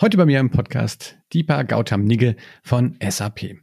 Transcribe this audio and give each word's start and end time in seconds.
Heute 0.00 0.16
bei 0.16 0.26
mir 0.26 0.38
im 0.38 0.50
Podcast 0.50 1.18
Deepa 1.34 1.64
Gautam 1.64 2.04
Nigge 2.04 2.36
von 2.62 2.96
SAP. 3.02 3.56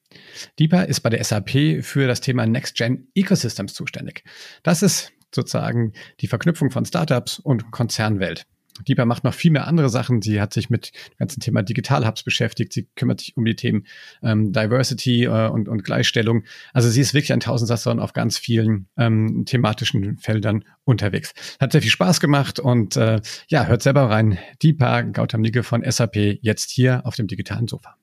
Deepa 0.60 0.82
ist 0.82 1.00
bei 1.00 1.10
der 1.10 1.24
SAP 1.24 1.82
für 1.82 2.08
das 2.08 2.20
Thema 2.20 2.46
Next 2.46 2.76
Gen 2.76 3.08
Ecosystems 3.16 3.74
zuständig. 3.74 4.26
Das 4.62 4.84
ist 4.84 5.14
sozusagen 5.34 5.94
die 6.20 6.28
Verknüpfung 6.28 6.72
von 6.72 6.84
Startups 6.84 7.40
und 7.40 7.72
Konzernwelt. 7.72 8.46
Deepa 8.84 9.06
macht 9.06 9.24
noch 9.24 9.34
viel 9.34 9.52
mehr 9.52 9.68
andere 9.68 9.90
Sachen. 9.90 10.22
Sie 10.22 10.42
hat 10.42 10.54
sich 10.54 10.70
mit 10.70 10.92
dem 10.94 11.18
ganzen 11.18 11.40
Thema 11.40 11.62
Digital 11.62 12.06
Hubs 12.06 12.24
beschäftigt. 12.24 12.74
Sie 12.74 12.88
kümmert 12.96 13.22
sich 13.22 13.38
um 13.38 13.46
die 13.46 13.56
Themen 13.56 13.86
ähm, 14.22 14.52
Diversity 14.52 15.26
äh, 15.26 15.48
und, 15.48 15.70
und 15.70 15.84
Gleichstellung. 15.84 16.44
Also 16.74 16.90
sie 16.90 17.02
ist 17.02 17.14
wirklich 17.14 17.34
ein 17.34 17.40
Tausendsasser 17.40 17.92
und 17.92 18.00
auf 18.00 18.14
ganz 18.14 18.38
vielen 18.38 18.88
ähm, 18.98 19.46
thematischen 19.46 20.18
Feldern 20.18 20.66
unterwegs. 20.84 21.34
Hat 21.60 21.72
sehr 21.72 21.82
viel 21.82 21.92
Spaß 21.92 22.20
gemacht 22.20 22.60
und 22.60 22.98
äh, 22.98 23.22
ja, 23.48 23.66
hört 23.66 23.82
selber 23.82 24.10
rein. 24.10 24.38
Deepa 24.62 25.02
Gautam 25.02 25.42
Nigge 25.42 25.64
von 25.64 25.84
SAP 25.90 26.40
jetzt 26.42 26.72
hier 26.72 27.06
auf 27.06 27.16
dem 27.16 27.28
digitalen 27.28 27.68
Sofa. 27.68 27.96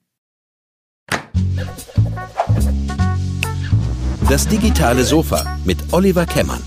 Das 4.29 4.49
digitale 4.49 5.05
Sofa 5.05 5.59
mit 5.65 5.93
Oliver 5.93 6.25
Kemmern. 6.25 6.63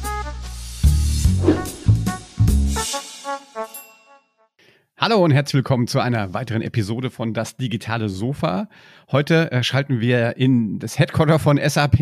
Hallo 5.08 5.24
und 5.24 5.30
herzlich 5.30 5.54
willkommen 5.54 5.86
zu 5.86 6.00
einer 6.00 6.34
weiteren 6.34 6.64
Episode 6.64 7.12
von 7.12 7.36
Das 7.36 7.58
digitale 7.58 8.10
Sofa. 8.10 8.68
Heute 9.12 9.52
äh, 9.52 9.62
schalten 9.62 10.02
wir 10.02 10.36
in 10.36 10.80
das 10.80 10.98
Headquarter 10.98 11.38
von 11.38 11.60
SAP. 11.64 12.00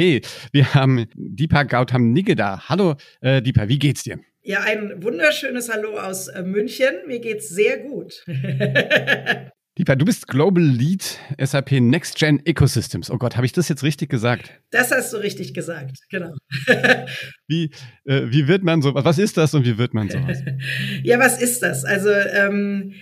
Wir 0.54 0.74
haben 0.74 1.08
Deepa 1.14 1.64
Gautam 1.64 2.14
Nigge 2.14 2.38
da. 2.38 2.70
Hallo 2.70 2.96
äh, 3.20 3.42
Deepa, 3.42 3.68
wie 3.68 3.78
geht's 3.78 4.04
dir? 4.04 4.20
Ja, 4.42 4.62
ein 4.62 5.04
wunderschönes 5.04 5.70
Hallo 5.70 6.00
aus 6.00 6.30
äh, 6.30 6.44
München. 6.44 6.94
Mir 7.06 7.20
geht's 7.20 7.50
sehr 7.50 7.80
gut. 7.80 8.24
Lieber, 9.76 9.96
du 9.96 10.06
bist 10.06 10.28
Global 10.28 10.64
Lead 10.64 11.18
SAP 11.40 11.72
Next 11.72 12.20
Gen 12.20 12.46
Ecosystems. 12.46 13.10
Oh 13.10 13.18
Gott, 13.18 13.38
habe 13.38 13.48
ich 13.48 13.54
das 13.54 13.70
jetzt 13.70 13.82
richtig 13.82 14.08
gesagt? 14.08 14.52
Das 14.70 14.92
hast 14.92 15.12
du 15.14 15.18
richtig 15.18 15.56
gesagt, 15.56 15.98
genau. 16.12 16.32
wie, 17.48 17.72
äh, 18.06 18.22
wie 18.28 18.48
wird 18.48 18.62
man 18.62 18.84
so, 18.84 18.94
was 18.94 19.18
ist 19.18 19.36
das 19.36 19.56
und 19.56 19.66
wie 19.66 19.80
wird 19.80 19.96
man 19.96 20.12
sowas? 20.12 20.44
ja, 21.04 21.18
was 21.18 21.42
ist 21.42 21.64
das? 21.64 21.86
Also 21.86 22.12
ähm, 22.12 22.94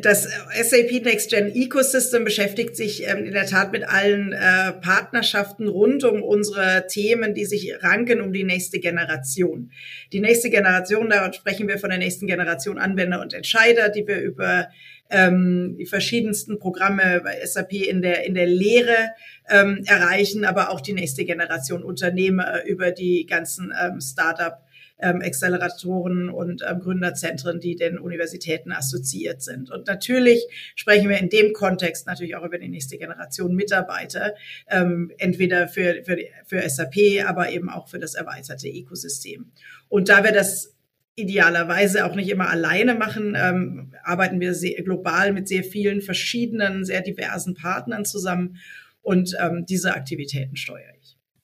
das 0.00 0.22
SAP 0.22 1.04
Next 1.04 1.28
Gen 1.28 1.54
Ecosystem 1.54 2.24
beschäftigt 2.24 2.74
sich 2.74 3.06
ähm, 3.06 3.26
in 3.26 3.34
der 3.34 3.44
Tat 3.44 3.72
mit 3.72 3.86
allen 3.86 4.32
äh, 4.32 4.72
Partnerschaften 4.80 5.68
rund 5.68 6.04
um 6.04 6.22
unsere 6.22 6.86
Themen, 6.86 7.34
die 7.34 7.44
sich 7.44 7.74
ranken 7.82 8.22
um 8.22 8.32
die 8.32 8.44
nächste 8.44 8.80
Generation. 8.80 9.70
Die 10.14 10.20
nächste 10.20 10.48
Generation, 10.48 11.10
da 11.10 11.30
sprechen 11.34 11.68
wir 11.68 11.76
von 11.78 11.90
der 11.90 11.98
nächsten 11.98 12.26
Generation 12.26 12.78
Anwender 12.78 13.20
und 13.20 13.34
Entscheider, 13.34 13.90
die 13.90 14.06
wir 14.06 14.22
über 14.22 14.68
ähm, 15.14 15.76
die 15.78 15.86
verschiedensten 15.86 16.58
Programme 16.58 17.20
bei 17.22 17.46
SAP 17.46 17.72
in 17.72 18.02
der, 18.02 18.24
in 18.24 18.34
der 18.34 18.46
Lehre 18.46 19.12
ähm, 19.48 19.84
erreichen, 19.86 20.44
aber 20.44 20.70
auch 20.70 20.80
die 20.80 20.92
nächste 20.92 21.24
Generation 21.24 21.84
Unternehmer 21.84 22.64
über 22.64 22.90
die 22.90 23.24
ganzen 23.24 23.72
ähm, 23.80 24.00
Startup 24.00 24.58
ähm, 24.98 25.22
Acceleratoren 25.22 26.30
und 26.30 26.64
ähm, 26.68 26.80
Gründerzentren, 26.80 27.60
die 27.60 27.76
den 27.76 27.98
Universitäten 27.98 28.72
assoziiert 28.72 29.42
sind. 29.42 29.70
Und 29.70 29.86
natürlich 29.86 30.46
sprechen 30.74 31.08
wir 31.08 31.18
in 31.18 31.28
dem 31.28 31.52
Kontext 31.52 32.06
natürlich 32.06 32.34
auch 32.36 32.44
über 32.44 32.58
die 32.58 32.68
nächste 32.68 32.98
Generation 32.98 33.54
Mitarbeiter, 33.54 34.34
ähm, 34.68 35.12
entweder 35.18 35.68
für, 35.68 36.02
für, 36.04 36.18
für 36.46 36.68
SAP, 36.68 37.24
aber 37.26 37.50
eben 37.50 37.70
auch 37.70 37.88
für 37.88 37.98
das 37.98 38.14
erweiterte 38.14 38.68
Ökosystem. 38.68 39.52
Und 39.88 40.08
da 40.08 40.24
wir 40.24 40.32
das 40.32 40.73
idealerweise 41.16 42.06
auch 42.06 42.14
nicht 42.14 42.28
immer 42.28 42.48
alleine 42.48 42.94
machen, 42.94 43.36
ähm, 43.36 43.92
arbeiten 44.02 44.40
wir 44.40 44.54
sehr 44.54 44.82
global 44.82 45.32
mit 45.32 45.48
sehr 45.48 45.62
vielen 45.62 46.00
verschiedenen, 46.00 46.84
sehr 46.84 47.02
diversen 47.02 47.54
Partnern 47.54 48.04
zusammen 48.04 48.56
und 49.02 49.36
ähm, 49.40 49.64
diese 49.68 49.94
Aktivitäten 49.94 50.56
steuere 50.56 50.93
ich. 50.93 50.93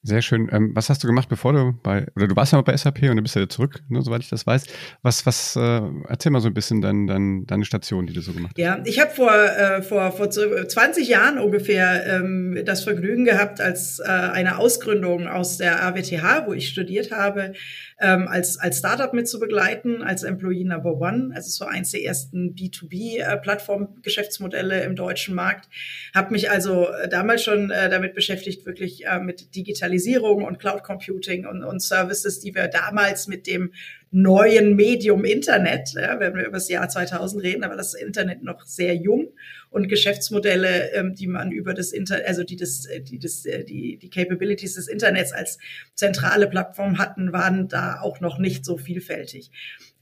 Sehr 0.03 0.23
schön. 0.23 0.49
Ähm, 0.51 0.71
was 0.75 0.89
hast 0.89 1.05
du 1.05 1.07
gemacht, 1.07 1.29
bevor 1.29 1.53
du 1.53 1.75
bei, 1.83 2.07
oder 2.17 2.27
du 2.27 2.35
warst 2.35 2.53
ja 2.53 2.59
mal 2.59 2.63
bei 2.63 2.75
SAP 2.75 3.03
und 3.03 3.17
dann 3.17 3.23
bist 3.23 3.37
du 3.37 3.41
ja 3.41 3.49
zurück, 3.51 3.83
ne, 3.91 4.01
soweit 4.01 4.23
ich 4.23 4.31
das 4.31 4.47
weiß. 4.47 4.65
Was, 5.03 5.27
was, 5.27 5.57
äh, 5.57 5.83
erzähl 6.09 6.33
mal 6.33 6.41
so 6.41 6.49
ein 6.49 6.55
bisschen 6.55 6.81
dein, 6.81 7.07
dein, 7.07 7.45
deine 7.47 7.67
Station, 7.67 8.07
die 8.07 8.15
du 8.15 8.23
so 8.23 8.33
gemacht 8.33 8.53
hast. 8.53 8.59
Ja, 8.59 8.83
ich 8.87 8.99
habe 8.99 9.11
vor, 9.11 9.31
äh, 9.31 9.83
vor, 9.83 10.11
vor 10.13 10.31
20 10.31 11.07
Jahren 11.07 11.39
ungefähr 11.39 12.07
ähm, 12.07 12.63
das 12.65 12.85
Vergnügen 12.85 13.27
gehabt, 13.27 13.61
als 13.61 13.99
äh, 13.99 14.05
eine 14.05 14.57
Ausgründung 14.57 15.29
aus 15.29 15.59
der 15.59 15.85
AWTH, 15.85 16.47
wo 16.47 16.55
ich 16.55 16.71
studiert 16.71 17.11
habe, 17.11 17.53
ähm, 18.01 18.27
als, 18.27 18.59
als 18.59 18.79
Startup 18.79 19.13
mit 19.13 19.29
zu 19.29 19.39
begleiten, 19.39 20.03
als 20.03 20.23
Employee 20.23 20.65
Number 20.65 20.99
One. 20.99 21.33
Also 21.35 21.63
war 21.63 21.71
eins 21.71 21.91
der 21.91 22.03
ersten 22.03 22.55
B2B-Plattform-Geschäftsmodelle 22.55 24.83
im 24.85 24.97
deutschen 24.97 25.35
Markt. 25.35 25.69
Habe 26.15 26.33
mich 26.33 26.51
also 26.51 26.89
äh, 26.89 27.07
damals 27.09 27.45
schon 27.45 27.71
äh, 27.71 27.91
damit 27.91 28.15
beschäftigt, 28.15 28.65
wirklich 28.65 29.05
äh, 29.07 29.21
mit 29.21 29.53
Digitalisierung 29.91 30.45
und 30.45 30.59
Cloud 30.59 30.83
Computing 30.83 31.47
und, 31.47 31.65
und 31.65 31.83
Services, 31.83 32.41
die 32.41 32.55
wir 32.55 32.69
damals 32.69 33.27
mit 33.27 33.47
dem 33.47 33.73
neuen 34.13 34.75
Medium 34.75 35.25
Internet, 35.25 35.93
ja, 35.95 36.19
wenn 36.19 36.35
wir 36.35 36.47
über 36.47 36.57
das 36.57 36.69
Jahr 36.69 36.89
2000 36.89 37.43
reden, 37.43 37.65
aber 37.65 37.77
das 37.77 37.95
Internet 37.95 38.43
noch 38.43 38.65
sehr 38.65 38.95
jung 38.97 39.29
und 39.71 39.89
Geschäftsmodelle, 39.89 40.93
ähm, 40.95 41.15
die 41.15 41.29
man 41.29 41.53
über 41.53 41.75
das 41.75 41.93
Internet, 41.93 42.27
also 42.27 42.43
die 42.43 42.57
das, 42.57 42.89
die 43.03 43.19
das, 43.21 43.43
die, 43.43 43.99
die 43.99 44.11
Capabilities 44.11 44.75
des 44.75 44.89
Internets 44.89 45.33
als 45.33 45.59
zentrale 45.95 46.49
Plattform 46.49 46.99
hatten, 46.99 47.33
waren 47.33 47.69
da 47.69 48.01
auch 48.01 48.21
noch 48.21 48.39
nicht 48.39 48.65
so 48.65 48.77
vielfältig. 48.77 49.53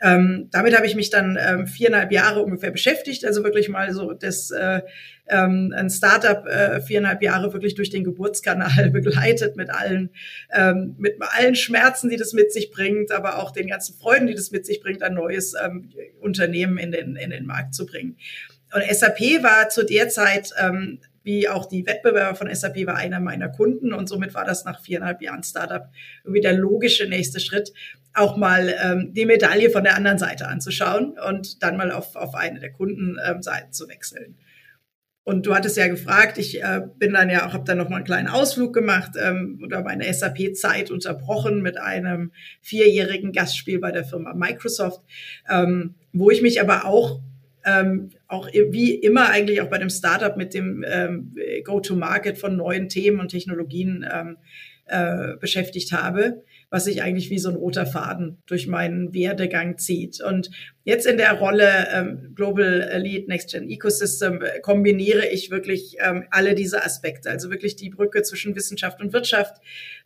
Ähm, 0.01 0.49
damit 0.53 0.77
habe 0.77 0.87
ich 0.87 0.95
mich 0.95 1.11
dann 1.11 1.37
ähm, 1.41 1.67
viereinhalb 1.67 2.13
Jahre 2.13 2.43
ungefähr 2.43 2.71
beschäftigt, 2.71 3.25
also 3.25 3.43
wirklich 3.43 3.69
mal 3.69 3.93
so 3.93 4.13
das 4.13 4.51
äh, 4.53 4.81
ähm, 5.29 5.75
ein 5.77 5.91
Startup 5.91 6.47
äh, 6.47 6.81
viereinhalb 6.81 7.21
Jahre 7.21 7.53
wirklich 7.53 7.75
durch 7.75 7.91
den 7.91 8.05
Geburtskanal 8.05 8.91
begleitet 8.93 9.57
mit 9.57 9.71
allen 9.71 10.11
ähm, 10.55 10.95
mit 10.99 11.17
allen 11.21 11.57
Schmerzen, 11.57 12.09
die 12.11 12.17
das 12.17 12.33
mit 12.33 12.53
sich 12.53 12.71
bringt, 12.71 13.11
aber 13.11 13.39
auch 13.39 13.51
den 13.51 13.67
ganzen 13.67 13.98
Freuden, 13.99 14.27
die 14.27 14.35
das 14.35 14.51
mit 14.51 14.67
sich 14.67 14.81
bringt, 14.81 15.03
ein 15.03 15.15
neues 15.15 15.55
ähm, 15.55 15.91
Unternehmen 16.21 16.79
in 16.79 16.93
den 16.93 17.17
in 17.17 17.31
den 17.31 17.47
Markt 17.47 17.75
zu 17.75 17.87
bringen. 17.87 18.17
Und 18.73 18.83
SAP 18.83 19.43
war 19.43 19.69
zu 19.71 19.85
der 19.85 20.09
Zeit 20.09 20.53
ähm, 20.59 21.01
wie 21.29 21.47
auch 21.47 21.67
die 21.67 21.87
Wettbewerber 21.87 22.35
von 22.35 22.55
SAP 22.55 22.87
war 22.87 22.97
einer 22.97 23.21
meiner 23.21 23.51
Kunden 23.51 23.93
und 23.93 24.09
somit 24.09 24.33
war 24.33 24.47
das 24.47 24.65
nach 24.65 24.81
viereinhalb 24.81 25.21
Jahren 25.21 25.43
Startup 25.43 25.87
irgendwie 26.25 26.41
der 26.41 26.55
logische 26.55 27.07
nächste 27.07 27.39
Schritt, 27.39 27.75
auch 28.15 28.39
mal 28.39 28.75
ähm, 28.83 29.13
die 29.13 29.27
Medaille 29.27 29.69
von 29.69 29.85
der 29.85 29.95
anderen 29.95 30.17
Seite 30.17 30.49
anzuschauen 30.49 31.19
und 31.19 31.63
dann 31.63 31.77
mal 31.77 31.93
auf, 31.93 32.17
auf 32.17 32.35
eine 32.35 32.61
der 32.61 32.73
Kundenseiten 32.73 33.75
zu 33.75 33.89
wechseln. 33.89 34.37
Und 35.29 35.45
du 35.45 35.55
hattest 35.55 35.77
ja 35.77 35.89
gefragt, 35.89 36.39
ich 36.39 36.63
äh, 36.63 36.81
bin 36.97 37.13
dann 37.13 37.29
ja 37.29 37.47
auch, 37.47 37.53
habe 37.53 37.65
dann 37.67 37.77
noch 37.77 37.91
mal 37.91 37.97
einen 37.97 38.07
kleinen 38.07 38.29
Ausflug 38.29 38.73
gemacht 38.73 39.11
ähm, 39.23 39.61
oder 39.63 39.83
meine 39.83 40.11
SAP-Zeit 40.11 40.91
unterbrochen 40.91 41.61
mit 41.61 41.77
einem 41.77 42.33
vierjährigen 42.63 43.33
Gastspiel 43.33 43.79
bei 43.79 43.93
der 43.93 44.05
Firma 44.05 44.33
Microsoft, 44.33 45.03
ähm, 45.51 45.97
wo 46.15 46.31
ich 46.31 46.41
mich 46.41 46.63
aber 46.63 46.87
auch 46.87 47.21
ähm, 47.67 48.09
auch 48.27 48.49
wie 48.51 48.95
immer 48.95 49.29
eigentlich 49.29 49.61
auch 49.61 49.69
bei 49.69 49.77
dem 49.77 49.91
Startup 49.91 50.35
mit 50.35 50.55
dem 50.55 50.83
ähm, 50.89 51.35
Go-to-Market 51.63 52.39
von 52.39 52.57
neuen 52.57 52.89
Themen 52.89 53.21
und 53.21 53.29
Technologien 53.29 54.09
ähm, 54.11 54.39
äh, 54.87 55.37
beschäftigt 55.37 55.93
habe 55.93 56.43
was 56.71 56.85
sich 56.85 57.03
eigentlich 57.03 57.31
wie 57.31 57.39
so 57.39 57.49
ein 57.49 57.57
roter 57.57 57.87
Faden 57.87 58.43
durch 58.47 58.67
meinen 58.67 59.15
Werdegang 59.15 59.79
zieht. 59.79 60.21
Und 60.21 60.51
jetzt 60.85 61.07
in 61.07 61.17
der 61.17 61.33
Rolle 61.35 61.89
ähm, 61.93 62.33
Global 62.35 62.83
Elite 62.83 63.29
Next 63.29 63.51
Gen 63.51 63.71
Ecosystem 63.71 64.43
äh, 64.43 64.61
kombiniere 64.61 65.27
ich 65.27 65.51
wirklich 65.51 65.97
ähm, 66.01 66.25
alle 66.31 66.55
diese 66.55 66.85
Aspekte, 66.85 67.31
also 67.31 67.51
wirklich 67.51 67.77
die 67.77 67.89
Brücke 67.89 68.23
zwischen 68.23 68.55
Wissenschaft 68.55 69.01
und 69.01 69.15
Wirtschaft, 69.15 69.57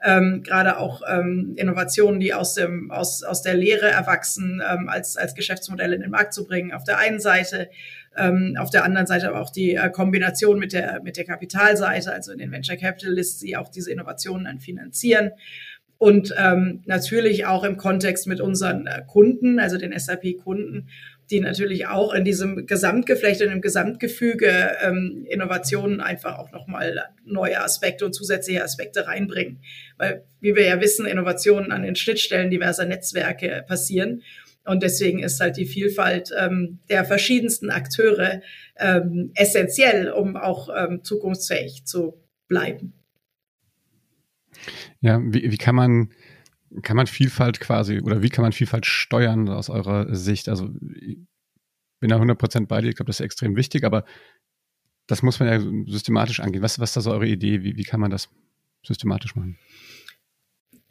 ähm, 0.05 0.43
gerade 0.45 0.79
auch 0.79 1.03
ähm, 1.09 1.55
Innovationen, 1.57 2.21
die 2.21 2.33
aus, 2.33 2.55
dem, 2.55 2.93
aus, 2.93 3.25
aus 3.25 3.43
der 3.43 3.55
Lehre 3.55 3.87
erwachsen, 3.87 4.63
ähm, 4.69 4.89
als, 4.89 5.17
als 5.17 5.35
Geschäftsmodell 5.35 5.93
in 5.93 6.03
den 6.03 6.11
Markt 6.11 6.33
zu 6.33 6.47
bringen. 6.47 6.73
Auf 6.73 6.85
der 6.85 6.99
einen 6.99 7.19
Seite 7.21 7.71
ähm, 8.15 8.57
auf 8.59 8.69
der 8.69 8.85
anderen 8.85 9.07
Seite 9.07 9.29
aber 9.29 9.41
auch 9.41 9.49
die 9.49 9.75
äh, 9.75 9.89
Kombination 9.89 10.59
mit 10.59 10.75
der, 10.75 11.01
mit 11.03 11.17
der 11.17 11.25
Kapitalseite, 11.25 12.13
also 12.13 12.31
in 12.31 12.39
den 12.39 12.53
Venture 12.53 12.77
Capitalists, 12.77 13.41
die 13.41 13.57
auch 13.57 13.71
diese 13.71 13.91
Innovationen 13.91 14.45
dann 14.45 14.61
finanzieren 14.61 15.31
und 16.03 16.35
ähm, 16.37 16.83
natürlich 16.85 17.47
auch 17.47 17.63
im 17.63 17.77
Kontext 17.77 18.27
mit 18.27 18.41
unseren 18.41 18.89
äh, 18.89 19.03
Kunden, 19.07 19.61
also 19.61 19.79
den 19.79 19.97
SAP-Kunden, 19.97 20.89
die 21.31 21.39
natürlich 21.39 21.87
auch 21.87 22.13
in 22.13 22.25
diesem 22.25 22.67
Gesamtgeflecht, 22.67 23.41
in 23.41 23.51
dem 23.51 23.61
Gesamtgefüge 23.61 24.79
ähm, 24.83 25.25
Innovationen 25.31 26.01
einfach 26.01 26.41
auch 26.41 26.51
nochmal 26.51 27.05
neue 27.25 27.63
Aspekte 27.63 28.05
und 28.05 28.15
zusätzliche 28.15 28.65
Aspekte 28.65 29.07
reinbringen. 29.07 29.63
Weil, 29.97 30.25
wie 30.41 30.57
wir 30.57 30.65
ja 30.65 30.81
wissen, 30.81 31.07
Innovationen 31.07 31.71
an 31.71 31.85
den 31.85 31.95
Schnittstellen 31.95 32.51
diverser 32.51 32.85
Netzwerke 32.85 33.65
passieren. 33.69 34.25
Und 34.65 34.83
deswegen 34.83 35.23
ist 35.23 35.39
halt 35.39 35.57
die 35.57 35.67
Vielfalt 35.67 36.33
ähm, 36.37 36.81
der 36.91 37.05
verschiedensten 37.05 37.71
Akteure 37.71 38.43
ähm, 38.77 39.31
essentiell, 39.37 40.11
um 40.11 40.37
auch 40.37 40.69
ähm, 40.77 41.05
zukunftsfähig 41.05 41.85
zu 41.85 42.21
bleiben. 42.49 42.93
Ja, 45.03 45.21
wie, 45.23 45.51
wie 45.51 45.59
kann 45.59 45.75
man, 45.75 46.11
kann 46.83 46.97
man 46.97 47.07
Vielfalt 47.07 47.61
quasi, 47.61 48.01
oder 48.01 48.23
wie 48.23 48.31
kann 48.31 48.43
man 48.43 48.53
Vielfalt 48.53 48.87
steuern 48.87 49.49
aus 49.49 49.69
eurer 49.69 50.15
Sicht? 50.15 50.49
Also, 50.49 50.71
ich 51.01 51.19
bin 52.01 52.09
da 52.09 52.17
100% 52.17 52.67
bei 52.67 52.81
dir, 52.81 52.89
ich 52.89 52.97
glaube, 52.97 53.09
das 53.09 53.21
ist 53.21 53.25
extrem 53.25 53.57
wichtig, 53.57 53.85
aber 53.85 54.05
das 55.09 55.23
muss 55.23 55.41
man 55.41 55.49
ja 55.49 55.61
systematisch 55.93 56.41
angehen. 56.41 56.63
Was, 56.63 56.79
was 56.79 56.91
ist 56.91 56.97
da 56.97 57.01
so 57.01 57.11
eure 57.11 57.27
Idee? 57.27 57.63
Wie, 57.63 57.77
wie 57.77 57.83
kann 57.83 58.01
man 58.01 58.11
das 58.11 58.31
systematisch 58.87 59.35
machen? 59.35 59.59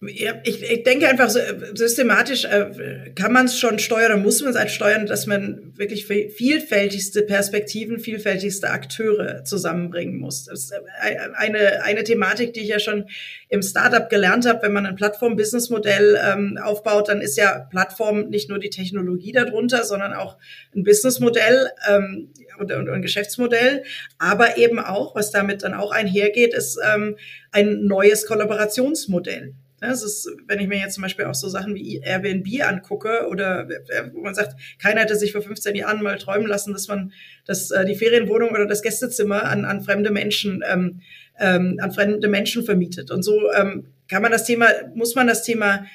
Ja, 0.03 0.33
ich, 0.43 0.63
ich 0.63 0.81
denke 0.81 1.07
einfach, 1.07 1.29
so, 1.29 1.39
systematisch 1.75 2.45
äh, 2.45 3.11
kann 3.13 3.31
man 3.31 3.45
es 3.45 3.59
schon 3.59 3.77
steuern, 3.77 4.23
muss 4.23 4.41
man 4.41 4.49
es 4.49 4.57
halt 4.57 4.71
steuern, 4.71 5.05
dass 5.05 5.27
man 5.27 5.73
wirklich 5.77 6.07
vielfältigste 6.07 7.21
Perspektiven, 7.21 7.99
vielfältigste 7.99 8.71
Akteure 8.71 9.43
zusammenbringen 9.43 10.17
muss. 10.17 10.45
Das 10.45 10.63
ist 10.63 10.71
äh, 10.71 11.17
eine, 11.35 11.83
eine 11.83 12.03
Thematik, 12.03 12.53
die 12.53 12.61
ich 12.61 12.69
ja 12.69 12.79
schon 12.79 13.09
im 13.47 13.61
Startup 13.61 14.09
gelernt 14.09 14.47
habe, 14.47 14.63
wenn 14.63 14.73
man 14.73 14.87
ein 14.87 14.95
Plattform-Business-Modell 14.95 16.19
ähm, 16.19 16.57
aufbaut, 16.59 17.09
dann 17.09 17.21
ist 17.21 17.37
ja 17.37 17.59
Plattform 17.69 18.29
nicht 18.29 18.49
nur 18.49 18.57
die 18.57 18.71
Technologie 18.71 19.33
darunter, 19.33 19.83
sondern 19.83 20.13
auch 20.13 20.39
ein 20.75 20.83
Businessmodell 20.83 21.69
ähm, 21.87 22.33
und, 22.57 22.71
und, 22.71 22.89
und 22.89 22.95
ein 22.95 23.01
Geschäftsmodell, 23.03 23.83
aber 24.17 24.57
eben 24.57 24.79
auch, 24.79 25.13
was 25.13 25.29
damit 25.29 25.61
dann 25.61 25.75
auch 25.75 25.91
einhergeht, 25.91 26.55
ist 26.55 26.79
ähm, 26.91 27.17
ein 27.51 27.83
neues 27.83 28.25
Kollaborationsmodell. 28.25 29.53
Das 29.81 30.03
ist, 30.03 30.29
wenn 30.47 30.59
ich 30.59 30.67
mir 30.67 30.77
jetzt 30.77 30.93
zum 30.93 31.01
Beispiel 31.01 31.25
auch 31.25 31.35
so 31.35 31.49
Sachen 31.49 31.73
wie 31.73 32.01
Airbnb 32.03 32.47
angucke 32.63 33.27
oder 33.29 33.67
äh, 33.69 34.11
wo 34.13 34.21
man 34.21 34.35
sagt, 34.35 34.55
keiner 34.79 35.01
hätte 35.01 35.15
sich 35.15 35.31
vor 35.31 35.41
15 35.41 35.75
Jahren 35.75 36.03
mal 36.03 36.17
träumen 36.19 36.47
lassen, 36.47 36.71
dass 36.71 36.87
man 36.87 37.11
dass, 37.45 37.71
äh, 37.71 37.83
die 37.83 37.95
Ferienwohnung 37.95 38.51
oder 38.51 38.67
das 38.67 38.83
Gästezimmer 38.83 39.43
an, 39.43 39.65
an 39.65 39.81
fremde 39.81 40.11
Menschen 40.11 40.63
ähm, 40.65 41.01
ähm, 41.39 41.79
an 41.81 41.91
fremde 41.91 42.27
Menschen 42.27 42.63
vermietet. 42.63 43.11
Und 43.11 43.23
so 43.23 43.51
ähm, 43.51 43.87
kann 44.07 44.21
man 44.21 44.31
das 44.31 44.45
Thema, 44.45 44.67
muss 44.93 45.15
man 45.15 45.27
das 45.27 45.43
Thema 45.43 45.85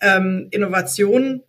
ähm, 0.00 0.48
Innovation 0.50 1.42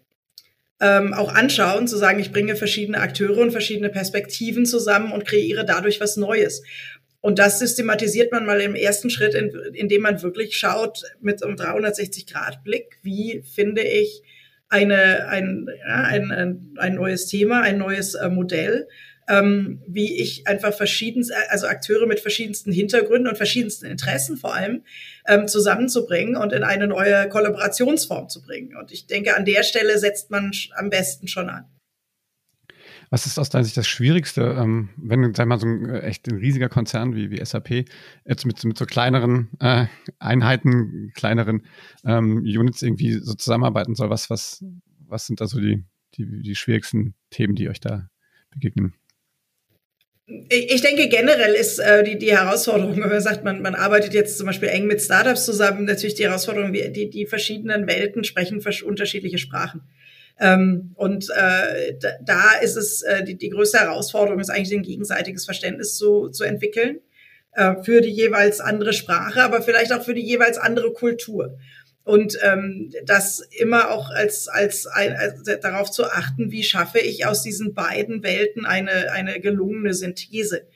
ähm, 0.79 1.13
auch 1.13 1.33
anschauen, 1.33 1.87
zu 1.87 1.97
sagen, 1.97 2.19
ich 2.19 2.31
bringe 2.31 2.55
verschiedene 2.55 2.99
Akteure 2.99 3.37
und 3.37 3.51
verschiedene 3.51 3.89
Perspektiven 3.89 4.65
zusammen 4.65 5.11
und 5.11 5.25
kreiere 5.25 5.65
dadurch 5.65 5.99
was 6.01 6.17
Neues. 6.17 6.63
Und 7.23 7.39
das 7.39 7.57
systematisiert 7.59 8.33
man 8.33 8.45
mal 8.45 8.59
im 8.59 8.75
ersten 8.75 9.09
Schritt, 9.09 9.33
indem 9.33 10.01
man 10.01 10.21
wirklich 10.21 10.57
schaut 10.57 11.03
mit 11.21 11.41
einem 11.41 11.55
360-Grad-Blick, 11.55 12.97
wie 13.01 13.41
finde 13.49 13.81
ich 13.81 14.23
eine, 14.67 15.29
ein, 15.29 15.69
ja, 15.87 16.01
ein, 16.01 16.75
ein, 16.77 16.95
neues 16.95 17.27
Thema, 17.27 17.61
ein 17.61 17.77
neues 17.77 18.15
äh, 18.15 18.27
Modell, 18.27 18.89
ähm, 19.29 19.81
wie 19.87 20.21
ich 20.21 20.47
einfach 20.47 20.73
verschiedenste, 20.73 21.33
also 21.49 21.67
Akteure 21.67 22.07
mit 22.07 22.19
verschiedensten 22.19 22.73
Hintergründen 22.73 23.29
und 23.29 23.37
verschiedensten 23.37 23.85
Interessen 23.85 24.35
vor 24.35 24.53
allem 24.53 24.83
ähm, 25.25 25.47
zusammenzubringen 25.47 26.35
und 26.35 26.51
in 26.51 26.63
eine 26.63 26.87
neue 26.87 27.29
Kollaborationsform 27.29 28.27
zu 28.27 28.41
bringen. 28.41 28.75
Und 28.75 28.91
ich 28.91 29.07
denke, 29.07 29.37
an 29.37 29.45
der 29.45 29.63
Stelle 29.63 29.97
setzt 29.97 30.29
man 30.29 30.51
am 30.75 30.89
besten 30.89 31.29
schon 31.29 31.47
an. 31.47 31.72
Was 33.13 33.27
ist 33.27 33.37
aus 33.37 33.51
deiner 33.51 33.63
Sicht 33.63 33.77
das 33.77 33.85
Schwierigste, 33.85 34.57
ähm, 34.59 34.89
wenn, 34.97 35.35
sag 35.35 35.47
mal, 35.47 35.59
so 35.59 35.67
ein 35.67 35.87
äh, 35.87 35.99
echt 35.99 36.27
ein 36.27 36.37
riesiger 36.37 36.67
Konzern 36.67 37.15
wie, 37.15 37.29
wie 37.29 37.45
SAP 37.45 37.85
jetzt 38.25 38.43
mit, 38.43 38.65
mit 38.65 38.75
so 38.75 38.87
kleineren 38.87 39.51
äh, 39.59 39.85
Einheiten, 40.17 41.11
kleineren 41.13 41.61
ähm, 42.03 42.37
Units 42.39 42.81
irgendwie 42.81 43.13
so 43.13 43.35
zusammenarbeiten 43.35 43.93
soll? 43.93 44.09
Was, 44.09 44.31
was, 44.31 44.65
was 45.07 45.27
sind 45.27 45.41
da 45.41 45.45
so 45.45 45.59
die, 45.59 45.83
die, 46.15 46.41
die 46.41 46.55
schwierigsten 46.55 47.13
Themen, 47.29 47.53
die 47.53 47.69
euch 47.69 47.79
da 47.79 48.09
begegnen? 48.49 48.95
Ich 50.25 50.81
denke, 50.81 51.07
generell 51.07 51.53
ist 51.53 51.77
äh, 51.77 52.03
die, 52.03 52.17
die 52.17 52.31
Herausforderung, 52.31 52.95
wenn 52.95 53.09
man 53.09 53.21
sagt, 53.21 53.43
man, 53.43 53.61
man 53.61 53.75
arbeitet 53.75 54.15
jetzt 54.15 54.39
zum 54.39 54.47
Beispiel 54.47 54.69
eng 54.69 54.87
mit 54.87 54.99
Startups 54.99 55.45
zusammen, 55.45 55.85
natürlich 55.85 56.15
die 56.15 56.23
Herausforderung, 56.23 56.73
die, 56.73 57.11
die 57.11 57.27
verschiedenen 57.27 57.85
Welten 57.85 58.23
sprechen 58.23 58.59
unterschiedliche 58.83 59.37
Sprachen. 59.37 59.81
Ähm, 60.39 60.91
und 60.95 61.29
äh, 61.35 61.93
da 62.21 62.53
ist 62.61 62.75
es, 62.75 63.01
äh, 63.03 63.23
die, 63.23 63.37
die 63.37 63.49
größte 63.49 63.79
Herausforderung 63.79 64.39
ist 64.39 64.49
eigentlich 64.49 64.73
ein 64.73 64.83
gegenseitiges 64.83 65.45
Verständnis 65.45 65.95
zu, 65.95 66.29
zu 66.29 66.43
entwickeln 66.43 66.99
äh, 67.53 67.75
für 67.83 68.01
die 68.01 68.09
jeweils 68.09 68.59
andere 68.59 68.93
Sprache, 68.93 69.43
aber 69.43 69.61
vielleicht 69.61 69.93
auch 69.93 70.03
für 70.03 70.13
die 70.13 70.25
jeweils 70.25 70.57
andere 70.57 70.91
Kultur. 70.93 71.57
Und 72.03 72.37
ähm, 72.41 72.91
das 73.05 73.47
immer 73.57 73.91
auch 73.91 74.09
als, 74.09 74.49
als, 74.49 74.87
als, 74.87 75.47
als 75.47 75.59
darauf 75.61 75.89
zu 75.89 76.05
achten, 76.05 76.51
wie 76.51 76.63
schaffe 76.63 76.99
ich 76.99 77.25
aus 77.25 77.43
diesen 77.43 77.73
beiden 77.73 78.23
Welten 78.23 78.65
eine, 78.65 79.11
eine 79.11 79.39
gelungene 79.39 79.93
Synthese. 79.93 80.67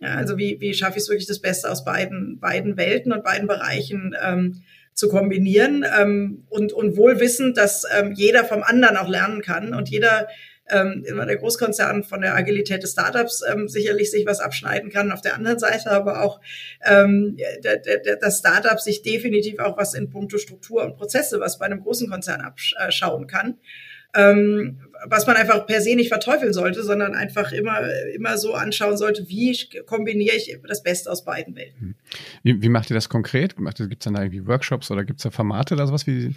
Ja, 0.00 0.14
also 0.14 0.36
wie, 0.36 0.60
wie 0.60 0.74
schaffe 0.74 0.98
ich 0.98 1.04
es 1.04 1.08
wirklich 1.08 1.26
das 1.26 1.40
Beste 1.40 1.70
aus 1.70 1.84
beiden, 1.84 2.38
beiden 2.38 2.76
Welten 2.76 3.12
und 3.12 3.24
beiden 3.24 3.48
Bereichen 3.48 4.14
ähm, 4.22 4.62
zu 4.98 5.08
kombinieren 5.08 5.86
ähm, 5.96 6.44
und, 6.48 6.72
und 6.72 6.96
wohl 6.96 7.20
wissend, 7.20 7.56
dass 7.56 7.84
ähm, 7.96 8.10
jeder 8.10 8.44
vom 8.44 8.64
anderen 8.64 8.96
auch 8.96 9.08
lernen 9.08 9.42
kann 9.42 9.72
und 9.72 9.88
jeder 9.88 10.26
ähm, 10.70 11.04
der 11.04 11.36
Großkonzern 11.36 12.02
von 12.02 12.20
der 12.20 12.34
Agilität 12.34 12.82
des 12.82 12.92
Startups 12.92 13.44
ähm, 13.48 13.68
sicherlich 13.68 14.10
sich 14.10 14.26
was 14.26 14.40
abschneiden 14.40 14.90
kann. 14.90 15.12
Auf 15.12 15.20
der 15.20 15.36
anderen 15.36 15.60
Seite 15.60 15.92
aber 15.92 16.24
auch 16.24 16.40
ähm, 16.84 17.36
der, 17.62 17.76
der, 17.76 18.16
das 18.16 18.40
Startup 18.40 18.80
sich 18.80 19.02
definitiv 19.02 19.60
auch 19.60 19.78
was 19.78 19.94
in 19.94 20.10
puncto 20.10 20.36
Struktur 20.36 20.82
und 20.82 20.96
Prozesse, 20.96 21.38
was 21.38 21.60
bei 21.60 21.66
einem 21.66 21.80
großen 21.80 22.10
Konzern 22.10 22.40
abschauen 22.40 23.28
kann 23.28 23.56
ähm, 24.14 24.80
was 25.06 25.26
man 25.26 25.36
einfach 25.36 25.66
per 25.66 25.80
se 25.80 25.94
nicht 25.94 26.08
verteufeln 26.08 26.52
sollte, 26.52 26.82
sondern 26.82 27.14
einfach 27.14 27.52
immer, 27.52 27.80
immer 28.14 28.38
so 28.38 28.54
anschauen 28.54 28.96
sollte, 28.96 29.28
wie 29.28 29.56
kombiniere 29.86 30.36
ich 30.36 30.56
das 30.66 30.82
Beste 30.82 31.10
aus 31.10 31.24
beiden 31.24 31.56
Welten. 31.56 31.80
Hm. 31.80 31.94
Wie, 32.42 32.62
wie 32.62 32.68
macht 32.68 32.90
ihr 32.90 32.94
das 32.94 33.08
konkret? 33.08 33.56
Gibt 33.56 33.78
es 33.78 33.98
dann 34.04 34.14
da 34.14 34.22
irgendwie 34.22 34.46
Workshops 34.46 34.90
oder 34.90 35.04
gibt 35.04 35.20
es 35.20 35.24
da 35.24 35.30
Formate 35.30 35.74
oder 35.74 35.86
sowas? 35.86 36.06
Wie? 36.06 36.34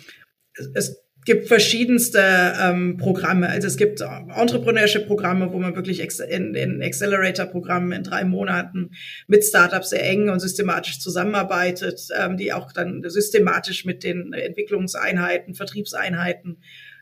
Es, 0.74 1.02
gibt 1.26 1.48
verschiedenste 1.48 2.20
ähm, 2.60 2.98
Programme. 2.98 3.48
Also 3.50 3.68
es 3.68 3.78
gibt 3.78 4.02
Entrepreneurship-Programme, 4.02 5.54
wo 5.54 5.60
man 5.60 5.76
wirklich 5.76 6.00
in, 6.00 6.56
in 6.56 6.82
Accelerator-Programmen 6.82 7.92
in 7.92 8.04
drei 8.04 8.24
Monaten 8.24 8.92
mit 9.28 9.44
Startups 9.44 9.92
sehr 9.92 10.04
eng 10.04 10.30
und 10.30 10.40
systematisch 10.40 11.00
zusammenarbeitet, 11.00 12.08
ähm, 12.20 12.38
die 12.38 12.54
auch 12.54 12.72
dann 12.72 13.04
systematisch 13.08 13.86
mit 13.86 14.04
den 14.04 14.34
Entwicklungseinheiten, 14.34 15.54
Vertriebseinheiten 15.54 16.58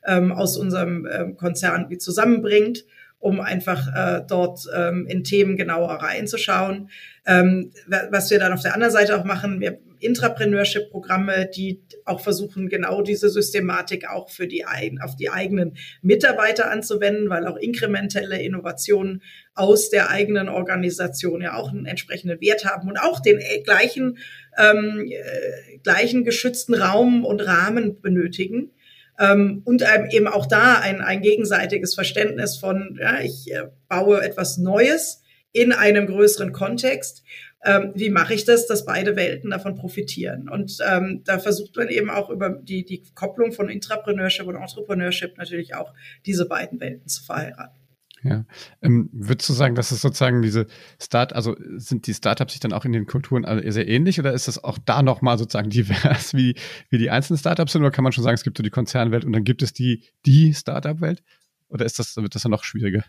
ähm, 0.09 0.31
aus 0.31 0.57
unserem 0.57 1.07
ähm, 1.09 1.37
Konzern 1.37 1.85
wie 1.89 1.97
zusammenbringt, 1.97 2.85
um 3.19 3.39
einfach 3.39 3.87
äh, 3.93 4.21
dort 4.27 4.61
ähm, 4.75 5.05
in 5.07 5.23
Themen 5.23 5.55
genauer 5.55 5.89
reinzuschauen. 5.89 6.89
Ähm, 7.27 7.71
was 8.09 8.31
wir 8.31 8.39
dann 8.39 8.53
auf 8.53 8.61
der 8.61 8.73
anderen 8.73 8.93
Seite 8.93 9.17
auch 9.17 9.25
machen, 9.25 9.59
wir 9.59 9.79
Intrapreneurship-Programme, 9.99 11.49
die 11.53 11.81
auch 12.05 12.21
versuchen, 12.21 12.69
genau 12.69 13.01
diese 13.01 13.29
Systematik 13.29 14.09
auch 14.09 14.29
für 14.29 14.47
die 14.47 14.65
auf 15.01 15.15
die 15.15 15.29
eigenen 15.29 15.75
Mitarbeiter 16.01 16.71
anzuwenden, 16.71 17.29
weil 17.29 17.45
auch 17.45 17.57
inkrementelle 17.57 18.41
Innovationen 18.41 19.21
aus 19.55 19.89
der 19.89 20.09
eigenen 20.09 20.47
Organisation 20.47 21.41
ja 21.41 21.55
auch 21.55 21.69
einen 21.69 21.85
entsprechenden 21.85 22.39
Wert 22.39 22.65
haben 22.65 22.87
und 22.87 22.97
auch 22.97 23.19
den 23.19 23.39
äh, 23.39 23.61
gleichen, 23.61 24.17
ähm, 24.57 25.05
äh, 25.09 25.77
gleichen 25.83 26.23
geschützten 26.23 26.75
Raum 26.75 27.25
und 27.25 27.41
Rahmen 27.41 28.01
benötigen 28.01 28.71
ähm, 29.19 29.61
und 29.65 29.83
eben 30.11 30.27
auch 30.27 30.45
da 30.45 30.79
ein, 30.79 31.01
ein 31.01 31.21
gegenseitiges 31.21 31.93
Verständnis 31.93 32.57
von, 32.57 32.97
ja, 32.99 33.19
ich 33.19 33.51
äh, 33.51 33.67
baue 33.87 34.21
etwas 34.21 34.57
Neues 34.57 35.21
in 35.51 35.71
einem 35.71 36.07
größeren 36.07 36.53
Kontext. 36.53 37.23
Ähm, 37.65 37.91
wie 37.93 38.09
mache 38.09 38.33
ich 38.33 38.45
das, 38.45 38.67
dass 38.67 38.85
beide 38.85 39.17
Welten 39.17 39.49
davon 39.49 39.75
profitieren? 39.75 40.47
Und 40.47 40.77
ähm, 40.89 41.23
da 41.25 41.39
versucht 41.39 41.75
man 41.75 41.89
eben 41.89 42.09
auch 42.09 42.29
über 42.29 42.49
die, 42.49 42.85
die 42.85 43.03
Kopplung 43.13 43.51
von 43.51 43.67
Intrapreneurship 43.67 44.47
und 44.47 44.55
Entrepreneurship 44.55 45.37
natürlich 45.37 45.75
auch 45.75 45.93
diese 46.25 46.47
beiden 46.47 46.79
Welten 46.79 47.09
zu 47.09 47.23
verheiraten. 47.23 47.78
Ja. 48.23 48.45
Ähm, 48.81 49.09
würdest 49.13 49.49
du 49.49 49.53
sagen, 49.53 49.75
dass 49.75 49.91
es 49.91 50.01
sozusagen 50.01 50.41
diese 50.41 50.67
Start, 51.01 51.33
also 51.33 51.55
sind 51.77 52.07
die 52.07 52.13
Startups 52.13 52.53
sich 52.53 52.59
dann 52.59 52.73
auch 52.73 52.85
in 52.85 52.91
den 52.91 53.05
Kulturen 53.05 53.45
sehr 53.71 53.87
ähnlich 53.87 54.19
oder 54.19 54.33
ist 54.33 54.47
das 54.47 54.63
auch 54.63 54.77
da 54.85 55.01
nochmal 55.01 55.37
sozusagen 55.37 55.69
divers, 55.69 56.33
wie, 56.33 56.55
wie 56.89 56.97
die 56.97 57.09
einzelnen 57.09 57.37
Startups 57.37 57.73
sind? 57.73 57.81
Oder 57.81 57.91
kann 57.91 58.03
man 58.03 58.11
schon 58.11 58.23
sagen, 58.23 58.35
es 58.35 58.43
gibt 58.43 58.57
so 58.57 58.63
die 58.63 58.69
Konzernwelt 58.69 59.25
und 59.25 59.33
dann 59.33 59.43
gibt 59.43 59.61
es 59.61 59.73
die, 59.73 60.03
die 60.25 60.53
Startup-Welt? 60.53 61.23
Oder 61.69 61.85
ist 61.85 61.99
das, 61.99 62.15
wird 62.17 62.35
das 62.35 62.43
dann 62.43 62.51
noch 62.51 62.63
schwieriger? 62.63 63.03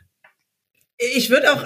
Ich 1.03 1.31
würde 1.31 1.51
auch, 1.55 1.65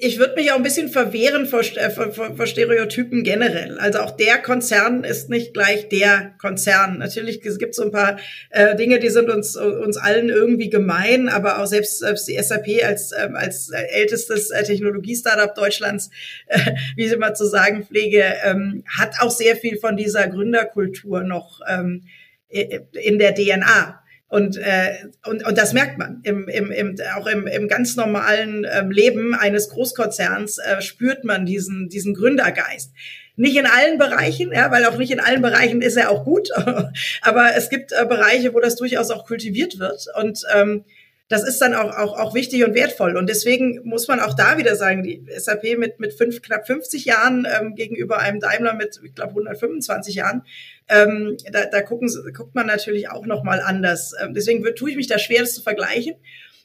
ich 0.00 0.18
würde 0.18 0.34
mich 0.34 0.50
auch 0.50 0.56
ein 0.56 0.64
bisschen 0.64 0.88
verwehren 0.88 1.46
vor, 1.46 1.60
äh, 1.60 1.88
vor, 1.88 2.10
vor, 2.12 2.46
Stereotypen 2.46 3.22
generell. 3.22 3.78
Also 3.78 4.00
auch 4.00 4.10
der 4.10 4.38
Konzern 4.38 5.04
ist 5.04 5.30
nicht 5.30 5.54
gleich 5.54 5.88
der 5.88 6.34
Konzern. 6.38 6.98
Natürlich 6.98 7.44
es 7.46 7.58
gibt 7.58 7.76
so 7.76 7.84
ein 7.84 7.92
paar 7.92 8.18
äh, 8.50 8.74
Dinge, 8.74 8.98
die 8.98 9.08
sind 9.08 9.30
uns 9.30 9.56
uns 9.56 9.96
allen 9.96 10.30
irgendwie 10.30 10.68
gemein, 10.68 11.28
aber 11.28 11.60
auch 11.60 11.66
selbst, 11.66 12.00
selbst 12.00 12.26
die 12.26 12.42
SAP 12.42 12.84
als 12.84 13.12
ähm, 13.12 13.36
als 13.36 13.70
ältestes 13.70 14.50
äh, 14.50 14.64
Technologie-Startup 14.64 15.54
Deutschlands, 15.54 16.10
äh, 16.48 16.58
wie 16.96 17.06
ich 17.06 17.12
immer 17.12 17.34
zu 17.34 17.46
sagen 17.46 17.84
pflege, 17.84 18.24
ähm, 18.42 18.82
hat 18.98 19.20
auch 19.20 19.30
sehr 19.30 19.54
viel 19.54 19.78
von 19.78 19.96
dieser 19.96 20.26
Gründerkultur 20.26 21.22
noch 21.22 21.60
ähm, 21.68 22.02
in 22.48 23.18
der 23.18 23.32
DNA. 23.32 24.02
Und, 24.28 24.56
äh, 24.56 24.94
und, 25.26 25.46
und 25.46 25.56
das 25.56 25.72
merkt 25.72 25.98
man. 25.98 26.20
Im, 26.24 26.48
im, 26.48 26.70
im, 26.72 26.96
auch 27.16 27.26
im, 27.26 27.46
im 27.46 27.68
ganz 27.68 27.94
normalen 27.96 28.66
ähm, 28.70 28.90
Leben 28.90 29.34
eines 29.34 29.68
Großkonzerns 29.68 30.58
äh, 30.58 30.82
spürt 30.82 31.24
man 31.24 31.46
diesen, 31.46 31.88
diesen 31.88 32.14
Gründergeist. 32.14 32.92
Nicht 33.36 33.56
in 33.56 33.66
allen 33.66 33.98
Bereichen, 33.98 34.50
ja, 34.52 34.70
weil 34.70 34.84
auch 34.86 34.96
nicht 34.96 35.12
in 35.12 35.20
allen 35.20 35.42
Bereichen 35.42 35.82
ist 35.82 35.96
er 35.96 36.10
auch 36.10 36.24
gut. 36.24 36.48
Aber 37.20 37.54
es 37.54 37.68
gibt 37.68 37.92
äh, 37.92 38.04
Bereiche, 38.06 38.54
wo 38.54 38.60
das 38.60 38.76
durchaus 38.76 39.10
auch 39.10 39.26
kultiviert 39.26 39.78
wird. 39.78 40.06
Und 40.18 40.42
ähm, 40.54 40.84
das 41.28 41.42
ist 41.46 41.60
dann 41.60 41.74
auch, 41.74 41.96
auch, 41.96 42.18
auch 42.18 42.34
wichtig 42.34 42.64
und 42.64 42.74
wertvoll. 42.74 43.16
Und 43.16 43.28
deswegen 43.28 43.80
muss 43.82 44.06
man 44.06 44.20
auch 44.20 44.34
da 44.34 44.58
wieder 44.58 44.76
sagen, 44.76 45.02
die 45.02 45.26
SAP 45.36 45.76
mit, 45.76 45.98
mit 45.98 46.12
fünf, 46.12 46.40
knapp 46.40 46.66
50 46.66 47.04
Jahren 47.04 47.46
ähm, 47.50 47.74
gegenüber 47.74 48.18
einem 48.18 48.38
Daimler 48.38 48.74
mit, 48.74 49.00
ich 49.04 49.14
glaube, 49.14 49.30
125 49.30 50.14
Jahren, 50.14 50.42
ähm, 50.88 51.36
da, 51.50 51.66
da 51.66 51.82
gucken, 51.82 52.08
guckt 52.32 52.54
man 52.54 52.66
natürlich 52.66 53.10
auch 53.10 53.26
nochmal 53.26 53.60
anders. 53.60 54.12
Ähm, 54.22 54.34
deswegen 54.34 54.64
tue 54.76 54.90
ich 54.90 54.96
mich 54.96 55.08
da 55.08 55.18
schwer, 55.18 55.40
das 55.40 55.54
zu 55.54 55.62
vergleichen. 55.62 56.14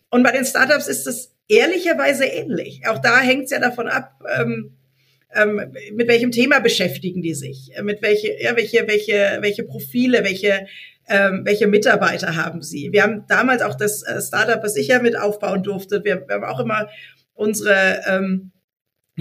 Und 0.09 0.21
bei 0.21 0.31
den 0.31 0.45
Startups 0.45 0.87
ist 0.87 1.07
es 1.07 1.33
ehrlicherweise 1.47 2.25
ähnlich. 2.25 2.81
Auch 2.87 2.99
da 2.99 3.19
hängt 3.19 3.45
es 3.45 3.51
ja 3.51 3.59
davon 3.59 3.87
ab, 3.87 4.23
ähm, 4.39 4.77
ähm, 5.33 5.73
mit 5.93 6.07
welchem 6.07 6.31
Thema 6.31 6.59
beschäftigen 6.59 7.21
die 7.21 7.33
sich, 7.33 7.71
mit 7.81 8.01
welche, 8.01 8.39
ja, 8.41 8.55
welche, 8.55 8.85
welche, 8.87 9.37
welche 9.39 9.63
Profile, 9.63 10.23
welche 10.23 10.67
ähm, 11.07 11.41
welche 11.45 11.67
Mitarbeiter 11.67 12.35
haben 12.35 12.61
sie. 12.61 12.91
Wir 12.91 13.03
haben 13.03 13.25
damals 13.27 13.61
auch 13.61 13.75
das 13.75 14.03
äh, 14.03 14.21
Startup, 14.21 14.63
was 14.63 14.75
ich 14.75 14.87
ja 14.87 14.99
mit 14.99 15.17
aufbauen 15.17 15.63
durfte, 15.63 16.03
wir, 16.03 16.27
wir 16.27 16.35
haben 16.35 16.43
auch 16.43 16.59
immer 16.59 16.87
unsere 17.33 18.01
ähm, 18.07 18.51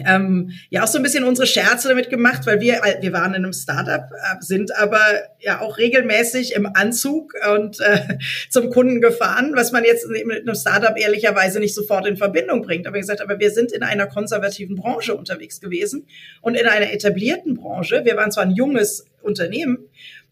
ähm, 0.06 0.52
ja 0.70 0.84
auch 0.84 0.86
so 0.86 0.98
ein 0.98 1.02
bisschen 1.02 1.24
unsere 1.24 1.46
Scherze 1.46 1.88
damit 1.88 2.10
gemacht, 2.10 2.46
weil 2.46 2.60
wir 2.60 2.80
wir 3.00 3.12
waren 3.12 3.34
in 3.34 3.44
einem 3.44 3.52
Startup, 3.52 4.02
äh, 4.12 4.36
sind 4.40 4.74
aber 4.76 5.00
ja 5.40 5.60
auch 5.60 5.78
regelmäßig 5.78 6.54
im 6.54 6.66
Anzug 6.74 7.34
und 7.52 7.80
äh, 7.80 8.18
zum 8.50 8.70
Kunden 8.70 9.00
gefahren, 9.00 9.52
was 9.54 9.72
man 9.72 9.84
jetzt 9.84 10.06
mit 10.08 10.42
einem 10.42 10.54
Startup 10.54 10.96
ehrlicherweise 10.96 11.58
nicht 11.58 11.74
sofort 11.74 12.06
in 12.06 12.16
Verbindung 12.16 12.62
bringt. 12.62 12.86
Aber 12.86 12.98
gesagt, 12.98 13.20
aber 13.20 13.38
wir 13.38 13.50
sind 13.50 13.72
in 13.72 13.82
einer 13.82 14.06
konservativen 14.06 14.76
Branche 14.76 15.14
unterwegs 15.14 15.60
gewesen 15.60 16.06
und 16.40 16.54
in 16.54 16.66
einer 16.66 16.92
etablierten 16.92 17.54
Branche. 17.54 18.04
Wir 18.04 18.16
waren 18.16 18.30
zwar 18.30 18.44
ein 18.44 18.52
junges 18.52 19.06
Unternehmen, 19.22 19.88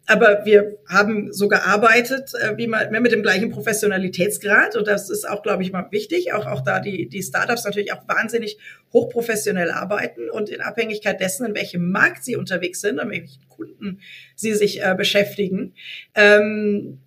aber 0.09 0.47
wir 0.47 0.79
haben 0.89 1.35
so 1.35 1.49
gearbeitet, 1.49 2.33
äh, 2.41 2.57
wie 2.57 2.67
man 2.67 2.91
mit 2.91 3.13
dem 3.13 3.23
gleichen 3.23 3.51
Professionalitätsgrad. 3.51 4.75
Und 4.75 4.89
das 4.89 5.11
ist 5.11 5.29
auch, 5.29 5.43
glaube 5.43 5.63
ich, 5.63 5.71
mal 5.71 5.87
wichtig. 5.91 6.33
Auch, 6.33 6.47
auch 6.47 6.63
da 6.63 6.81
die, 6.81 7.11
die 7.11 7.23
Startups 7.23 7.65
natürlich 7.65 7.93
auch 7.93 8.09
wahnsinnig 8.09 8.59
hochprofessionell 8.95 9.71
arbeiten 9.71 10.31
und 10.31 10.49
in 10.49 10.63
Abhängigkeit 10.63 11.21
dessen, 11.21 11.47
in 11.47 11.55
welchem 11.55 11.91
Markt 11.91 12.25
sie 12.25 12.37
unterwegs 12.37 12.81
sind, 12.81 12.99
an 12.99 13.11
welchen 13.11 13.47
Kunden 13.51 14.01
sie 14.35 14.55
sich 14.55 14.83
äh, 14.83 14.95
beschäftigen, 14.97 15.75
ähm, 16.15 17.01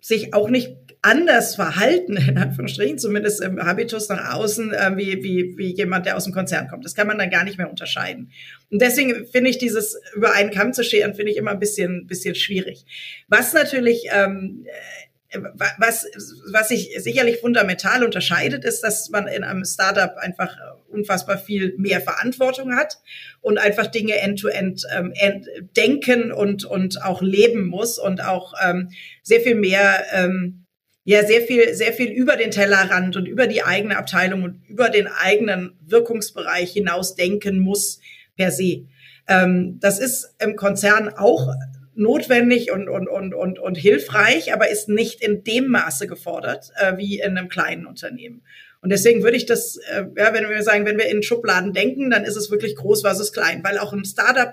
sich 0.00 0.34
auch 0.34 0.48
nicht 0.48 0.76
anders 1.02 1.54
verhalten, 1.54 2.16
in 2.16 2.38
Anführungsstrichen, 2.38 2.98
zumindest 2.98 3.40
im 3.40 3.62
Habitus 3.62 4.08
nach 4.08 4.34
außen, 4.34 4.72
äh, 4.72 4.96
wie, 4.96 5.22
wie, 5.22 5.56
wie 5.56 5.74
jemand, 5.74 6.06
der 6.06 6.16
aus 6.16 6.24
dem 6.24 6.32
Konzern 6.32 6.68
kommt. 6.68 6.84
Das 6.84 6.94
kann 6.94 7.06
man 7.06 7.18
dann 7.18 7.30
gar 7.30 7.44
nicht 7.44 7.58
mehr 7.58 7.70
unterscheiden. 7.70 8.30
Und 8.70 8.82
deswegen 8.82 9.26
finde 9.26 9.50
ich 9.50 9.58
dieses 9.58 10.00
über 10.14 10.32
einen 10.32 10.50
Kamm 10.50 10.72
zu 10.72 10.82
scheren, 10.82 11.14
finde 11.14 11.32
ich 11.32 11.38
immer 11.38 11.52
ein 11.52 11.60
bisschen, 11.60 12.06
bisschen 12.06 12.34
schwierig. 12.34 12.84
Was 13.28 13.52
natürlich, 13.52 14.08
ähm, 14.12 14.64
äh, 14.66 15.38
was, 15.76 16.06
was 16.50 16.68
sich 16.68 16.96
sicherlich 16.98 17.38
fundamental 17.38 18.02
unterscheidet, 18.02 18.64
ist, 18.64 18.80
dass 18.80 19.10
man 19.10 19.28
in 19.28 19.44
einem 19.44 19.64
Startup 19.64 20.16
einfach 20.16 20.56
unfassbar 20.88 21.36
viel 21.36 21.74
mehr 21.76 22.00
Verantwortung 22.00 22.74
hat 22.74 22.98
und 23.42 23.58
einfach 23.58 23.88
Dinge 23.88 24.16
end-to-end 24.16 24.86
-end, 24.86 25.14
ähm, 25.14 25.68
denken 25.76 26.32
und, 26.32 26.64
und 26.64 27.02
auch 27.02 27.20
leben 27.20 27.66
muss 27.66 27.98
und 27.98 28.24
auch 28.24 28.54
ähm, 28.64 28.90
sehr 29.22 29.42
viel 29.42 29.54
mehr 29.54 30.02
ähm, 30.12 30.64
ja 31.08 31.24
sehr 31.26 31.40
viel, 31.40 31.72
sehr 31.74 31.94
viel 31.94 32.10
über 32.10 32.36
den 32.36 32.50
Tellerrand 32.50 33.16
und 33.16 33.26
über 33.26 33.46
die 33.46 33.62
eigene 33.62 33.96
Abteilung 33.96 34.42
und 34.42 34.60
über 34.68 34.90
den 34.90 35.06
eigenen 35.06 35.72
Wirkungsbereich 35.86 36.70
hinaus 36.70 37.14
denken 37.14 37.60
muss 37.60 38.00
per 38.36 38.50
se. 38.50 38.84
Ähm, 39.26 39.78
das 39.80 40.00
ist 40.00 40.34
im 40.38 40.54
Konzern 40.54 41.08
auch 41.08 41.48
notwendig 41.94 42.70
und, 42.72 42.90
und, 42.90 43.08
und, 43.08 43.32
und, 43.32 43.58
und 43.58 43.76
hilfreich, 43.76 44.52
aber 44.52 44.68
ist 44.68 44.90
nicht 44.90 45.24
in 45.24 45.44
dem 45.44 45.68
Maße 45.68 46.08
gefordert 46.08 46.72
äh, 46.76 46.98
wie 46.98 47.20
in 47.20 47.38
einem 47.38 47.48
kleinen 47.48 47.86
Unternehmen. 47.86 48.42
Und 48.82 48.90
deswegen 48.90 49.22
würde 49.22 49.38
ich 49.38 49.46
das, 49.46 49.78
äh, 49.90 50.04
ja, 50.14 50.34
wenn 50.34 50.46
wir 50.46 50.62
sagen, 50.62 50.84
wenn 50.84 50.98
wir 50.98 51.08
in 51.08 51.22
Schubladen 51.22 51.72
denken, 51.72 52.10
dann 52.10 52.26
ist 52.26 52.36
es 52.36 52.50
wirklich 52.50 52.76
groß 52.76 53.00
versus 53.00 53.32
klein, 53.32 53.64
weil 53.64 53.78
auch 53.78 53.94
ein 53.94 54.04
Startup 54.04 54.52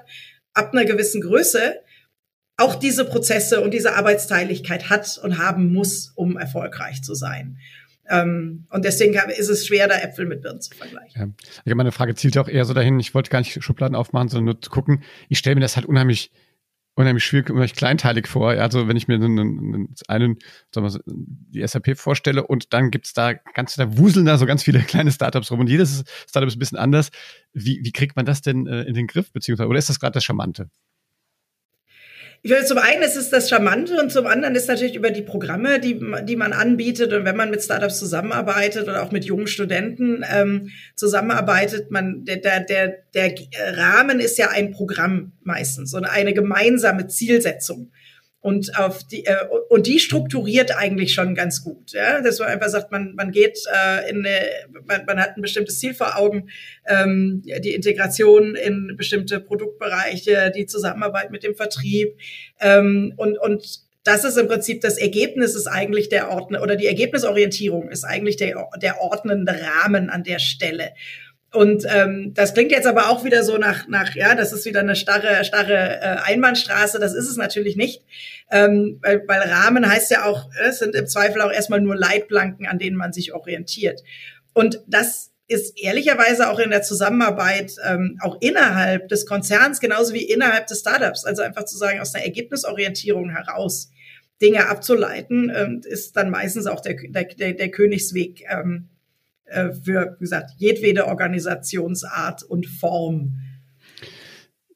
ab 0.53 0.71
einer 0.71 0.85
gewissen 0.85 1.19
Größe 1.19 1.81
auch 2.57 2.75
diese 2.75 3.05
Prozesse 3.05 3.61
und 3.61 3.73
diese 3.73 3.95
Arbeitsteiligkeit 3.95 4.89
hat 4.89 5.19
und 5.23 5.37
haben 5.37 5.73
muss, 5.73 6.11
um 6.15 6.37
erfolgreich 6.37 7.01
zu 7.01 7.13
sein. 7.13 7.57
Ähm, 8.07 8.67
und 8.69 8.85
deswegen 8.85 9.15
ist 9.31 9.49
es 9.49 9.65
schwer, 9.65 9.87
da 9.87 9.95
Äpfel 9.95 10.25
mit 10.25 10.41
Birnen 10.41 10.61
zu 10.61 10.75
vergleichen. 10.75 11.35
Ja. 11.65 11.75
Meine 11.75 11.91
Frage 11.91 12.15
zielt 12.15 12.37
auch 12.37 12.47
eher 12.47 12.65
so 12.65 12.73
dahin, 12.73 12.99
ich 12.99 13.13
wollte 13.13 13.31
gar 13.31 13.39
nicht 13.39 13.63
Schubladen 13.63 13.95
aufmachen, 13.95 14.29
sondern 14.29 14.45
nur 14.45 14.61
zu 14.61 14.69
gucken. 14.69 15.03
Ich 15.27 15.39
stelle 15.39 15.55
mir 15.55 15.61
das 15.61 15.75
halt 15.75 15.85
unheimlich 15.85 16.31
unheimlich 16.95 17.25
schwierig, 17.25 17.49
unheimlich 17.49 17.75
kleinteilig 17.75 18.27
vor. 18.27 18.51
Also 18.51 18.87
wenn 18.87 18.95
ich 18.95 19.07
mir 19.07 19.15
einen, 19.15 19.93
einen 20.07 20.39
sagen 20.73 20.85
wir 20.85 20.89
so, 20.89 20.99
die 21.05 21.65
SAP 21.65 21.97
vorstelle 21.97 22.47
und 22.47 22.73
dann 22.73 22.89
gibt's 22.89 23.13
da 23.13 23.33
ganz, 23.33 23.75
da 23.75 23.97
wuseln 23.97 24.25
da 24.25 24.37
so 24.37 24.45
ganz 24.45 24.63
viele 24.63 24.79
kleine 24.87 25.11
Startups 25.11 25.51
rum 25.51 25.59
und 25.59 25.67
jedes 25.67 26.03
Startup 26.27 26.47
ist 26.47 26.55
ein 26.55 26.59
bisschen 26.59 26.77
anders. 26.77 27.09
Wie, 27.53 27.81
wie 27.83 27.91
kriegt 27.91 28.15
man 28.15 28.25
das 28.25 28.41
denn 28.41 28.65
äh, 28.65 28.83
in 28.83 28.93
den 28.93 29.07
Griff, 29.07 29.31
beziehungsweise, 29.31 29.67
oder 29.67 29.79
ist 29.79 29.89
das 29.89 29.99
gerade 29.99 30.13
das 30.13 30.23
Charmante? 30.23 30.69
Ich 32.45 32.51
finde, 32.51 32.67
zum 32.67 32.77
einen 32.77 33.01
ist 33.01 33.15
es 33.15 33.31
das 33.31 33.49
Charmante 33.49 33.99
und 33.99 34.11
zum 34.11 34.27
anderen 34.27 34.53
ist 34.53 34.67
natürlich 34.67 34.93
über 34.93 35.09
die 35.09 35.23
Programme, 35.23 35.79
die, 35.79 35.99
die 36.25 36.35
man 36.35 36.53
anbietet 36.53 37.11
und 37.11 37.25
wenn 37.25 37.35
man 37.35 37.49
mit 37.49 37.63
Startups 37.63 37.97
zusammenarbeitet 37.97 38.83
oder 38.83 39.01
auch 39.01 39.11
mit 39.11 39.25
jungen 39.25 39.47
Studenten 39.47 40.23
ähm, 40.31 40.69
zusammenarbeitet, 40.95 41.89
man, 41.89 42.23
der, 42.23 42.37
der, 42.37 42.59
der, 42.59 42.99
der 43.15 43.33
Rahmen 43.75 44.19
ist 44.19 44.37
ja 44.37 44.51
ein 44.51 44.69
Programm 44.69 45.31
meistens 45.41 45.95
und 45.95 46.05
eine 46.05 46.35
gemeinsame 46.35 47.07
Zielsetzung 47.07 47.91
und 48.45 48.77
auf 48.77 49.03
die 49.03 49.25
äh, 49.25 49.47
und 49.69 49.87
die 49.87 49.97
strukturiert 49.97 50.77
eigentlich 50.77 51.15
schon 51.15 51.33
ganz 51.33 51.63
gut, 51.63 51.93
ja, 51.93 52.21
dass 52.21 52.37
man 52.37 52.49
einfach 52.49 52.69
sagt, 52.69 52.91
man 52.91 53.15
man 53.15 53.31
geht 53.31 53.57
äh, 53.73 54.07
in 54.07 54.23
eine, 54.23 54.39
man, 54.85 55.03
man 55.07 55.19
hat 55.19 55.35
ein 55.35 55.41
bestimmtes 55.41 55.79
Ziel 55.79 55.95
vor 55.95 56.15
Augen, 56.15 56.49
ähm, 56.85 57.41
die 57.43 57.73
Integration 57.73 58.53
in 58.53 58.93
bestimmte 58.97 59.39
Produktbereiche, 59.39 60.51
die 60.55 60.67
Zusammenarbeit 60.67 61.31
mit 61.31 61.41
dem 61.41 61.55
Vertrieb 61.55 62.19
ähm, 62.61 63.13
und 63.17 63.39
und 63.39 63.79
das 64.03 64.23
ist 64.23 64.37
im 64.37 64.47
Prinzip 64.47 64.81
das 64.81 64.99
Ergebnis 64.99 65.55
ist 65.55 65.65
eigentlich 65.65 66.09
der 66.09 66.29
Ordner 66.29 66.61
oder 66.61 66.75
die 66.75 66.85
Ergebnisorientierung 66.85 67.89
ist 67.89 68.03
eigentlich 68.03 68.37
der 68.37 68.67
der 68.79 69.01
ordnende 69.01 69.59
Rahmen 69.59 70.11
an 70.11 70.23
der 70.23 70.37
Stelle. 70.37 70.91
Und 71.55 71.85
ähm, 71.89 72.33
das 72.33 72.53
klingt 72.53 72.71
jetzt 72.71 72.85
aber 72.85 73.09
auch 73.09 73.23
wieder 73.23 73.43
so 73.43 73.57
nach, 73.57 73.87
nach 73.87 74.13
ja, 74.13 74.35
das 74.35 74.51
ist 74.51 74.65
wieder 74.65 74.81
eine 74.81 74.95
starre, 74.95 75.43
starre 75.45 76.01
äh, 76.01 76.17
Einbahnstraße. 76.23 76.99
Das 76.99 77.13
ist 77.13 77.29
es 77.29 77.37
natürlich 77.37 77.77
nicht, 77.77 78.03
ähm, 78.51 78.99
weil, 79.01 79.23
weil 79.27 79.39
Rahmen 79.39 79.89
heißt 79.89 80.11
ja 80.11 80.25
auch, 80.25 80.49
äh, 80.59 80.67
es 80.67 80.79
sind 80.79 80.95
im 80.95 81.07
Zweifel 81.07 81.41
auch 81.41 81.51
erstmal 81.51 81.79
nur 81.79 81.95
Leitplanken, 81.95 82.67
an 82.67 82.77
denen 82.77 82.97
man 82.97 83.13
sich 83.13 83.33
orientiert. 83.33 84.03
Und 84.53 84.81
das 84.87 85.31
ist 85.47 85.79
ehrlicherweise 85.81 86.49
auch 86.49 86.59
in 86.59 86.71
der 86.71 86.81
Zusammenarbeit 86.81 87.75
ähm, 87.87 88.17
auch 88.21 88.37
innerhalb 88.41 89.07
des 89.07 89.25
Konzerns 89.25 89.79
genauso 89.79 90.13
wie 90.13 90.23
innerhalb 90.23 90.67
des 90.67 90.79
Startups, 90.79 91.23
also 91.23 91.41
einfach 91.41 91.65
zu 91.65 91.77
sagen 91.77 91.99
aus 92.01 92.15
einer 92.15 92.25
Ergebnisorientierung 92.25 93.29
heraus 93.29 93.91
Dinge 94.41 94.67
abzuleiten, 94.67 95.51
ähm, 95.55 95.81
ist 95.85 96.17
dann 96.17 96.29
meistens 96.29 96.67
auch 96.67 96.81
der, 96.81 96.95
der, 96.95 97.53
der 97.53 97.69
Königsweg. 97.69 98.43
Ähm, 98.49 98.89
äh, 99.45 99.71
für, 99.71 100.15
wie 100.19 100.23
gesagt, 100.23 100.51
jedwede 100.57 101.07
Organisationsart 101.07 102.43
und 102.43 102.65
Form. 102.65 103.39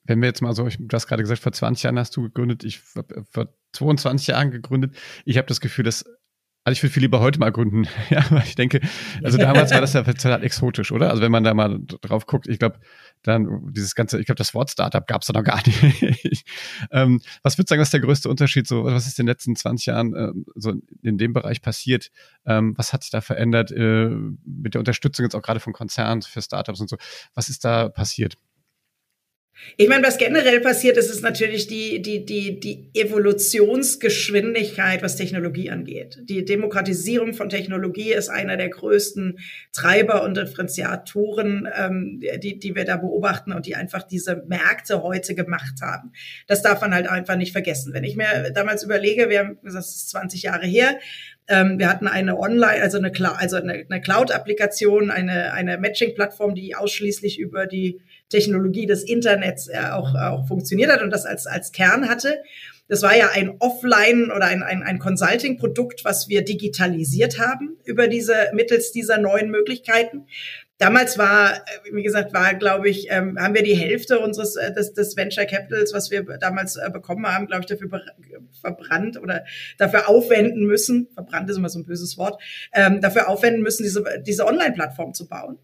Wenn 0.03 0.21
wir 0.21 0.27
jetzt 0.27 0.41
mal 0.41 0.53
so, 0.53 0.67
du 0.67 0.87
hast 0.93 1.07
gerade 1.07 1.21
gesagt, 1.23 1.41
vor 1.41 1.51
20 1.51 1.83
Jahren 1.83 1.99
hast 1.99 2.15
du 2.15 2.23
gegründet, 2.23 2.63
ich 2.63 2.79
vor 2.79 3.53
22 3.73 4.27
Jahren 4.27 4.51
gegründet. 4.51 4.95
Ich 5.25 5.37
habe 5.37 5.47
das 5.47 5.61
Gefühl, 5.61 5.83
dass 5.83 6.05
also 6.69 6.77
ich 6.77 6.83
würde 6.83 6.93
viel 6.93 7.01
lieber 7.01 7.19
heute 7.19 7.39
mal 7.39 7.51
gründen, 7.51 7.87
ja, 8.11 8.23
weil 8.29 8.43
ich 8.43 8.53
denke, 8.53 8.79
also 9.23 9.39
damals 9.39 9.71
war 9.71 9.81
das 9.81 9.93
ja 9.93 10.03
total 10.03 10.43
exotisch, 10.43 10.91
oder? 10.91 11.09
Also 11.09 11.23
wenn 11.23 11.31
man 11.31 11.43
da 11.43 11.55
mal 11.55 11.79
drauf 12.01 12.27
guckt, 12.27 12.47
ich 12.47 12.59
glaube, 12.59 12.79
dann 13.23 13.73
dieses 13.73 13.95
ganze, 13.95 14.19
ich 14.19 14.27
glaube, 14.27 14.37
das 14.37 14.53
Wort 14.53 14.69
Startup 14.69 15.05
gab 15.07 15.21
es 15.21 15.27
da 15.27 15.33
noch 15.33 15.43
gar 15.43 15.61
nicht. 15.65 16.45
ähm, 16.91 17.21
was 17.41 17.57
würdest 17.57 17.71
du 17.71 17.73
sagen, 17.73 17.81
was 17.81 17.87
ist 17.87 17.93
der 17.93 18.01
größte 18.01 18.29
Unterschied? 18.29 18.67
So, 18.67 18.83
was 18.83 19.07
ist 19.07 19.19
in 19.19 19.25
den 19.25 19.31
letzten 19.31 19.55
20 19.55 19.87
Jahren 19.87 20.13
äh, 20.13 20.31
so 20.55 20.75
in 21.01 21.17
dem 21.17 21.33
Bereich 21.33 21.63
passiert? 21.63 22.11
Ähm, 22.45 22.75
was 22.77 22.93
hat 22.93 23.01
sich 23.01 23.09
da 23.09 23.21
verändert 23.21 23.71
äh, 23.71 24.09
mit 24.45 24.75
der 24.75 24.79
Unterstützung 24.79 25.25
jetzt 25.25 25.35
auch 25.35 25.41
gerade 25.41 25.59
von 25.59 25.73
Konzernen 25.73 26.21
für 26.21 26.41
Startups 26.43 26.81
und 26.81 26.89
so? 26.89 26.97
Was 27.33 27.49
ist 27.49 27.65
da 27.65 27.89
passiert? 27.89 28.35
Ich 29.77 29.87
meine, 29.87 30.05
was 30.05 30.17
generell 30.17 30.59
passiert 30.59 30.97
ist, 30.97 31.09
ist 31.09 31.23
natürlich 31.23 31.67
die, 31.67 32.01
die, 32.01 32.25
die, 32.25 32.59
die 32.59 32.89
Evolutionsgeschwindigkeit, 32.93 35.01
was 35.01 35.15
Technologie 35.15 35.69
angeht. 35.69 36.19
Die 36.23 36.43
Demokratisierung 36.43 37.33
von 37.33 37.49
Technologie 37.49 38.11
ist 38.13 38.29
einer 38.29 38.57
der 38.57 38.69
größten 38.69 39.39
Treiber 39.71 40.23
und 40.23 40.35
Differenziatoren, 40.35 41.69
ähm, 41.77 42.21
die, 42.41 42.59
die 42.59 42.75
wir 42.75 42.85
da 42.85 42.97
beobachten 42.97 43.53
und 43.53 43.65
die 43.65 43.75
einfach 43.75 44.03
diese 44.03 44.43
Märkte 44.47 45.03
heute 45.03 45.35
gemacht 45.35 45.81
haben. 45.81 46.11
Das 46.47 46.61
darf 46.61 46.81
man 46.81 46.93
halt 46.93 47.07
einfach 47.07 47.35
nicht 47.35 47.53
vergessen. 47.53 47.93
Wenn 47.93 48.03
ich 48.03 48.15
mir 48.15 48.51
damals 48.53 48.83
überlege, 48.83 49.29
wir 49.29 49.39
haben, 49.39 49.57
das 49.63 49.95
ist 49.95 50.09
20 50.09 50.43
Jahre 50.43 50.65
her, 50.65 50.99
ähm, 51.49 51.79
wir 51.79 51.89
hatten 51.89 52.07
eine 52.07 52.37
Online, 52.37 52.81
also 52.81 52.99
eine, 52.99 53.11
also 53.37 53.57
eine, 53.57 54.01
Cloud-Applikation, 54.01 55.09
eine, 55.09 55.51
eine 55.53 55.77
Matching-Plattform, 55.77 56.53
die 56.53 56.75
ausschließlich 56.75 57.39
über 57.39 57.65
die 57.65 58.01
Technologie 58.29 58.85
des 58.85 59.03
Internets 59.03 59.67
äh, 59.67 59.89
auch, 59.91 60.15
auch 60.15 60.47
funktioniert 60.47 60.91
hat 60.91 61.01
und 61.01 61.11
das 61.11 61.25
als, 61.25 61.47
als 61.47 61.71
Kern 61.71 62.09
hatte. 62.09 62.41
Das 62.87 63.03
war 63.03 63.15
ja 63.15 63.29
ein 63.33 63.55
Offline 63.59 64.31
oder 64.31 64.45
ein, 64.45 64.63
ein, 64.63 64.81
ein 64.81 64.97
Consulting-Produkt, 64.97 66.03
was 66.05 66.27
wir 66.27 66.43
digitalisiert 66.43 67.39
haben 67.39 67.77
über 67.85 68.07
diese, 68.07 68.33
mittels 68.53 68.91
dieser 68.91 69.19
neuen 69.19 69.51
Möglichkeiten. 69.51 70.25
Damals 70.79 71.17
war, 71.17 71.53
äh, 71.53 71.93
wie 71.93 72.03
gesagt, 72.03 72.33
war, 72.33 72.55
glaube 72.55 72.89
ich, 72.89 73.11
ähm, 73.11 73.37
haben 73.37 73.53
wir 73.53 73.63
die 73.63 73.75
Hälfte 73.75 74.19
unseres 74.19 74.55
äh, 74.55 74.73
des, 74.73 74.93
des 74.93 75.15
Venture 75.17 75.45
Capitals, 75.45 75.93
was 75.93 76.09
wir 76.09 76.23
damals 76.39 76.77
äh, 76.77 76.89
bekommen 76.89 77.27
haben, 77.27 77.47
glaube 77.47 77.61
ich, 77.61 77.67
dafür 77.67 77.89
verbrannt 78.59 79.21
oder 79.21 79.43
dafür 79.77 80.07
aufwenden 80.07 80.65
müssen. 80.65 81.09
Verbrannt 81.13 81.49
ist 81.49 81.57
immer 81.57 81.69
so 81.69 81.79
ein 81.79 81.85
böses 81.85 82.17
Wort. 82.17 82.41
Ähm, 82.73 83.01
dafür 83.01 83.27
aufwenden 83.27 83.61
müssen, 83.61 83.83
diese 83.83 84.03
diese 84.25 84.47
Online-Plattform 84.47 85.13
zu 85.13 85.27
bauen. 85.27 85.59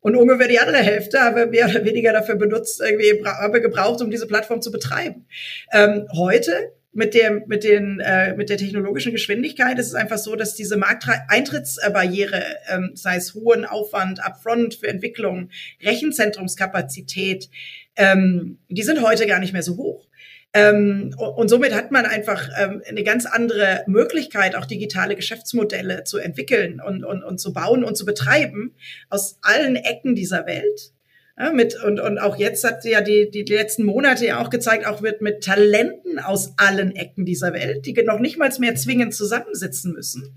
Und 0.00 0.16
ungefähr 0.16 0.48
die 0.48 0.58
andere 0.58 0.78
Hälfte 0.78 1.20
haben 1.20 1.36
wir 1.36 1.46
mehr 1.46 1.68
oder 1.68 1.84
weniger 1.84 2.12
dafür 2.12 2.36
benutzt, 2.36 2.80
irgendwie 2.80 3.24
haben 3.24 3.52
wir 3.52 3.60
gebraucht, 3.60 4.00
um 4.00 4.10
diese 4.10 4.26
Plattform 4.26 4.62
zu 4.62 4.70
betreiben. 4.70 5.26
Ähm, 5.72 6.06
heute 6.16 6.72
mit 6.92 7.14
dem 7.14 7.44
mit 7.46 7.64
den 7.64 8.00
äh, 8.00 8.34
mit 8.34 8.48
der 8.48 8.56
technologischen 8.56 9.12
Geschwindigkeit 9.12 9.78
ist 9.78 9.86
es 9.86 9.94
einfach 9.94 10.18
so, 10.18 10.34
dass 10.36 10.54
diese 10.54 10.76
Markteintrittsbarriere, 10.76 12.42
ähm, 12.68 12.92
sei 12.94 13.16
es 13.16 13.34
hohen 13.34 13.64
Aufwand 13.64 14.24
upfront 14.24 14.74
für 14.74 14.88
Entwicklung, 14.88 15.50
Rechenzentrumskapazität, 15.82 17.50
ähm, 17.96 18.58
die 18.68 18.82
sind 18.82 19.02
heute 19.02 19.26
gar 19.26 19.38
nicht 19.38 19.52
mehr 19.52 19.62
so 19.62 19.76
hoch. 19.76 20.07
Ähm, 20.54 21.14
und 21.18 21.48
somit 21.48 21.74
hat 21.74 21.90
man 21.90 22.06
einfach 22.06 22.48
ähm, 22.58 22.82
eine 22.88 23.02
ganz 23.02 23.26
andere 23.26 23.84
Möglichkeit, 23.86 24.56
auch 24.56 24.64
digitale 24.64 25.14
Geschäftsmodelle 25.14 26.04
zu 26.04 26.18
entwickeln 26.18 26.80
und, 26.84 27.04
und, 27.04 27.22
und 27.22 27.38
zu 27.38 27.52
bauen 27.52 27.84
und 27.84 27.96
zu 27.96 28.06
betreiben 28.06 28.74
aus 29.10 29.38
allen 29.42 29.76
Ecken 29.76 30.14
dieser 30.14 30.46
Welt. 30.46 30.92
Ja, 31.38 31.52
mit, 31.52 31.80
und, 31.84 32.00
und 32.00 32.18
auch 32.18 32.36
jetzt 32.36 32.64
hat 32.64 32.84
ja 32.84 33.00
die, 33.00 33.30
die 33.30 33.44
letzten 33.44 33.84
Monate 33.84 34.26
ja 34.26 34.42
auch 34.42 34.50
gezeigt, 34.50 34.86
auch 34.86 35.02
wird 35.02 35.20
mit 35.20 35.44
Talenten 35.44 36.18
aus 36.18 36.54
allen 36.56 36.96
Ecken 36.96 37.24
dieser 37.24 37.52
Welt, 37.52 37.86
die 37.86 37.92
noch 38.02 38.18
nicht 38.18 38.38
mal 38.38 38.50
mehr 38.58 38.74
zwingend 38.74 39.14
zusammensitzen 39.14 39.92
müssen. 39.92 40.34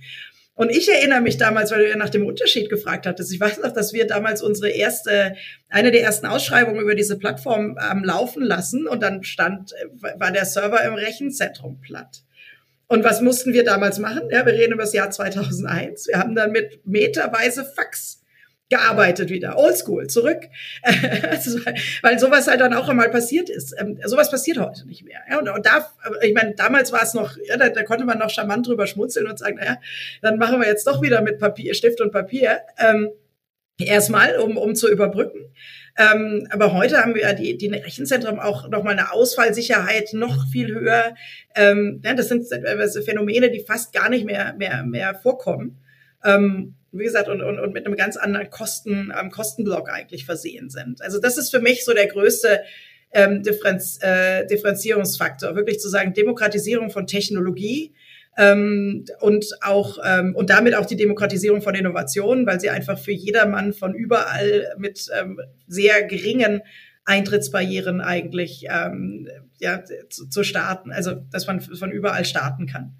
Und 0.53 0.70
ich 0.70 0.89
erinnere 0.91 1.22
mich 1.22 1.38
damals, 1.38 1.72
weil 1.72 1.79
du 1.79 1.89
ja 1.89 1.96
nach 1.96 2.10
dem 2.10 2.25
Unterschied 2.25 2.70
gefragt 2.70 3.05
hattest. 3.05 3.34
Ich 3.34 3.39
weiß 3.39 3.60
noch, 3.60 3.72
dass 3.72 3.93
wir 3.93 4.05
damals 4.05 4.41
unsere 4.41 4.70
erste, 4.70 5.36
eine 5.70 5.91
der 5.91 6.03
ersten 6.03 6.27
Ausschreibungen 6.27 6.81
über 6.81 6.93
diese 6.93 7.17
Plattform 7.17 7.77
ähm, 7.81 8.03
laufen 8.03 8.43
lassen 8.43 8.88
und 8.88 9.01
dann 9.01 9.24
stand, 9.24 9.74
war 10.17 10.31
der 10.31 10.46
Server 10.46 10.84
im 10.84 10.93
Rechenzentrum 10.93 11.79
platt. 11.79 12.24
Und 12.88 13.05
was 13.05 13.22
mussten 13.22 13.53
wir 13.53 13.63
damals 13.63 14.00
machen? 14.00 14.24
Ja, 14.29 14.46
wir 14.46 14.53
reden 14.53 14.74
über 14.74 14.84
das 14.84 14.93
Jahr 14.93 15.10
2001. 15.10 16.08
Wir 16.08 16.20
haben 16.20 16.36
dann 16.36 16.51
mit 16.51 16.81
meterweise 16.86 17.63
Fax 17.63 18.20
gearbeitet 18.71 19.29
wieder, 19.29 19.57
oldschool, 19.57 20.07
zurück. 20.07 20.47
weil 22.01 22.17
sowas 22.17 22.47
halt 22.47 22.61
dann 22.61 22.73
auch 22.73 22.87
einmal 22.89 23.11
passiert 23.11 23.49
ist. 23.49 23.75
Ähm, 23.77 23.99
sowas 24.05 24.31
passiert 24.31 24.57
heute 24.57 24.87
nicht 24.87 25.03
mehr. 25.03 25.19
Ja, 25.29 25.39
und, 25.39 25.49
und 25.49 25.65
da, 25.65 25.87
ich 26.21 26.33
meine, 26.33 26.55
damals 26.55 26.91
war 26.91 27.03
es 27.03 27.13
noch, 27.13 27.35
ja, 27.45 27.57
da, 27.57 27.69
da 27.69 27.83
konnte 27.83 28.05
man 28.05 28.17
noch 28.17 28.29
charmant 28.29 28.65
drüber 28.65 28.87
schmunzeln 28.87 29.27
und 29.27 29.37
sagen, 29.37 29.57
naja, 29.57 29.77
dann 30.21 30.37
machen 30.37 30.59
wir 30.59 30.67
jetzt 30.67 30.87
doch 30.87 31.01
wieder 31.01 31.21
mit 31.21 31.37
Papier, 31.37 31.73
Stift 31.75 31.99
und 31.99 32.11
Papier. 32.11 32.61
Ähm, 32.79 33.09
erstmal, 33.77 34.37
um, 34.37 34.57
um 34.57 34.73
zu 34.73 34.89
überbrücken. 34.89 35.53
Ähm, 35.97 36.47
aber 36.49 36.73
heute 36.73 36.97
haben 36.97 37.13
wir 37.13 37.23
ja 37.23 37.33
die, 37.33 37.57
die 37.57 37.67
Rechenzentren 37.67 38.39
auch 38.39 38.69
nochmal 38.69 38.93
eine 38.93 39.11
Ausfallsicherheit 39.11 40.13
noch 40.13 40.47
viel 40.47 40.73
höher. 40.73 41.13
Ähm, 41.55 42.01
ja, 42.05 42.13
das 42.13 42.29
sind 42.29 42.47
Phänomene, 43.03 43.51
die 43.51 43.65
fast 43.65 43.91
gar 43.91 44.09
nicht 44.09 44.25
mehr, 44.25 44.53
mehr, 44.57 44.83
mehr 44.83 45.13
vorkommen. 45.15 45.77
Ähm, 46.23 46.75
wie 46.91 47.03
gesagt, 47.03 47.29
und, 47.29 47.41
und, 47.41 47.60
und 47.60 47.74
mit 47.74 47.86
einem 47.86 47.95
ganz 47.95 48.17
anderen 48.17 48.50
Kosten, 48.50 49.13
ähm, 49.17 49.31
Kostenblock 49.31 49.89
eigentlich 49.89 50.25
versehen 50.25 50.69
sind. 50.69 51.01
Also 51.01 51.19
das 51.19 51.38
ist 51.38 51.51
für 51.51 51.62
mich 51.62 51.86
so 51.86 51.93
der 51.93 52.07
größte 52.07 52.62
ähm, 53.13 53.43
Differenz, 53.43 54.00
äh, 54.01 54.45
Differenzierungsfaktor, 54.48 55.55
wirklich 55.55 55.79
zu 55.79 55.89
sagen, 55.89 56.13
Demokratisierung 56.13 56.89
von 56.89 57.07
Technologie 57.07 57.93
ähm, 58.38 59.05
und 59.19 59.45
auch 59.62 59.98
ähm, 60.03 60.36
und 60.36 60.50
damit 60.50 60.75
auch 60.75 60.86
die 60.86 60.95
Demokratisierung 60.95 61.62
von 61.62 61.75
Innovationen, 61.75 62.45
weil 62.45 62.60
sie 62.60 62.69
einfach 62.69 62.98
für 62.98 63.12
jedermann 63.12 63.74
von 63.74 63.93
überall 63.93 64.74
mit 64.77 65.07
ähm, 65.19 65.39
sehr 65.67 66.03
geringen 66.03 66.62
Eintrittsbarrieren 67.03 68.00
eigentlich 68.00 68.65
ähm, 68.69 69.27
ja, 69.60 69.84
zu, 70.10 70.30
zu 70.30 70.43
starten, 70.43 70.91
also 70.91 71.15
dass 71.32 71.47
man 71.47 71.60
von 71.60 71.91
überall 71.91 72.25
starten 72.25 72.67
kann. 72.67 72.95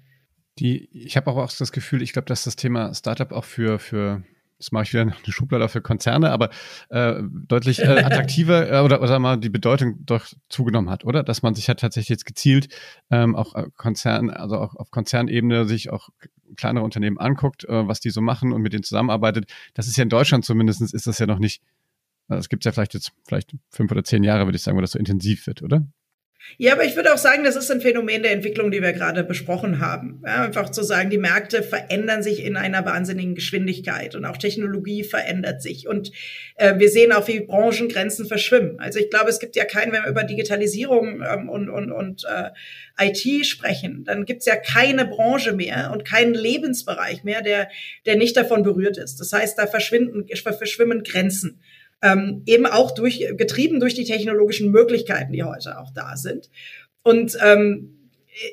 Die, 0.58 0.88
ich 0.92 1.16
habe 1.16 1.30
auch 1.30 1.52
das 1.52 1.72
Gefühl, 1.72 2.02
ich 2.02 2.12
glaube, 2.12 2.26
dass 2.26 2.44
das 2.44 2.56
Thema 2.56 2.94
Startup 2.94 3.32
auch 3.32 3.44
für, 3.44 3.78
für 3.78 4.22
das 4.62 4.70
mache 4.70 4.84
ich 4.84 4.92
wieder 4.92 5.02
eine 5.02 5.14
Schublade 5.26 5.68
für 5.68 5.80
Konzerne, 5.80 6.30
aber 6.30 6.50
äh, 6.88 7.20
deutlich 7.22 7.80
äh, 7.80 7.84
attraktiver 8.04 8.70
äh, 8.70 8.80
oder, 8.80 9.02
oder 9.02 9.18
mal 9.18 9.36
die 9.36 9.48
Bedeutung 9.48 10.04
doch 10.06 10.26
zugenommen 10.48 10.88
hat, 10.88 11.04
oder? 11.04 11.24
Dass 11.24 11.42
man 11.42 11.54
sich 11.54 11.68
halt 11.68 11.80
tatsächlich 11.80 12.10
jetzt 12.10 12.26
gezielt 12.26 12.68
ähm, 13.10 13.34
auch 13.34 13.54
äh, 13.54 13.66
Konzern, 13.76 14.30
also 14.30 14.58
auch 14.58 14.76
auf 14.76 14.90
Konzernebene 14.90 15.66
sich 15.66 15.90
auch 15.90 16.10
kleinere 16.56 16.84
Unternehmen 16.84 17.18
anguckt, 17.18 17.64
äh, 17.64 17.88
was 17.88 18.00
die 18.00 18.10
so 18.10 18.20
machen 18.20 18.52
und 18.52 18.62
mit 18.62 18.72
denen 18.72 18.84
zusammenarbeitet. 18.84 19.50
Das 19.74 19.88
ist 19.88 19.96
ja 19.96 20.04
in 20.04 20.10
Deutschland 20.10 20.44
zumindest 20.44 20.80
ist 20.80 21.06
das 21.06 21.18
ja 21.18 21.26
noch 21.26 21.38
nicht, 21.38 21.62
äh, 22.28 22.36
das 22.36 22.48
gibt 22.48 22.62
es 22.62 22.66
ja 22.66 22.72
vielleicht 22.72 22.94
jetzt 22.94 23.12
vielleicht 23.26 23.54
fünf 23.70 23.90
oder 23.90 24.04
zehn 24.04 24.22
Jahre, 24.22 24.46
würde 24.46 24.56
ich 24.56 24.62
sagen, 24.62 24.76
wo 24.76 24.80
das 24.80 24.92
so 24.92 24.98
intensiv 24.98 25.46
wird, 25.46 25.62
oder? 25.62 25.86
Ja, 26.58 26.74
aber 26.74 26.84
ich 26.84 26.96
würde 26.96 27.12
auch 27.12 27.18
sagen, 27.18 27.44
das 27.44 27.56
ist 27.56 27.70
ein 27.70 27.80
Phänomen 27.80 28.22
der 28.22 28.32
Entwicklung, 28.32 28.70
die 28.70 28.82
wir 28.82 28.92
gerade 28.92 29.24
besprochen 29.24 29.80
haben. 29.80 30.22
Ja, 30.24 30.44
einfach 30.44 30.70
zu 30.70 30.82
sagen, 30.82 31.10
die 31.10 31.18
Märkte 31.18 31.62
verändern 31.62 32.22
sich 32.22 32.44
in 32.44 32.56
einer 32.56 32.84
wahnsinnigen 32.84 33.34
Geschwindigkeit 33.34 34.14
und 34.14 34.24
auch 34.24 34.36
Technologie 34.36 35.04
verändert 35.04 35.62
sich. 35.62 35.88
Und 35.88 36.12
äh, 36.56 36.78
wir 36.78 36.88
sehen 36.88 37.12
auch, 37.12 37.26
wie 37.28 37.40
Branchengrenzen 37.40 38.26
verschwimmen. 38.26 38.78
Also 38.78 38.98
ich 38.98 39.10
glaube, 39.10 39.30
es 39.30 39.38
gibt 39.38 39.56
ja 39.56 39.64
keinen, 39.64 39.92
wenn 39.92 40.02
wir 40.02 40.10
über 40.10 40.24
Digitalisierung 40.24 41.22
ähm, 41.22 41.48
und, 41.48 41.68
und, 41.68 41.90
und 41.90 42.24
äh, 42.24 42.50
IT 42.98 43.46
sprechen, 43.46 44.04
dann 44.04 44.24
gibt 44.24 44.40
es 44.40 44.46
ja 44.46 44.56
keine 44.56 45.06
Branche 45.06 45.52
mehr 45.52 45.90
und 45.92 46.04
keinen 46.04 46.34
Lebensbereich 46.34 47.24
mehr, 47.24 47.42
der, 47.42 47.68
der 48.06 48.16
nicht 48.16 48.36
davon 48.36 48.62
berührt 48.62 48.98
ist. 48.98 49.18
Das 49.20 49.32
heißt, 49.32 49.58
da 49.58 49.66
verschwinden, 49.66 50.26
verschwimmen 50.36 51.02
Grenzen 51.02 51.60
ähm, 52.02 52.42
eben 52.46 52.66
auch 52.66 52.90
durch, 52.90 53.26
getrieben 53.36 53.80
durch 53.80 53.94
die 53.94 54.04
technologischen 54.04 54.70
Möglichkeiten, 54.70 55.32
die 55.32 55.44
heute 55.44 55.78
auch 55.78 55.90
da 55.94 56.16
sind. 56.16 56.50
Und 57.02 57.36
ähm, 57.42 57.98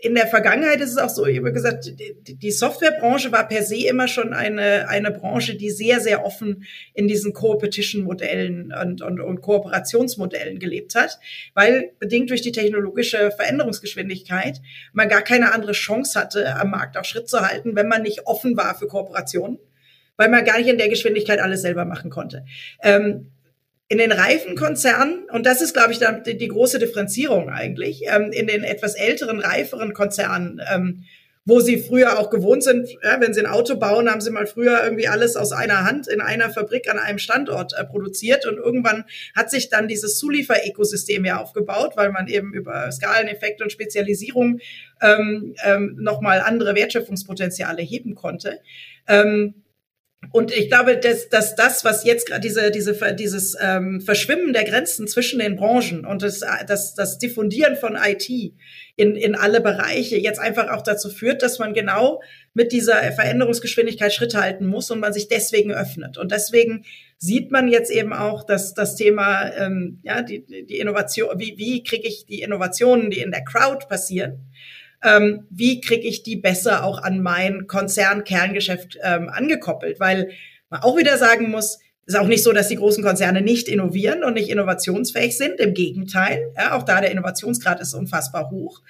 in 0.02 0.14
der 0.14 0.28
Vergangenheit 0.28 0.82
ist 0.82 0.92
es 0.92 0.98
auch 0.98 1.10
so, 1.10 1.26
ich 1.26 1.38
habe 1.38 1.54
gesagt, 1.54 1.94
die 2.28 2.52
Softwarebranche 2.52 3.32
war 3.32 3.48
per 3.48 3.64
se 3.64 3.88
immer 3.88 4.10
schon 4.10 4.34
eine, 4.34 4.90
eine 4.90 5.10
Branche, 5.10 5.56
die 5.56 5.70
sehr, 5.70 6.02
sehr 6.02 6.26
offen 6.26 6.66
in 6.94 7.08
diesen 7.08 7.32
Co-Petition-Modellen 7.32 8.74
und, 8.74 9.02
und, 9.02 9.22
und 9.22 9.42
Kooperationsmodellen 9.42 10.60
gelebt 10.60 10.96
hat, 10.96 11.18
weil 11.54 11.92
bedingt 11.98 12.30
durch 12.30 12.42
die 12.42 12.52
technologische 12.52 13.32
Veränderungsgeschwindigkeit 13.32 14.62
man 14.92 15.08
gar 15.08 15.22
keine 15.22 15.54
andere 15.54 15.72
Chance 15.72 16.20
hatte, 16.20 16.58
am 16.58 16.72
Markt 16.72 16.98
auch 16.98 17.06
Schritt 17.06 17.30
zu 17.30 17.40
halten, 17.40 17.78
wenn 17.78 17.88
man 17.88 18.02
nicht 18.02 18.28
offen 18.28 18.58
war 18.58 18.78
für 18.78 18.88
Kooperationen, 18.88 19.60
weil 20.18 20.28
man 20.28 20.44
gar 20.44 20.58
nicht 20.58 20.68
in 20.68 20.78
der 20.78 20.90
Geschwindigkeit 20.90 21.40
alles 21.40 21.62
selber 21.62 21.86
machen 21.86 22.10
konnte. 22.10 22.44
Ähm, 22.84 23.32
in 23.90 23.98
den 23.98 24.12
reifen 24.12 24.56
Konzernen, 24.56 25.26
und 25.32 25.48
das 25.48 25.62
ist, 25.62 25.74
glaube 25.74 25.92
ich, 25.92 26.00
die, 26.26 26.38
die 26.38 26.48
große 26.48 26.78
Differenzierung 26.78 27.50
eigentlich, 27.50 28.04
ähm, 28.06 28.32
in 28.32 28.46
den 28.46 28.64
etwas 28.64 28.94
älteren, 28.94 29.40
reiferen 29.40 29.94
Konzernen, 29.94 30.62
ähm, 30.72 31.04
wo 31.44 31.60
sie 31.60 31.80
früher 31.80 32.20
auch 32.20 32.30
gewohnt 32.30 32.64
sind, 32.64 32.88
ja, 33.04 33.20
wenn 33.20 33.34
sie 33.34 33.40
ein 33.40 33.52
Auto 33.52 33.76
bauen, 33.78 34.08
haben 34.08 34.22
sie 34.22 34.30
mal 34.30 34.46
früher 34.46 34.84
irgendwie 34.84 35.08
alles 35.08 35.36
aus 35.36 35.52
einer 35.52 35.84
Hand 35.86 36.08
in 36.08 36.22
einer 36.22 36.52
Fabrik 36.52 36.88
an 36.88 37.00
einem 37.00 37.18
Standort 37.18 37.74
äh, 37.74 37.84
produziert 37.84 38.46
und 38.46 38.58
irgendwann 38.58 39.06
hat 39.36 39.50
sich 39.50 39.70
dann 39.70 39.88
dieses 39.88 40.20
Zulieferökosystem 40.20 41.26
ja 41.26 41.42
aufgebaut, 41.42 41.94
weil 41.96 42.12
man 42.12 42.28
eben 42.28 42.54
über 42.54 42.92
Skaleneffekte 42.92 43.64
und 43.64 43.72
Spezialisierung 43.72 44.60
ähm, 45.02 45.56
ähm, 45.66 45.96
nochmal 46.00 46.42
andere 46.42 46.76
Wertschöpfungspotenziale 46.76 47.82
heben 47.82 48.14
konnte. 48.14 48.60
Ähm, 49.08 49.64
und 50.32 50.52
ich 50.52 50.68
glaube, 50.70 50.98
dass, 50.98 51.30
dass 51.30 51.56
das, 51.56 51.84
was 51.86 52.04
jetzt 52.04 52.28
gerade 52.28 52.42
diese, 52.42 52.70
diese, 52.72 53.16
dieses 53.16 53.58
ähm, 53.60 54.02
Verschwimmen 54.02 54.54
der 54.54 54.66
Grenzen 54.66 55.08
zwischen 55.08 55.40
den 55.40 55.56
Branchen 55.56 56.06
und 56.06 56.22
das, 56.22 56.42
das, 56.68 56.94
das 56.94 57.18
Diffundieren 57.18 57.78
von 57.78 57.96
IT 57.96 58.30
in, 58.96 59.16
in 59.16 59.34
alle 59.34 59.62
Bereiche 59.62 60.18
jetzt 60.18 60.40
einfach 60.40 60.70
auch 60.70 60.84
dazu 60.84 61.10
führt, 61.10 61.42
dass 61.42 61.58
man 61.58 61.74
genau 61.74 62.22
mit 62.54 62.74
dieser 62.74 63.02
Veränderungsgeschwindigkeit 63.14 64.14
Schritt 64.14 64.36
halten 64.36 64.68
muss 64.68 64.92
und 64.92 65.00
man 65.00 65.14
sich 65.14 65.30
deswegen 65.30 65.72
öffnet. 65.72 66.18
Und 66.18 66.32
deswegen 66.32 66.84
sieht 67.18 67.50
man 67.50 67.68
jetzt 67.68 67.90
eben 67.90 68.14
auch, 68.14 68.44
dass 68.44 68.74
das 68.74 68.96
Thema, 68.96 69.52
ähm, 69.56 70.00
ja, 70.04 70.22
die, 70.22 70.46
die 70.46 70.80
Innovation, 70.80 71.40
wie, 71.40 71.58
wie 71.58 71.82
kriege 71.82 72.08
ich 72.08 72.26
die 72.26 72.42
Innovationen, 72.42 73.10
die 73.10 73.22
in 73.22 73.32
der 73.32 73.46
Crowd 73.46 73.88
passieren, 73.88 74.52
ähm, 75.04 75.48
wie 75.50 75.82
kriege 75.82 76.08
ich 76.08 76.24
die 76.24 76.36
besser 76.36 76.84
auch 76.84 77.02
an 77.02 77.22
mein 77.22 77.68
Konzern-Kerngeschäft 77.68 78.98
ähm, 79.02 79.30
angekoppelt? 79.30 80.00
Weil 80.00 80.32
man 80.70 80.82
auch 80.82 80.98
wieder 80.98 81.18
sagen 81.18 81.50
muss, 81.50 81.80
ist 82.06 82.18
auch 82.18 82.28
nicht 82.28 82.44
so, 82.44 82.52
dass 82.52 82.68
die 82.68 82.76
großen 82.76 83.04
Konzerne 83.04 83.42
nicht 83.42 83.68
innovieren 83.68 84.24
und 84.24 84.34
nicht 84.34 84.50
innovationsfähig 84.50 85.38
sind. 85.38 85.60
Im 85.60 85.74
Gegenteil, 85.74 86.52
ja, 86.58 86.76
auch 86.76 86.84
da 86.84 87.02
der 87.02 87.12
Innovationsgrad 87.12 87.80
ist 87.82 87.94
unfassbar 87.94 88.50
hoch. 88.50 88.82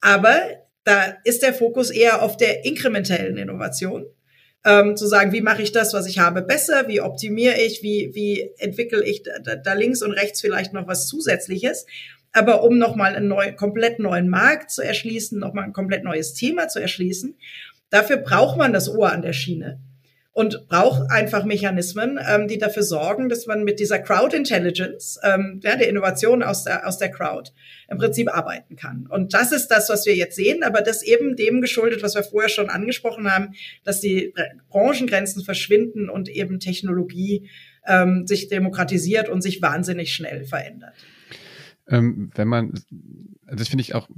Aber 0.00 0.38
da 0.84 1.16
ist 1.24 1.42
der 1.42 1.54
Fokus 1.54 1.90
eher 1.90 2.22
auf 2.22 2.36
der 2.36 2.64
inkrementellen 2.64 3.36
Innovation. 3.36 4.06
Ähm, 4.62 4.94
zu 4.94 5.06
sagen, 5.06 5.32
wie 5.32 5.40
mache 5.40 5.62
ich 5.62 5.72
das, 5.72 5.94
was 5.94 6.06
ich 6.06 6.18
habe, 6.18 6.42
besser, 6.42 6.86
wie 6.86 7.00
optimiere 7.00 7.58
ich, 7.58 7.82
wie, 7.82 8.10
wie 8.12 8.50
entwickle 8.58 9.02
ich 9.02 9.22
da, 9.22 9.56
da 9.56 9.72
links 9.72 10.02
und 10.02 10.12
rechts 10.12 10.42
vielleicht 10.42 10.74
noch 10.74 10.86
was 10.86 11.06
Zusätzliches 11.06 11.86
aber 12.32 12.62
um 12.62 12.78
nochmal 12.78 13.14
einen 13.14 13.28
neuen, 13.28 13.56
komplett 13.56 13.98
neuen 13.98 14.28
Markt 14.28 14.70
zu 14.70 14.82
erschließen, 14.82 15.38
nochmal 15.38 15.64
ein 15.64 15.72
komplett 15.72 16.04
neues 16.04 16.34
Thema 16.34 16.68
zu 16.68 16.80
erschließen. 16.80 17.36
Dafür 17.90 18.18
braucht 18.18 18.56
man 18.56 18.72
das 18.72 18.88
Ohr 18.88 19.10
an 19.10 19.22
der 19.22 19.32
Schiene 19.32 19.80
und 20.32 20.68
braucht 20.68 21.10
einfach 21.10 21.44
Mechanismen, 21.44 22.18
ähm, 22.26 22.46
die 22.46 22.58
dafür 22.58 22.84
sorgen, 22.84 23.28
dass 23.28 23.46
man 23.46 23.64
mit 23.64 23.80
dieser 23.80 23.98
Crowd 23.98 24.36
Intelligence, 24.36 25.18
ähm, 25.24 25.60
ja, 25.62 25.74
der 25.74 25.88
Innovation 25.88 26.44
aus 26.44 26.64
der, 26.64 26.86
aus 26.86 26.98
der 26.98 27.10
Crowd, 27.10 27.50
im 27.88 27.98
Prinzip 27.98 28.32
arbeiten 28.32 28.76
kann. 28.76 29.08
Und 29.10 29.34
das 29.34 29.50
ist 29.50 29.68
das, 29.68 29.88
was 29.88 30.06
wir 30.06 30.14
jetzt 30.14 30.36
sehen, 30.36 30.62
aber 30.62 30.82
das 30.82 31.02
eben 31.02 31.34
dem 31.34 31.60
geschuldet, 31.60 32.04
was 32.04 32.14
wir 32.14 32.22
vorher 32.22 32.48
schon 32.48 32.70
angesprochen 32.70 33.30
haben, 33.30 33.54
dass 33.82 34.00
die 34.00 34.32
Branchengrenzen 34.68 35.44
verschwinden 35.44 36.08
und 36.08 36.28
eben 36.28 36.60
Technologie 36.60 37.50
ähm, 37.86 38.26
sich 38.26 38.48
demokratisiert 38.48 39.28
und 39.28 39.42
sich 39.42 39.60
wahnsinnig 39.60 40.14
schnell 40.14 40.44
verändert. 40.44 40.94
Ähm, 41.90 42.30
wenn 42.34 42.48
man, 42.48 42.72
das 43.46 43.68
finde 43.68 43.82
ich 43.82 43.94
auch, 43.94 44.08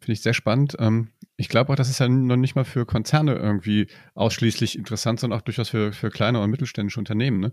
finde 0.00 0.12
ich 0.12 0.22
sehr 0.22 0.34
spannend. 0.34 0.76
Ähm, 0.78 1.08
ich 1.36 1.48
glaube 1.48 1.72
auch, 1.72 1.76
das 1.76 1.88
ist 1.88 2.00
ja 2.00 2.08
noch 2.08 2.36
nicht 2.36 2.54
mal 2.54 2.64
für 2.64 2.84
Konzerne 2.84 3.34
irgendwie 3.34 3.86
ausschließlich 4.14 4.76
interessant, 4.76 5.20
sondern 5.20 5.38
auch 5.38 5.44
durchaus 5.44 5.68
für, 5.68 5.92
für 5.92 6.10
kleine 6.10 6.40
und 6.40 6.50
mittelständische 6.50 6.98
Unternehmen. 6.98 7.40
Ne? 7.40 7.52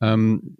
Ähm, 0.00 0.56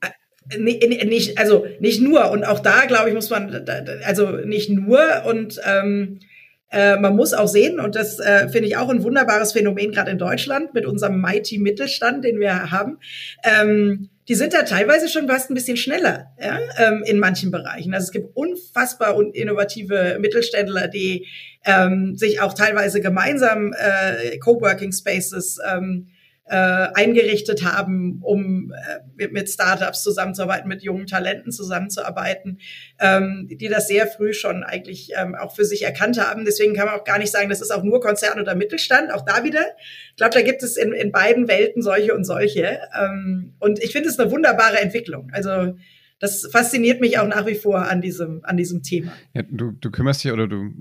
äh, 0.00 0.58
nicht, 0.58 1.38
also 1.38 1.66
nicht 1.80 2.00
nur 2.00 2.30
und 2.30 2.44
auch 2.44 2.60
da 2.60 2.86
glaube 2.86 3.08
ich 3.08 3.14
muss 3.14 3.30
man 3.30 3.66
also 4.04 4.32
nicht 4.32 4.70
nur 4.70 5.00
und 5.26 5.60
ähm, 5.64 6.20
äh, 6.70 6.96
man 6.96 7.16
muss 7.16 7.32
auch 7.32 7.48
sehen 7.48 7.80
und 7.80 7.94
das 7.94 8.18
äh, 8.18 8.48
finde 8.48 8.68
ich 8.68 8.76
auch 8.76 8.88
ein 8.88 9.02
wunderbares 9.02 9.52
Phänomen 9.52 9.92
gerade 9.92 10.10
in 10.10 10.18
Deutschland 10.18 10.74
mit 10.74 10.84
unserem 10.84 11.20
mighty 11.20 11.58
Mittelstand, 11.58 12.24
den 12.24 12.40
wir 12.40 12.70
haben. 12.70 12.98
Ähm, 13.42 14.10
die 14.28 14.34
sind 14.34 14.52
da 14.52 14.62
teilweise 14.62 15.08
schon 15.08 15.26
fast 15.26 15.50
ein 15.50 15.54
bisschen 15.54 15.78
schneller 15.78 16.26
ja, 16.38 16.58
ähm, 16.76 17.02
in 17.06 17.18
manchen 17.18 17.50
Bereichen. 17.50 17.94
Also 17.94 18.04
es 18.04 18.12
gibt 18.12 18.36
unfassbar 18.36 19.16
und 19.16 19.34
innovative 19.34 20.18
Mittelständler, 20.20 20.88
die 20.88 21.26
ähm, 21.64 22.14
sich 22.16 22.40
auch 22.42 22.52
teilweise 22.52 23.00
gemeinsam 23.00 23.72
äh, 23.72 24.36
Coworking 24.38 24.92
Spaces 24.92 25.58
ähm, 25.66 26.08
äh, 26.48 26.88
eingerichtet 26.94 27.64
haben, 27.64 28.20
um 28.22 28.72
äh, 29.18 29.28
mit, 29.28 29.48
Startups 29.48 30.02
zusammenzuarbeiten, 30.02 30.68
mit 30.68 30.82
jungen 30.82 31.06
Talenten 31.06 31.52
zusammenzuarbeiten, 31.52 32.58
ähm, 32.98 33.48
die 33.50 33.68
das 33.68 33.88
sehr 33.88 34.06
früh 34.06 34.32
schon 34.32 34.64
eigentlich 34.64 35.10
ähm, 35.16 35.34
auch 35.34 35.54
für 35.54 35.64
sich 35.64 35.82
erkannt 35.82 36.20
haben. 36.20 36.44
Deswegen 36.44 36.74
kann 36.74 36.86
man 36.86 36.94
auch 36.94 37.04
gar 37.04 37.18
nicht 37.18 37.30
sagen, 37.30 37.48
das 37.48 37.60
ist 37.60 37.70
auch 37.70 37.82
nur 37.82 38.00
Konzern 38.00 38.40
oder 38.40 38.54
Mittelstand. 38.54 39.12
Auch 39.12 39.24
da 39.24 39.44
wieder. 39.44 39.64
Ich 40.10 40.16
glaube, 40.16 40.34
da 40.34 40.42
gibt 40.42 40.62
es 40.62 40.76
in, 40.76 40.92
in 40.92 41.12
beiden 41.12 41.48
Welten 41.48 41.82
solche 41.82 42.14
und 42.14 42.24
solche. 42.24 42.80
Ähm, 42.98 43.54
und 43.58 43.82
ich 43.82 43.92
finde 43.92 44.08
es 44.08 44.18
eine 44.18 44.30
wunderbare 44.30 44.78
Entwicklung. 44.78 45.30
Also 45.32 45.74
das 46.20 46.48
fasziniert 46.50 47.00
mich 47.00 47.18
auch 47.18 47.28
nach 47.28 47.46
wie 47.46 47.54
vor 47.54 47.88
an 47.88 48.00
diesem, 48.00 48.40
an 48.42 48.56
diesem 48.56 48.82
Thema. 48.82 49.12
Ja, 49.34 49.42
du, 49.48 49.70
du 49.70 49.90
kümmerst 49.90 50.24
dich 50.24 50.32
oder 50.32 50.48
du 50.48 50.72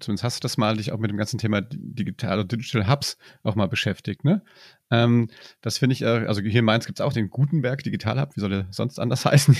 zumindest 0.00 0.24
hast 0.24 0.36
du 0.36 0.40
das 0.42 0.58
mal 0.58 0.76
dich 0.76 0.92
auch 0.92 0.98
mit 0.98 1.10
dem 1.10 1.16
ganzen 1.16 1.38
Thema 1.38 1.62
digitale 1.62 2.44
Digital 2.44 2.88
Hubs 2.88 3.16
auch 3.42 3.54
mal 3.54 3.66
beschäftigt, 3.66 4.24
ne? 4.24 4.42
Ähm, 4.90 5.28
das 5.60 5.78
finde 5.78 5.94
ich, 5.94 6.02
äh, 6.02 6.26
also 6.26 6.40
hier 6.40 6.60
in 6.60 6.64
Mainz 6.64 6.86
gibt 6.86 7.00
es 7.00 7.04
auch 7.04 7.12
den 7.12 7.30
Gutenberg 7.30 7.82
Digital 7.82 8.20
Hub, 8.20 8.36
wie 8.36 8.40
soll 8.40 8.50
der 8.50 8.66
sonst 8.70 8.98
anders 8.98 9.24
heißen? 9.24 9.56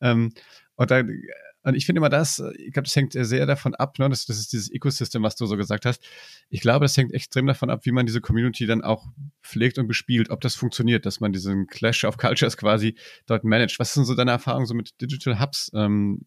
ähm, 0.00 0.32
und 0.76 0.90
da 0.90 1.02
und 1.62 1.74
ich 1.74 1.84
finde 1.84 1.98
immer 1.98 2.08
das, 2.08 2.38
äh, 2.38 2.52
ich 2.56 2.72
glaube, 2.72 2.86
das 2.86 2.96
hängt 2.96 3.12
sehr 3.12 3.46
davon 3.46 3.74
ab, 3.74 3.98
ne? 3.98 4.08
das, 4.08 4.24
das 4.24 4.38
ist 4.38 4.52
dieses 4.52 4.70
Ecosystem, 4.70 5.22
was 5.22 5.36
du 5.36 5.46
so 5.46 5.56
gesagt 5.56 5.84
hast. 5.84 6.02
Ich 6.48 6.60
glaube, 6.60 6.84
das 6.84 6.96
hängt 6.96 7.12
extrem 7.12 7.46
davon 7.46 7.70
ab, 7.70 7.84
wie 7.84 7.92
man 7.92 8.06
diese 8.06 8.20
Community 8.20 8.66
dann 8.66 8.82
auch 8.82 9.06
pflegt 9.42 9.78
und 9.78 9.86
bespielt, 9.86 10.30
ob 10.30 10.40
das 10.40 10.54
funktioniert, 10.54 11.04
dass 11.04 11.20
man 11.20 11.32
diesen 11.32 11.66
Clash 11.66 12.04
of 12.04 12.16
Cultures 12.16 12.56
quasi 12.56 12.94
dort 13.26 13.44
managt. 13.44 13.78
Was 13.78 13.92
sind 13.92 14.04
so 14.06 14.14
deine 14.14 14.30
Erfahrungen 14.30 14.66
so 14.66 14.74
mit 14.74 15.00
Digital 15.00 15.38
Hubs? 15.38 15.70
Ähm, 15.74 16.22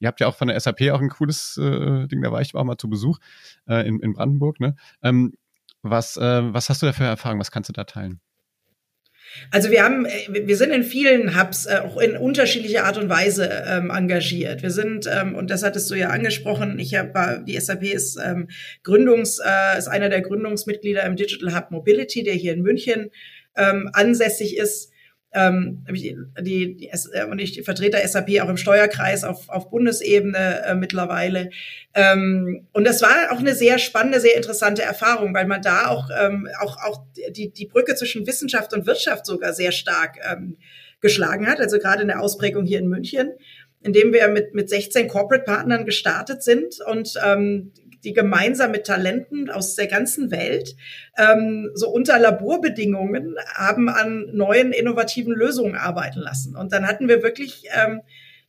ihr 0.00 0.08
habt 0.08 0.20
ja 0.20 0.26
auch 0.26 0.36
von 0.36 0.48
der 0.48 0.58
SAP 0.58 0.82
auch 0.90 1.00
ein 1.00 1.10
cooles 1.10 1.56
äh, 1.56 2.08
Ding, 2.08 2.22
da 2.22 2.32
war 2.32 2.40
ich 2.40 2.54
auch 2.54 2.64
mal 2.64 2.76
zu 2.76 2.88
Besuch 2.88 3.18
äh, 3.68 3.86
in, 3.86 4.00
in 4.00 4.12
Brandenburg. 4.12 4.58
Ne? 4.58 4.74
Ähm, 5.02 5.34
was, 5.84 6.16
äh, 6.16 6.40
was 6.42 6.68
hast 6.68 6.82
du 6.82 6.86
da 6.86 6.92
für 6.92 7.04
Erfahrungen? 7.04 7.40
Was 7.40 7.50
kannst 7.50 7.68
du 7.68 7.72
da 7.72 7.84
teilen? 7.84 8.20
Also 9.50 9.70
wir 9.70 9.82
haben, 9.82 10.06
äh, 10.06 10.46
wir 10.46 10.56
sind 10.56 10.70
in 10.70 10.82
vielen 10.82 11.38
Hubs 11.38 11.66
äh, 11.66 11.80
auch 11.84 11.98
in 11.98 12.16
unterschiedlicher 12.16 12.84
Art 12.84 12.98
und 12.98 13.08
Weise 13.08 13.48
ähm, 13.66 13.90
engagiert. 13.90 14.62
Wir 14.62 14.70
sind, 14.70 15.06
ähm, 15.06 15.34
und 15.34 15.50
das 15.50 15.62
hattest 15.62 15.90
du 15.90 15.94
ja 15.94 16.08
angesprochen, 16.08 16.78
ich 16.78 16.94
habe, 16.94 17.44
die 17.46 17.58
SAP 17.58 17.82
ist 17.82 18.18
ähm, 18.24 18.48
Gründungs, 18.82 19.40
äh, 19.44 19.78
ist 19.78 19.88
einer 19.88 20.08
der 20.08 20.22
Gründungsmitglieder 20.22 21.04
im 21.04 21.16
Digital 21.16 21.54
Hub 21.54 21.70
Mobility, 21.70 22.22
der 22.22 22.34
hier 22.34 22.52
in 22.52 22.62
München 22.62 23.10
ähm, 23.56 23.90
ansässig 23.92 24.56
ist 24.56 24.93
ähm, 25.34 25.84
die, 25.90 26.16
die, 26.40 26.88
äh, 27.12 27.24
und 27.24 27.40
ich 27.40 27.62
vertrete 27.64 27.98
SAP 28.06 28.40
auch 28.40 28.48
im 28.48 28.56
Steuerkreis 28.56 29.24
auf, 29.24 29.48
auf 29.48 29.68
Bundesebene 29.68 30.62
äh, 30.64 30.74
mittlerweile. 30.74 31.50
Ähm, 31.92 32.68
und 32.72 32.86
das 32.86 33.02
war 33.02 33.32
auch 33.32 33.40
eine 33.40 33.54
sehr 33.54 33.78
spannende, 33.78 34.20
sehr 34.20 34.36
interessante 34.36 34.82
Erfahrung, 34.82 35.34
weil 35.34 35.46
man 35.46 35.60
da 35.60 35.88
auch, 35.88 36.08
ähm, 36.18 36.48
auch, 36.60 36.76
auch 36.84 37.04
die, 37.30 37.50
die 37.50 37.66
Brücke 37.66 37.96
zwischen 37.96 38.26
Wissenschaft 38.26 38.72
und 38.72 38.86
Wirtschaft 38.86 39.26
sogar 39.26 39.52
sehr 39.52 39.72
stark 39.72 40.18
ähm, 40.30 40.56
geschlagen 41.00 41.46
hat, 41.46 41.60
also 41.60 41.78
gerade 41.78 42.02
in 42.02 42.08
der 42.08 42.20
Ausprägung 42.20 42.64
hier 42.64 42.78
in 42.78 42.88
München 42.88 43.32
indem 43.84 44.14
wir 44.14 44.28
mit, 44.28 44.54
mit 44.54 44.70
16 44.70 45.08
Corporate-Partnern 45.08 45.84
gestartet 45.84 46.42
sind 46.42 46.80
und 46.86 47.14
ähm, 47.22 47.70
die 48.04 48.12
gemeinsam 48.12 48.70
mit 48.70 48.86
Talenten 48.86 49.50
aus 49.50 49.74
der 49.74 49.86
ganzen 49.86 50.30
Welt 50.30 50.76
ähm, 51.16 51.70
so 51.74 51.88
unter 51.88 52.18
Laborbedingungen 52.18 53.36
haben 53.54 53.88
an 53.88 54.26
neuen 54.32 54.72
innovativen 54.72 55.34
Lösungen 55.34 55.74
arbeiten 55.74 56.20
lassen. 56.20 56.56
Und 56.56 56.72
dann 56.72 56.86
hatten 56.86 57.08
wir 57.08 57.22
wirklich 57.22 57.64
ähm, 57.74 58.02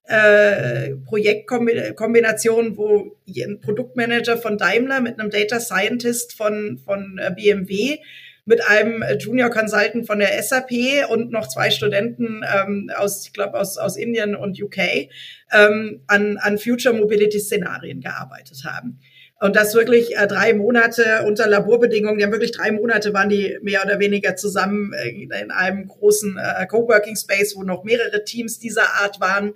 äh, 0.07 0.95
Projektkombinationen, 1.05 2.77
wo 2.77 3.17
ein 3.27 3.59
Produktmanager 3.61 4.37
von 4.37 4.57
Daimler 4.57 5.01
mit 5.01 5.19
einem 5.19 5.31
Data 5.31 5.59
Scientist 5.59 6.33
von, 6.33 6.77
von 6.77 7.17
äh, 7.17 7.31
BMW 7.31 7.97
mit 8.45 8.63
einem 8.67 9.03
Junior 9.17 9.49
Consultant 9.49 10.05
von 10.05 10.19
der 10.19 10.41
SAP 10.41 11.09
und 11.09 11.31
noch 11.31 11.47
zwei 11.47 11.71
Studenten 11.71 12.43
ähm, 12.43 12.91
aus, 12.95 13.25
ich 13.25 13.33
glaube, 13.33 13.59
aus, 13.59 13.79
aus 13.79 13.97
Indien 13.97 14.35
und 14.35 14.61
UK 14.61 15.09
ähm, 15.51 16.01
an, 16.05 16.37
an 16.37 16.59
Future 16.59 16.93
Mobility 16.93 17.39
Szenarien 17.39 18.01
gearbeitet 18.01 18.63
haben. 18.63 18.99
Und 19.41 19.55
das 19.57 19.75
wirklich 19.75 20.15
äh, 20.15 20.27
drei 20.27 20.53
Monate 20.53 21.23
unter 21.27 21.47
Laborbedingungen, 21.47 22.23
haben 22.23 22.31
wirklich 22.31 22.53
drei 22.53 22.71
Monate 22.71 23.13
waren 23.13 23.27
die 23.27 23.57
mehr 23.61 23.83
oder 23.83 23.99
weniger 23.99 24.37
zusammen 24.37 24.93
äh, 24.93 25.09
in 25.09 25.51
einem 25.51 25.87
großen 25.87 26.37
äh, 26.37 26.65
Coworking 26.67 27.17
Space, 27.17 27.53
wo 27.57 27.63
noch 27.63 27.83
mehrere 27.83 28.23
Teams 28.23 28.59
dieser 28.59 28.93
Art 29.01 29.19
waren 29.19 29.53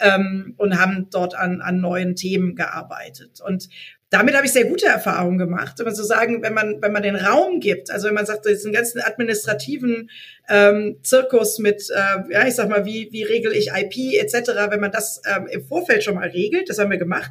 ähm, 0.00 0.54
und 0.58 0.78
haben 0.78 1.08
dort 1.10 1.34
an, 1.34 1.62
an 1.62 1.80
neuen 1.80 2.14
Themen 2.14 2.56
gearbeitet. 2.56 3.40
Und 3.40 3.70
damit 4.10 4.36
habe 4.36 4.44
ich 4.44 4.52
sehr 4.52 4.66
gute 4.66 4.84
Erfahrungen 4.84 5.38
gemacht, 5.38 5.78
wenn 5.78 5.86
man 5.86 5.94
so 5.94 6.02
sagen, 6.02 6.42
wenn 6.42 6.52
man 6.52 6.82
wenn 6.82 6.92
man 6.92 7.02
den 7.02 7.16
Raum 7.16 7.60
gibt, 7.60 7.90
also 7.90 8.08
wenn 8.08 8.14
man 8.14 8.26
sagt, 8.26 8.44
diesen 8.44 8.70
ganzen 8.70 9.00
administrativen 9.00 10.10
ähm, 10.50 10.98
Zirkus 11.02 11.58
mit, 11.58 11.88
äh, 11.88 12.30
ja 12.30 12.46
ich 12.46 12.54
sag 12.54 12.68
mal, 12.68 12.84
wie 12.84 13.08
wie 13.10 13.22
regel 13.22 13.52
ich 13.52 13.68
IP 13.68 14.20
etc. 14.20 14.50
Wenn 14.68 14.80
man 14.80 14.92
das 14.92 15.22
ähm, 15.24 15.46
im 15.46 15.64
Vorfeld 15.64 16.04
schon 16.04 16.16
mal 16.16 16.28
regelt, 16.28 16.68
das 16.68 16.78
haben 16.78 16.90
wir 16.90 16.98
gemacht 16.98 17.30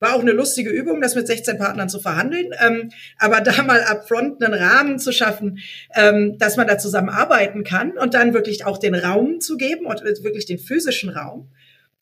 war 0.00 0.14
auch 0.14 0.20
eine 0.20 0.32
lustige 0.32 0.70
Übung, 0.70 1.00
das 1.00 1.14
mit 1.14 1.26
16 1.26 1.58
Partnern 1.58 1.88
zu 1.88 2.00
verhandeln. 2.00 2.52
Ähm, 2.58 2.90
aber 3.18 3.40
da 3.40 3.62
mal 3.62 3.82
upfront 3.82 4.42
einen 4.42 4.54
Rahmen 4.54 4.98
zu 4.98 5.12
schaffen, 5.12 5.60
ähm, 5.94 6.38
dass 6.38 6.56
man 6.56 6.66
da 6.66 6.78
zusammenarbeiten 6.78 7.62
kann 7.62 7.92
und 7.92 8.14
dann 8.14 8.34
wirklich 8.34 8.64
auch 8.64 8.78
den 8.78 8.94
Raum 8.94 9.40
zu 9.40 9.56
geben 9.56 9.86
und 9.86 10.02
wirklich 10.02 10.46
den 10.46 10.58
physischen 10.58 11.10
Raum, 11.10 11.48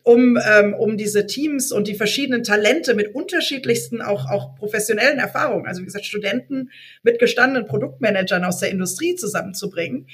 um, 0.04 0.38
ähm, 0.50 0.74
um 0.74 0.96
diese 0.96 1.26
Teams 1.26 1.72
und 1.72 1.88
die 1.88 1.96
verschiedenen 1.96 2.44
Talente 2.44 2.94
mit 2.94 3.14
unterschiedlichsten, 3.14 4.00
auch, 4.00 4.30
auch 4.30 4.54
professionellen 4.54 5.18
Erfahrungen, 5.18 5.66
also 5.66 5.82
wie 5.82 5.86
gesagt, 5.86 6.06
Studenten 6.06 6.70
mit 7.02 7.18
gestandenen 7.18 7.66
Produktmanagern 7.66 8.44
aus 8.44 8.58
der 8.58 8.70
Industrie 8.70 9.16
zusammenzubringen 9.16 10.06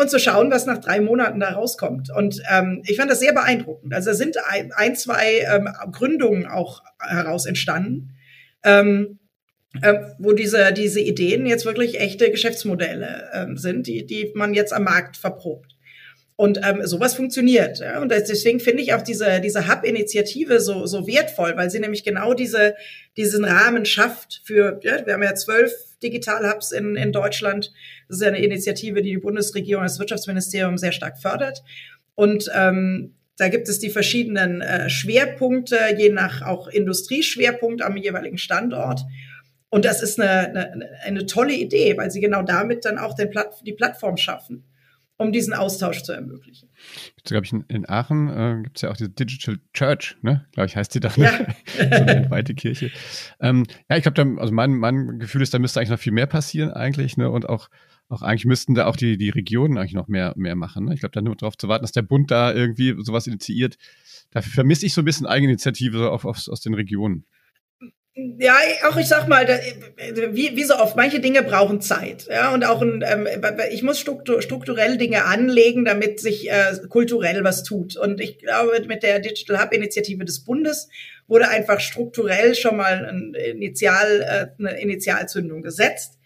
und 0.00 0.10
zu 0.10 0.18
schauen, 0.18 0.50
was 0.50 0.66
nach 0.66 0.78
drei 0.78 1.00
Monaten 1.00 1.40
da 1.40 1.50
rauskommt. 1.50 2.10
Und 2.10 2.42
ähm, 2.50 2.82
ich 2.86 2.96
fand 2.96 3.10
das 3.10 3.20
sehr 3.20 3.32
beeindruckend. 3.32 3.94
Also 3.94 4.10
da 4.10 4.14
sind 4.14 4.36
ein, 4.76 4.96
zwei 4.96 5.46
ähm, 5.52 5.68
Gründungen 5.92 6.46
auch 6.46 6.82
heraus 6.98 7.46
entstanden, 7.46 8.16
ähm, 8.64 9.18
äh, 9.82 9.94
wo 10.18 10.32
diese, 10.32 10.72
diese 10.72 11.00
Ideen 11.00 11.46
jetzt 11.46 11.64
wirklich 11.64 12.00
echte 12.00 12.30
Geschäftsmodelle 12.30 13.30
ähm, 13.32 13.56
sind, 13.56 13.86
die, 13.86 14.06
die 14.06 14.32
man 14.34 14.54
jetzt 14.54 14.72
am 14.72 14.84
Markt 14.84 15.16
verprobt. 15.16 15.76
Und 16.40 16.58
ähm, 16.64 16.86
sowas 16.86 17.12
funktioniert. 17.12 17.80
Ja? 17.80 18.00
Und 18.00 18.10
deswegen 18.10 18.60
finde 18.60 18.82
ich 18.82 18.94
auch 18.94 19.02
diese, 19.02 19.42
diese 19.42 19.68
Hub-Initiative 19.68 20.58
so, 20.60 20.86
so 20.86 21.06
wertvoll, 21.06 21.54
weil 21.54 21.68
sie 21.68 21.80
nämlich 21.80 22.02
genau 22.02 22.32
diese, 22.32 22.76
diesen 23.18 23.44
Rahmen 23.44 23.84
schafft 23.84 24.40
für, 24.42 24.80
ja, 24.82 25.04
wir 25.04 25.12
haben 25.12 25.22
ja 25.22 25.34
zwölf 25.34 25.70
Digital-Hubs 26.02 26.72
in, 26.72 26.96
in 26.96 27.12
Deutschland. 27.12 27.74
Das 28.08 28.16
ist 28.16 28.22
ja 28.22 28.28
eine 28.28 28.42
Initiative, 28.42 29.02
die 29.02 29.10
die 29.10 29.18
Bundesregierung, 29.18 29.84
das 29.84 29.98
Wirtschaftsministerium 29.98 30.78
sehr 30.78 30.92
stark 30.92 31.18
fördert. 31.18 31.62
Und 32.14 32.50
ähm, 32.54 33.16
da 33.36 33.48
gibt 33.48 33.68
es 33.68 33.78
die 33.78 33.90
verschiedenen 33.90 34.62
äh, 34.62 34.88
Schwerpunkte, 34.88 35.76
je 35.98 36.08
nach 36.08 36.40
auch 36.40 36.68
Industrieschwerpunkt 36.68 37.82
am 37.82 37.98
jeweiligen 37.98 38.38
Standort. 38.38 39.02
Und 39.68 39.84
das 39.84 40.02
ist 40.02 40.18
eine, 40.18 40.48
eine, 40.48 40.90
eine 41.04 41.26
tolle 41.26 41.52
Idee, 41.52 41.98
weil 41.98 42.10
sie 42.10 42.20
genau 42.22 42.40
damit 42.40 42.86
dann 42.86 42.96
auch 42.96 43.14
den 43.14 43.28
Platt, 43.28 43.60
die 43.66 43.74
Plattform 43.74 44.16
schaffen 44.16 44.64
um 45.20 45.32
diesen 45.32 45.52
Austausch 45.52 46.02
zu 46.02 46.12
ermöglichen. 46.12 46.70
Gibt's, 47.16 47.30
glaube 47.30 47.44
ich, 47.44 47.52
in, 47.52 47.64
in 47.68 47.88
Aachen 47.88 48.28
äh, 48.28 48.62
gibt 48.62 48.78
es 48.78 48.82
ja 48.82 48.90
auch 48.90 48.96
diese 48.96 49.10
Digital 49.10 49.58
Church, 49.74 50.16
ne? 50.22 50.46
Glaube 50.52 50.66
ich, 50.66 50.76
heißt 50.76 50.94
die 50.94 51.00
da. 51.00 51.12
Ne? 51.16 51.24
Ja. 51.24 51.88
so 51.98 52.04
eine 52.04 52.30
weite 52.30 52.54
Kirche. 52.54 52.90
Ähm, 53.40 53.66
ja, 53.88 53.96
ich 53.96 54.02
glaube, 54.02 54.40
also 54.40 54.52
mein, 54.52 54.72
mein 54.72 55.18
Gefühl 55.18 55.42
ist, 55.42 55.52
da 55.52 55.58
müsste 55.58 55.78
eigentlich 55.78 55.90
noch 55.90 55.98
viel 55.98 56.12
mehr 56.12 56.26
passieren 56.26 56.70
eigentlich, 56.70 57.16
ne? 57.16 57.30
Und 57.30 57.48
auch 57.48 57.68
auch 58.08 58.22
eigentlich 58.22 58.44
müssten 58.44 58.74
da 58.74 58.86
auch 58.86 58.96
die, 58.96 59.16
die 59.16 59.30
Regionen 59.30 59.78
eigentlich 59.78 59.94
noch 59.94 60.08
mehr, 60.08 60.32
mehr 60.36 60.56
machen. 60.56 60.86
Ne? 60.86 60.94
Ich 60.94 61.00
glaube, 61.00 61.12
da 61.12 61.20
nur 61.20 61.36
darauf 61.36 61.56
zu 61.56 61.68
warten, 61.68 61.84
dass 61.84 61.92
der 61.92 62.02
Bund 62.02 62.28
da 62.32 62.52
irgendwie 62.52 62.96
sowas 62.98 63.28
initiiert. 63.28 63.76
Dafür 64.32 64.52
vermisse 64.52 64.84
ich 64.84 64.94
so 64.94 65.02
ein 65.02 65.04
bisschen 65.04 65.26
Eigeninitiative 65.26 66.10
auf, 66.10 66.24
auf, 66.24 66.48
aus 66.48 66.60
den 66.60 66.74
Regionen. 66.74 67.24
Ja, 68.38 68.56
auch 68.88 68.96
ich 68.96 69.06
sag 69.06 69.28
mal, 69.28 69.46
wie, 70.32 70.56
wie 70.56 70.64
so 70.64 70.74
oft, 70.76 70.96
manche 70.96 71.20
Dinge 71.20 71.42
brauchen 71.42 71.80
Zeit. 71.80 72.26
Ja, 72.30 72.52
und 72.52 72.64
auch 72.64 72.82
ein, 72.82 73.04
ähm, 73.06 73.26
ich 73.70 73.82
muss 73.82 73.98
strukturell 73.98 74.98
Dinge 74.98 75.24
anlegen, 75.24 75.84
damit 75.84 76.20
sich 76.20 76.50
äh, 76.50 76.76
kulturell 76.88 77.44
was 77.44 77.62
tut. 77.62 77.96
Und 77.96 78.20
ich 78.20 78.38
glaube, 78.38 78.82
mit 78.86 79.02
der 79.02 79.20
Digital 79.20 79.62
Hub-Initiative 79.62 80.24
des 80.24 80.44
Bundes 80.44 80.88
wurde 81.28 81.48
einfach 81.48 81.80
strukturell 81.80 82.54
schon 82.54 82.76
mal 82.76 83.06
ein 83.06 83.34
Initial, 83.34 84.20
äh, 84.20 84.62
eine 84.62 84.80
Initialzündung 84.80 85.62
gesetzt. 85.62 86.18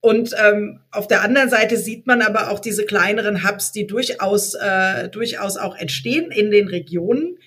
Und 0.00 0.34
ähm, 0.44 0.80
auf 0.90 1.06
der 1.06 1.22
anderen 1.22 1.48
Seite 1.48 1.76
sieht 1.76 2.06
man 2.06 2.22
aber 2.22 2.50
auch 2.50 2.58
diese 2.58 2.84
kleineren 2.84 3.48
Hubs, 3.48 3.70
die 3.70 3.86
durchaus, 3.86 4.54
äh, 4.54 5.08
durchaus 5.08 5.56
auch 5.56 5.76
entstehen 5.76 6.30
in 6.32 6.50
den 6.50 6.68
Regionen. 6.68 7.38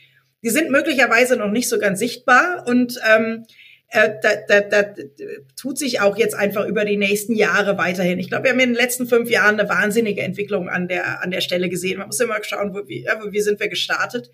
Die 0.41 0.49
sind 0.49 0.71
möglicherweise 0.71 1.35
noch 1.35 1.51
nicht 1.51 1.67
so 1.67 1.79
ganz 1.79 1.99
sichtbar 1.99 2.63
und 2.65 2.99
ähm, 3.13 3.45
äh, 3.89 4.11
da, 4.21 4.29
da, 4.47 4.61
da 4.61 4.93
tut 5.55 5.77
sich 5.77 6.01
auch 6.01 6.17
jetzt 6.17 6.35
einfach 6.35 6.65
über 6.65 6.85
die 6.85 6.97
nächsten 6.97 7.33
Jahre 7.35 7.77
weiterhin. 7.77 8.19
Ich 8.19 8.29
glaube, 8.29 8.45
wir 8.45 8.51
haben 8.51 8.59
in 8.59 8.69
den 8.69 8.75
letzten 8.75 9.07
fünf 9.07 9.29
Jahren 9.29 9.59
eine 9.59 9.69
wahnsinnige 9.69 10.21
Entwicklung 10.21 10.69
an 10.69 10.87
der, 10.87 11.21
an 11.21 11.31
der 11.31 11.41
Stelle 11.41 11.69
gesehen. 11.69 11.99
Man 11.99 12.07
muss 12.07 12.19
immer 12.19 12.43
schauen, 12.43 12.73
wo, 12.73 12.87
wie, 12.87 13.05
wie 13.29 13.41
sind 13.41 13.59
wir 13.59 13.69
gestartet 13.69 14.31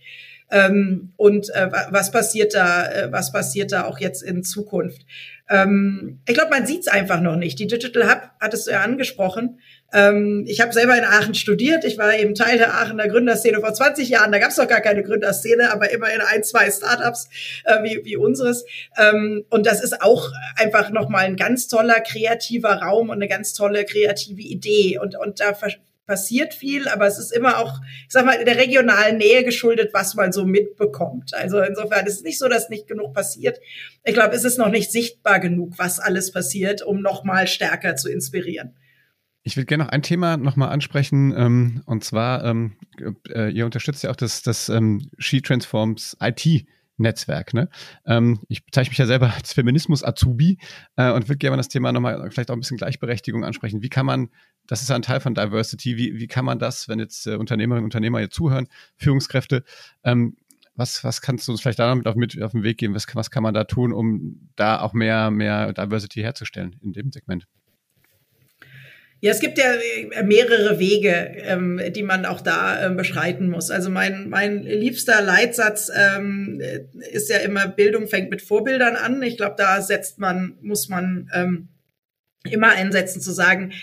ähm, 0.51 1.13
und 1.15 1.49
äh, 1.55 1.69
was 1.89 2.11
passiert 2.11 2.53
da, 2.53 2.85
äh, 2.85 3.11
was 3.11 3.31
passiert 3.31 3.71
da 3.71 3.85
auch 3.85 3.99
jetzt 3.99 4.21
in 4.21 4.43
Zukunft. 4.43 5.05
Ähm, 5.49 6.19
ich 6.27 6.33
glaube, 6.33 6.51
man 6.51 6.65
sieht 6.65 6.81
es 6.81 6.87
einfach 6.87 7.21
noch 7.21 7.35
nicht. 7.35 7.57
Die 7.59 7.67
Digital 7.67 8.09
Hub 8.09 8.29
hattest 8.39 8.67
du 8.67 8.71
ja 8.71 8.81
angesprochen. 8.81 9.59
Ähm, 9.93 10.45
ich 10.47 10.61
habe 10.61 10.73
selber 10.73 10.97
in 10.97 11.03
Aachen 11.03 11.33
studiert. 11.33 11.83
Ich 11.83 11.97
war 11.97 12.15
eben 12.15 12.35
Teil 12.35 12.57
der 12.57 12.73
Aachener 12.73 13.07
Gründerszene 13.07 13.59
vor 13.59 13.73
20 13.73 14.07
Jahren. 14.09 14.31
Da 14.31 14.39
gab 14.39 14.51
es 14.51 14.57
noch 14.57 14.67
gar 14.67 14.81
keine 14.81 15.03
Gründerszene, 15.03 15.71
aber 15.71 15.91
immerhin 15.91 16.21
ein, 16.21 16.43
zwei 16.43 16.69
Startups 16.71 17.29
äh, 17.65 17.83
wie, 17.83 18.01
wie 18.05 18.17
unseres. 18.17 18.65
Ähm, 18.97 19.45
und 19.49 19.65
das 19.65 19.83
ist 19.83 20.01
auch 20.01 20.29
einfach 20.55 20.91
nochmal 20.91 21.25
ein 21.25 21.35
ganz 21.35 21.67
toller 21.67 21.99
kreativer 21.99 22.81
Raum 22.81 23.09
und 23.09 23.15
eine 23.15 23.27
ganz 23.27 23.53
tolle 23.53 23.83
kreative 23.85 24.41
Idee. 24.41 24.97
Und, 24.99 25.17
und 25.17 25.39
da 25.41 25.55
passiert 26.05 26.53
viel, 26.53 26.87
aber 26.87 27.07
es 27.07 27.17
ist 27.17 27.31
immer 27.31 27.59
auch, 27.59 27.79
ich 28.05 28.11
sag 28.11 28.25
mal, 28.25 28.43
der 28.43 28.57
regionalen 28.57 29.17
Nähe 29.17 29.43
geschuldet, 29.43 29.93
was 29.93 30.15
man 30.15 30.31
so 30.31 30.45
mitbekommt. 30.45 31.33
Also 31.33 31.59
insofern 31.61 32.05
ist 32.05 32.15
es 32.15 32.23
nicht 32.23 32.39
so, 32.39 32.47
dass 32.47 32.69
nicht 32.69 32.87
genug 32.87 33.13
passiert. 33.13 33.59
Ich 34.03 34.13
glaube, 34.13 34.35
es 34.35 34.43
ist 34.43 34.57
noch 34.57 34.69
nicht 34.69 34.91
sichtbar 34.91 35.39
genug, 35.39 35.73
was 35.77 35.99
alles 35.99 36.31
passiert, 36.31 36.81
um 36.81 37.01
noch 37.01 37.23
mal 37.23 37.47
stärker 37.47 37.95
zu 37.95 38.09
inspirieren. 38.09 38.75
Ich 39.43 39.57
würde 39.57 39.65
gerne 39.65 39.85
noch 39.85 39.91
ein 39.91 40.03
Thema 40.03 40.37
nochmal 40.37 40.69
ansprechen, 40.69 41.33
ähm, 41.35 41.81
und 41.85 42.03
zwar, 42.03 42.43
ähm, 42.43 42.77
äh, 43.29 43.51
ihr 43.51 43.65
unterstützt 43.65 44.03
ja 44.03 44.11
auch 44.11 44.15
das, 44.15 44.43
das 44.43 44.69
ähm, 44.69 45.09
She 45.17 45.41
Transforms 45.41 46.15
IT. 46.21 46.65
Netzwerk. 47.01 47.53
Ne? 47.53 47.69
Ähm, 48.05 48.39
ich 48.47 48.65
bezeichne 48.65 48.91
mich 48.91 48.97
ja 48.97 49.05
selber 49.05 49.33
als 49.35 49.53
Feminismus-Azubi 49.53 50.57
äh, 50.95 51.11
und 51.11 51.27
würde 51.27 51.37
gerne 51.37 51.57
das 51.57 51.67
Thema 51.67 51.91
nochmal 51.91 52.29
vielleicht 52.31 52.49
auch 52.51 52.55
ein 52.55 52.59
bisschen 52.59 52.77
Gleichberechtigung 52.77 53.43
ansprechen. 53.43 53.81
Wie 53.81 53.89
kann 53.89 54.05
man, 54.05 54.29
das 54.67 54.81
ist 54.81 54.91
ein 54.91 55.01
Teil 55.01 55.19
von 55.19 55.33
Diversity, 55.33 55.97
wie, 55.97 56.19
wie 56.19 56.27
kann 56.27 56.45
man 56.45 56.59
das, 56.59 56.87
wenn 56.87 56.99
jetzt 56.99 57.27
äh, 57.27 57.35
Unternehmerinnen 57.35 57.83
und 57.83 57.87
Unternehmer 57.87 58.19
hier 58.19 58.29
zuhören, 58.29 58.67
Führungskräfte, 58.95 59.63
ähm, 60.03 60.37
was, 60.75 61.03
was 61.03 61.21
kannst 61.21 61.47
du 61.47 61.51
uns 61.51 61.61
vielleicht 61.61 61.79
da 61.79 61.93
mit 61.93 62.07
auf, 62.07 62.15
mit 62.15 62.41
auf 62.41 62.53
den 62.53 62.63
Weg 62.63 62.77
geben? 62.77 62.95
Was, 62.95 63.05
was 63.13 63.29
kann 63.29 63.43
man 63.43 63.53
da 63.53 63.65
tun, 63.65 63.91
um 63.91 64.49
da 64.55 64.79
auch 64.79 64.93
mehr, 64.93 65.29
mehr 65.29 65.73
Diversity 65.73 66.21
herzustellen 66.21 66.77
in 66.81 66.93
dem 66.93 67.11
Segment? 67.11 67.45
Ja, 69.23 69.29
es 69.29 69.39
gibt 69.39 69.59
ja 69.59 69.75
äh, 69.75 70.23
mehrere 70.23 70.79
Wege, 70.79 71.11
ähm, 71.43 71.79
die 71.93 72.01
man 72.01 72.25
auch 72.25 72.41
da 72.41 72.83
ähm, 72.83 72.97
beschreiten 72.97 73.49
muss. 73.51 73.69
Also 73.69 73.91
mein, 73.91 74.29
mein 74.29 74.63
liebster 74.63 75.21
Leitsatz 75.21 75.91
ähm, 75.95 76.59
ist 77.11 77.29
ja 77.29 77.37
immer, 77.37 77.67
Bildung 77.67 78.07
fängt 78.07 78.31
mit 78.31 78.41
Vorbildern 78.41 78.95
an. 78.95 79.21
Ich 79.21 79.37
glaube, 79.37 79.55
da 79.59 79.79
setzt 79.81 80.17
man, 80.17 80.57
muss 80.61 80.89
man 80.89 81.29
ähm, 81.35 81.69
immer 82.49 82.71
einsetzen 82.71 83.21
zu 83.21 83.31
sagen, 83.31 83.73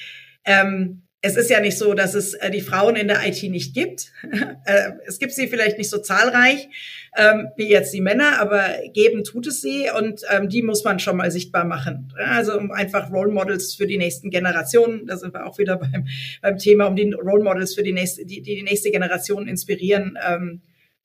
ähm, 0.45 1.03
es 1.21 1.37
ist 1.37 1.51
ja 1.51 1.61
nicht 1.61 1.77
so, 1.77 1.95
dass 1.95 2.15
es 2.15 2.35
äh, 2.35 2.51
die 2.51 2.61
Frauen 2.61 2.95
in 2.95 3.09
der 3.09 3.27
IT 3.27 3.43
nicht 3.43 3.75
gibt. 3.75 4.13
äh, 4.65 4.93
es 5.07 5.19
gibt 5.19 5.33
sie 5.33 5.49
vielleicht 5.49 5.79
nicht 5.79 5.91
so 5.91 5.99
zahlreich 5.99 6.69
ähm, 7.17 7.49
wie 7.57 7.69
jetzt 7.69 7.93
die 7.93 8.01
Männer, 8.01 8.39
aber 8.41 8.65
geben 8.93 9.25
tut 9.25 9.49
es 9.49 9.61
sie 9.61 9.89
und 9.97 10.23
ähm, 10.31 10.49
die 10.49 10.63
muss 10.63 10.85
man 10.85 11.01
schon 11.01 11.17
mal 11.17 11.31
sichtbar 11.31 11.65
machen. 11.65 12.13
Also 12.17 12.57
um 12.57 12.71
einfach 12.71 13.11
Role 13.11 13.33
Models 13.33 13.75
für 13.75 13.87
die 13.87 13.99
nächsten 13.99 14.31
Generationen, 14.31 15.07
da 15.07 15.17
sind 15.17 15.35
wir 15.35 15.47
auch 15.47 15.59
wieder 15.59 15.77
beim, 15.93 16.07
beim 16.41 16.59
Thema, 16.59 16.87
um 16.87 16.95
die 16.95 17.13
Role 17.13 17.43
Models 17.43 17.75
für 17.75 17.83
die 17.83 17.93
nächste, 17.93 18.25
die, 18.25 18.41
die, 18.41 18.57
die 18.57 18.63
nächste 18.63 18.91
Generation 18.91 19.49
inspirieren. 19.49 20.17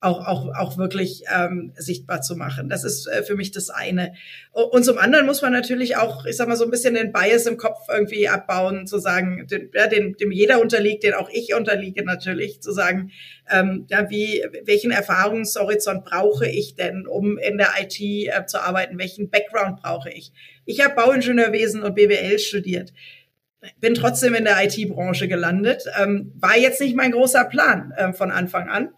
Auch, 0.04 0.26
auch, 0.26 0.54
auch 0.54 0.76
wirklich 0.76 1.22
ähm, 1.34 1.72
sichtbar 1.76 2.20
zu 2.20 2.36
machen. 2.36 2.68
Das 2.68 2.84
ist 2.84 3.06
äh, 3.06 3.22
für 3.22 3.36
mich 3.36 3.52
das 3.52 3.70
eine. 3.70 4.12
Und 4.52 4.84
zum 4.84 4.98
anderen 4.98 5.24
muss 5.24 5.40
man 5.40 5.50
natürlich 5.50 5.96
auch, 5.96 6.26
ich 6.26 6.36
sag 6.36 6.46
mal, 6.46 6.56
so 6.56 6.64
ein 6.64 6.70
bisschen 6.70 6.92
den 6.92 7.10
Bias 7.10 7.46
im 7.46 7.56
Kopf 7.56 7.78
irgendwie 7.90 8.28
abbauen, 8.28 8.86
zu 8.86 8.98
sagen, 8.98 9.46
den, 9.50 9.70
ja, 9.72 9.86
den, 9.86 10.12
dem 10.12 10.30
jeder 10.30 10.60
unterliegt, 10.60 11.04
den 11.04 11.14
auch 11.14 11.30
ich 11.32 11.54
unterliege 11.54 12.04
natürlich, 12.04 12.60
zu 12.60 12.70
sagen, 12.70 13.12
ähm, 13.50 13.86
ja, 13.88 14.10
wie, 14.10 14.44
welchen 14.64 14.90
Erfahrungshorizont 14.90 16.04
brauche 16.04 16.46
ich 16.46 16.74
denn, 16.74 17.06
um 17.06 17.38
in 17.38 17.56
der 17.56 17.70
IT 17.80 17.98
äh, 17.98 18.44
zu 18.44 18.60
arbeiten? 18.60 18.98
Welchen 18.98 19.30
Background 19.30 19.80
brauche 19.80 20.10
ich? 20.10 20.32
Ich 20.66 20.84
habe 20.84 20.94
Bauingenieurwesen 20.94 21.82
und 21.82 21.94
BWL 21.94 22.38
studiert 22.38 22.92
bin 23.80 23.94
trotzdem 23.94 24.34
in 24.34 24.44
der 24.44 24.62
IT-Branche 24.62 25.26
gelandet. 25.26 25.84
Ähm, 25.98 26.32
war 26.36 26.54
jetzt 26.54 26.82
nicht 26.82 26.94
mein 26.94 27.12
großer 27.12 27.44
Plan 27.44 27.94
ähm, 27.96 28.12
von 28.12 28.30
Anfang 28.30 28.68
an 28.68 28.90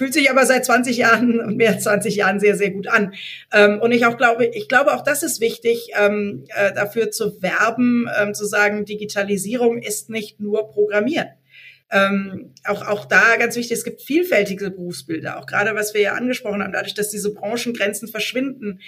fühlt 0.00 0.14
sich 0.14 0.30
aber 0.30 0.46
seit 0.46 0.64
20 0.64 0.96
Jahren 0.96 1.40
und 1.40 1.58
mehr 1.58 1.72
als 1.72 1.82
20 1.82 2.16
Jahren 2.16 2.40
sehr, 2.40 2.56
sehr 2.56 2.70
gut 2.70 2.88
an. 2.88 3.12
Ähm, 3.52 3.80
und 3.82 3.92
ich 3.92 4.06
auch 4.06 4.16
glaube, 4.16 4.46
ich 4.46 4.66
glaube 4.66 4.94
auch 4.94 5.04
das 5.04 5.22
ist 5.22 5.42
wichtig, 5.42 5.90
ähm, 5.94 6.46
äh, 6.56 6.72
dafür 6.72 7.10
zu 7.10 7.42
werben, 7.42 8.08
ähm, 8.18 8.32
zu 8.32 8.46
sagen, 8.46 8.86
Digitalisierung 8.86 9.82
ist 9.82 10.08
nicht 10.08 10.40
nur 10.40 10.70
Programmieren. 10.70 11.28
Ähm, 11.90 12.54
auch, 12.64 12.88
auch 12.88 13.04
da 13.04 13.36
ganz 13.38 13.56
wichtig, 13.56 13.76
es 13.76 13.84
gibt 13.84 14.00
vielfältige 14.00 14.70
Berufsbilder, 14.70 15.38
auch 15.38 15.44
gerade 15.44 15.74
was 15.74 15.92
wir 15.92 16.00
ja 16.00 16.14
angesprochen 16.14 16.62
haben, 16.62 16.72
dadurch, 16.72 16.94
dass 16.94 17.10
diese 17.10 17.34
Branchengrenzen 17.34 18.08
verschwinden, 18.08 18.80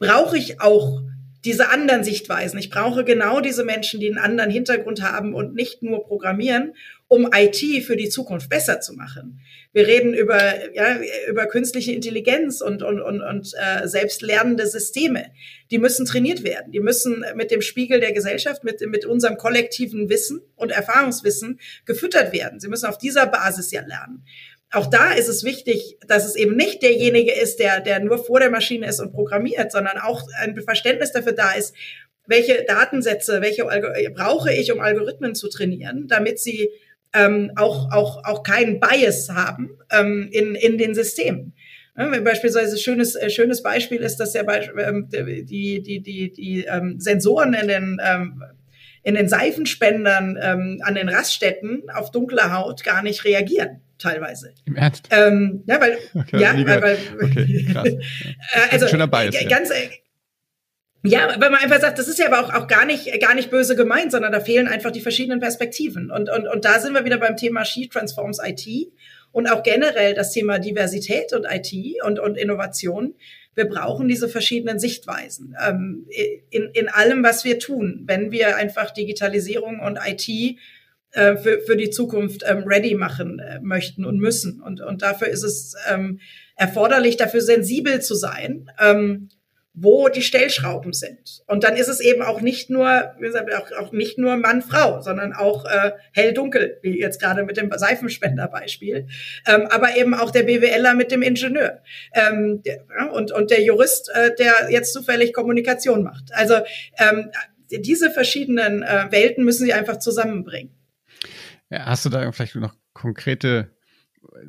brauche 0.00 0.36
ich 0.36 0.60
auch 0.60 1.00
diese 1.44 1.70
anderen 1.70 2.02
Sichtweisen. 2.02 2.58
Ich 2.58 2.70
brauche 2.70 3.04
genau 3.04 3.40
diese 3.40 3.62
Menschen, 3.62 4.00
die 4.00 4.08
einen 4.08 4.18
anderen 4.18 4.50
Hintergrund 4.50 5.00
haben 5.00 5.32
und 5.32 5.54
nicht 5.54 5.80
nur 5.80 6.04
programmieren, 6.04 6.74
um 7.08 7.30
IT 7.32 7.84
für 7.84 7.96
die 7.96 8.08
Zukunft 8.08 8.48
besser 8.48 8.80
zu 8.80 8.92
machen. 8.94 9.40
Wir 9.72 9.86
reden 9.86 10.12
über, 10.12 10.40
ja, 10.74 10.98
über 11.28 11.46
künstliche 11.46 11.92
Intelligenz 11.92 12.60
und, 12.60 12.82
und, 12.82 13.00
und, 13.00 13.22
und 13.22 13.52
äh, 13.54 13.86
selbstlernende 13.86 14.66
Systeme. 14.66 15.26
Die 15.70 15.78
müssen 15.78 16.04
trainiert 16.04 16.42
werden. 16.42 16.72
Die 16.72 16.80
müssen 16.80 17.24
mit 17.36 17.50
dem 17.50 17.62
Spiegel 17.62 18.00
der 18.00 18.12
Gesellschaft, 18.12 18.64
mit, 18.64 18.80
mit 18.88 19.06
unserem 19.06 19.36
kollektiven 19.36 20.08
Wissen 20.08 20.42
und 20.56 20.72
Erfahrungswissen 20.72 21.60
gefüttert 21.84 22.32
werden. 22.32 22.58
Sie 22.58 22.68
müssen 22.68 22.86
auf 22.86 22.98
dieser 22.98 23.26
Basis 23.26 23.70
ja 23.70 23.82
lernen 23.82 24.24
auch 24.72 24.86
da 24.86 25.12
ist 25.12 25.28
es 25.28 25.44
wichtig, 25.44 25.96
dass 26.06 26.26
es 26.26 26.34
eben 26.34 26.56
nicht 26.56 26.82
derjenige 26.82 27.32
ist, 27.32 27.60
der, 27.60 27.80
der 27.80 28.00
nur 28.00 28.18
vor 28.18 28.40
der 28.40 28.50
Maschine 28.50 28.88
ist 28.88 29.00
und 29.00 29.12
programmiert, 29.12 29.72
sondern 29.72 29.98
auch 29.98 30.22
ein 30.38 30.60
Verständnis 30.60 31.12
dafür 31.12 31.32
da 31.32 31.52
ist, 31.52 31.74
welche 32.26 32.64
Datensätze, 32.64 33.40
welche 33.40 33.64
brauche 34.12 34.52
ich, 34.52 34.72
um 34.72 34.80
Algorithmen 34.80 35.34
zu 35.34 35.48
trainieren, 35.48 36.08
damit 36.08 36.40
sie 36.40 36.70
ähm, 37.14 37.52
auch, 37.56 37.92
auch, 37.92 38.24
auch 38.24 38.42
keinen 38.42 38.80
Bias 38.80 39.28
haben 39.30 39.70
ähm, 39.90 40.28
in, 40.32 40.54
in 40.54 40.78
den 40.78 40.94
Systemen. 40.94 41.54
Ja, 41.96 42.20
beispielsweise 42.20 42.76
schönes 42.76 43.14
äh, 43.14 43.30
schönes 43.30 43.62
Beispiel 43.62 44.02
ist, 44.02 44.18
dass 44.18 44.34
ja 44.34 44.42
ähm, 44.42 45.08
die 45.08 45.82
die 45.82 46.00
die 46.02 46.30
die 46.30 46.64
ähm, 46.64 47.00
Sensoren 47.00 47.54
in 47.54 47.68
den 47.68 48.00
ähm, 48.04 48.42
in 49.02 49.14
den 49.14 49.28
Seifenspendern 49.28 50.38
ähm, 50.40 50.80
an 50.82 50.94
den 50.94 51.08
Raststätten 51.08 51.84
auf 51.94 52.10
dunkle 52.10 52.52
Haut 52.52 52.84
gar 52.84 53.02
nicht 53.02 53.24
reagieren 53.24 53.80
teilweise. 53.98 54.52
Im 54.66 54.76
Ernst? 54.76 55.08
Ähm, 55.10 55.62
ja, 55.66 55.80
weil 55.80 55.96
okay, 56.14 56.38
ja, 56.38 56.82
weil, 56.82 56.98
okay, 57.22 57.66
krass. 57.72 57.88
Äh, 57.88 58.72
also 58.72 58.88
schöner 58.88 59.06
Bias, 59.06 59.34
ganz 59.48 59.70
ja. 59.70 59.76
Ja, 61.06 61.36
wenn 61.38 61.52
man 61.52 61.60
einfach 61.62 61.80
sagt, 61.80 61.98
das 61.98 62.08
ist 62.08 62.18
ja 62.18 62.26
aber 62.26 62.40
auch, 62.40 62.52
auch 62.54 62.66
gar 62.66 62.84
nicht, 62.84 63.20
gar 63.20 63.34
nicht 63.34 63.50
böse 63.50 63.76
gemeint, 63.76 64.12
sondern 64.12 64.32
da 64.32 64.40
fehlen 64.40 64.68
einfach 64.68 64.90
die 64.90 65.00
verschiedenen 65.00 65.40
Perspektiven. 65.40 66.10
Und, 66.10 66.30
und, 66.30 66.46
und 66.46 66.64
da 66.64 66.78
sind 66.80 66.94
wir 66.94 67.04
wieder 67.04 67.18
beim 67.18 67.36
Thema 67.36 67.64
She 67.64 67.88
Transforms 67.88 68.38
IT 68.42 68.66
und 69.32 69.46
auch 69.50 69.62
generell 69.62 70.14
das 70.14 70.32
Thema 70.32 70.58
Diversität 70.58 71.32
und 71.32 71.46
IT 71.48 71.72
und, 72.04 72.18
und 72.18 72.36
Innovation. 72.36 73.14
Wir 73.54 73.66
brauchen 73.66 74.08
diese 74.08 74.28
verschiedenen 74.28 74.78
Sichtweisen 74.78 75.56
ähm, 75.66 76.06
in, 76.50 76.70
in 76.74 76.88
allem, 76.88 77.22
was 77.22 77.44
wir 77.44 77.58
tun. 77.58 78.04
Wenn 78.06 78.30
wir 78.30 78.56
einfach 78.56 78.90
Digitalisierung 78.90 79.80
und 79.80 79.98
IT 80.06 80.28
äh, 81.12 81.36
für, 81.36 81.60
für 81.60 81.76
die 81.76 81.90
Zukunft 81.90 82.44
ähm, 82.46 82.64
ready 82.66 82.94
machen 82.94 83.38
äh, 83.38 83.60
möchten 83.60 84.04
und 84.04 84.18
müssen. 84.18 84.60
Und, 84.60 84.82
und 84.82 85.02
dafür 85.02 85.28
ist 85.28 85.42
es 85.42 85.74
ähm, 85.88 86.20
erforderlich, 86.56 87.16
dafür 87.16 87.40
sensibel 87.40 88.02
zu 88.02 88.14
sein. 88.14 88.70
Ähm, 88.78 89.30
wo 89.78 90.08
die 90.08 90.22
Stellschrauben 90.22 90.94
sind. 90.94 91.42
Und 91.46 91.62
dann 91.62 91.76
ist 91.76 91.88
es 91.88 92.00
eben 92.00 92.22
auch 92.22 92.40
nicht 92.40 92.70
nur, 92.70 93.12
wie 93.18 93.26
gesagt, 93.26 93.54
auch, 93.54 93.70
auch 93.78 93.92
nicht 93.92 94.16
nur 94.16 94.36
Mann-Frau, 94.38 95.02
sondern 95.02 95.34
auch 95.34 95.66
äh, 95.66 95.92
hell-dunkel, 96.12 96.78
wie 96.80 96.98
jetzt 96.98 97.20
gerade 97.20 97.44
mit 97.44 97.58
dem 97.58 97.70
Seifenspender-Beispiel, 97.70 99.06
ähm, 99.46 99.66
aber 99.68 99.94
eben 99.96 100.14
auch 100.14 100.30
der 100.30 100.44
BWLer 100.44 100.94
mit 100.94 101.12
dem 101.12 101.20
Ingenieur 101.20 101.82
ähm, 102.14 102.62
der, 102.62 102.86
und, 103.12 103.32
und 103.32 103.50
der 103.50 103.62
Jurist, 103.62 104.10
äh, 104.14 104.34
der 104.34 104.70
jetzt 104.70 104.94
zufällig 104.94 105.34
Kommunikation 105.34 106.02
macht. 106.02 106.32
Also 106.32 106.54
ähm, 106.96 107.30
diese 107.70 108.10
verschiedenen 108.10 108.82
äh, 108.82 109.06
Welten 109.10 109.44
müssen 109.44 109.66
sie 109.66 109.74
einfach 109.74 109.98
zusammenbringen. 109.98 110.74
Ja, 111.68 111.84
hast 111.84 112.06
du 112.06 112.08
da 112.08 112.32
vielleicht 112.32 112.54
noch 112.54 112.74
konkrete 112.94 113.75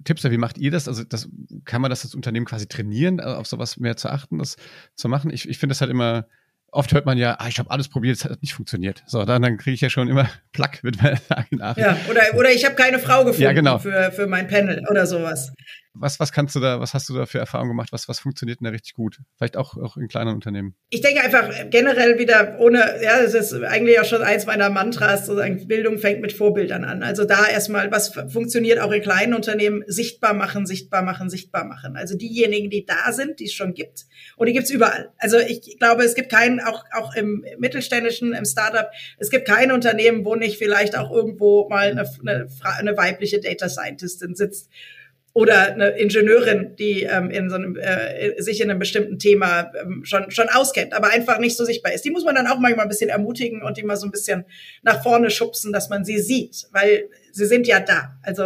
Tipps, 0.03 0.23
wie 0.23 0.37
macht 0.37 0.57
ihr 0.57 0.71
das? 0.71 0.87
Also 0.87 1.03
das, 1.03 1.29
kann 1.65 1.81
man 1.81 1.89
das 1.89 2.03
als 2.03 2.15
Unternehmen 2.15 2.45
quasi 2.45 2.67
trainieren, 2.67 3.19
äh, 3.19 3.23
auf 3.23 3.47
sowas 3.47 3.77
mehr 3.77 3.97
zu 3.97 4.09
achten, 4.09 4.39
das 4.39 4.57
zu 4.95 5.09
machen? 5.09 5.31
Ich, 5.31 5.47
ich 5.47 5.57
finde 5.57 5.71
das 5.71 5.81
halt 5.81 5.91
immer, 5.91 6.27
oft 6.71 6.93
hört 6.93 7.05
man 7.05 7.17
ja, 7.17 7.37
ah, 7.39 7.47
ich 7.47 7.59
habe 7.59 7.71
alles 7.71 7.87
probiert, 7.87 8.17
es 8.17 8.25
hat 8.25 8.41
nicht 8.41 8.53
funktioniert. 8.53 9.03
So, 9.07 9.25
dann, 9.25 9.41
dann 9.41 9.57
kriege 9.57 9.73
ich 9.73 9.81
ja 9.81 9.89
schon 9.89 10.07
immer 10.07 10.29
Plack 10.51 10.83
mit 10.83 11.01
meiner 11.01 11.19
Nachricht. 11.51 11.87
Ja, 11.87 11.97
oder, 12.09 12.21
oder 12.37 12.51
ich 12.51 12.65
habe 12.65 12.75
keine 12.75 12.99
Frau 12.99 13.19
gefunden 13.19 13.43
ja, 13.43 13.53
genau. 13.53 13.79
für, 13.79 14.11
für 14.11 14.27
mein 14.27 14.47
Panel 14.47 14.83
oder 14.89 15.05
sowas. 15.07 15.53
Was, 15.99 16.19
was 16.19 16.31
kannst 16.31 16.55
du 16.55 16.59
da, 16.59 16.79
was 16.79 16.93
hast 16.93 17.09
du 17.09 17.13
da 17.13 17.25
für 17.25 17.39
Erfahrungen 17.39 17.71
gemacht? 17.71 17.91
Was, 17.91 18.07
was 18.07 18.19
funktioniert 18.19 18.59
denn 18.59 18.65
da 18.65 18.71
richtig 18.71 18.93
gut? 18.93 19.19
Vielleicht 19.37 19.57
auch, 19.57 19.77
auch 19.77 19.97
in 19.97 20.07
kleinen 20.07 20.33
Unternehmen. 20.33 20.75
Ich 20.89 21.01
denke 21.01 21.21
einfach 21.21 21.49
generell 21.69 22.19
wieder 22.19 22.57
ohne, 22.59 22.79
ja, 23.01 23.21
das 23.21 23.33
ist 23.33 23.53
eigentlich 23.53 23.99
auch 23.99 24.05
schon 24.05 24.21
eins 24.21 24.45
meiner 24.45 24.69
Mantras, 24.69 25.25
sozusagen 25.25 25.67
Bildung 25.67 25.97
fängt 25.97 26.21
mit 26.21 26.33
Vorbildern 26.33 26.83
an. 26.83 27.03
Also 27.03 27.25
da 27.25 27.47
erstmal, 27.47 27.91
was 27.91 28.09
funktioniert 28.09 28.79
auch 28.79 28.91
in 28.91 29.01
kleinen 29.01 29.33
Unternehmen, 29.33 29.83
sichtbar 29.87 30.33
machen, 30.33 30.65
sichtbar 30.65 31.01
machen, 31.01 31.29
sichtbar 31.29 31.65
machen. 31.65 31.95
Also 31.95 32.17
diejenigen, 32.17 32.69
die 32.69 32.85
da 32.85 33.11
sind, 33.11 33.39
die 33.39 33.45
es 33.45 33.53
schon 33.53 33.73
gibt. 33.73 34.05
Und 34.35 34.47
die 34.47 34.53
gibt's 34.53 34.69
überall. 34.69 35.11
Also 35.17 35.37
ich 35.37 35.77
glaube, 35.79 36.03
es 36.03 36.15
gibt 36.15 36.29
keinen, 36.29 36.59
auch, 36.59 36.83
auch 36.93 37.15
im 37.15 37.43
mittelständischen, 37.57 38.33
im 38.33 38.45
Startup, 38.45 38.89
es 39.17 39.29
gibt 39.29 39.47
kein 39.47 39.71
Unternehmen, 39.71 40.25
wo 40.25 40.35
nicht 40.35 40.57
vielleicht 40.57 40.97
auch 40.97 41.11
irgendwo 41.11 41.67
mal 41.69 41.91
eine, 41.91 42.09
eine, 42.21 42.47
eine 42.63 42.97
weibliche 42.97 43.39
Data 43.39 43.69
Scientistin 43.69 44.35
sitzt 44.35 44.69
oder 45.37 45.71
eine 45.71 45.89
Ingenieurin, 45.89 46.75
die 46.79 47.03
ähm, 47.03 47.29
in 47.29 47.47
so 47.51 47.57
einem, 47.57 47.75
äh, 47.75 48.41
sich 48.41 48.59
in 48.59 48.71
einem 48.71 48.79
bestimmten 48.79 49.19
Thema 49.19 49.71
ähm, 49.79 50.03
schon, 50.03 50.31
schon 50.31 50.49
auskennt, 50.49 50.93
aber 50.93 51.11
einfach 51.11 51.37
nicht 51.37 51.55
so 51.55 51.63
sichtbar 51.63 51.93
ist. 51.93 52.03
Die 52.03 52.09
muss 52.09 52.25
man 52.25 52.33
dann 52.33 52.47
auch 52.47 52.57
manchmal 52.57 52.87
ein 52.87 52.89
bisschen 52.89 53.11
ermutigen 53.11 53.61
und 53.61 53.77
die 53.77 53.83
mal 53.83 53.97
so 53.97 54.07
ein 54.07 54.11
bisschen 54.11 54.45
nach 54.81 55.03
vorne 55.03 55.29
schubsen, 55.29 55.71
dass 55.71 55.89
man 55.89 56.03
sie 56.03 56.17
sieht, 56.17 56.65
weil 56.71 57.09
sie 57.31 57.45
sind 57.45 57.67
ja 57.67 57.79
da. 57.79 58.17
Also, 58.23 58.41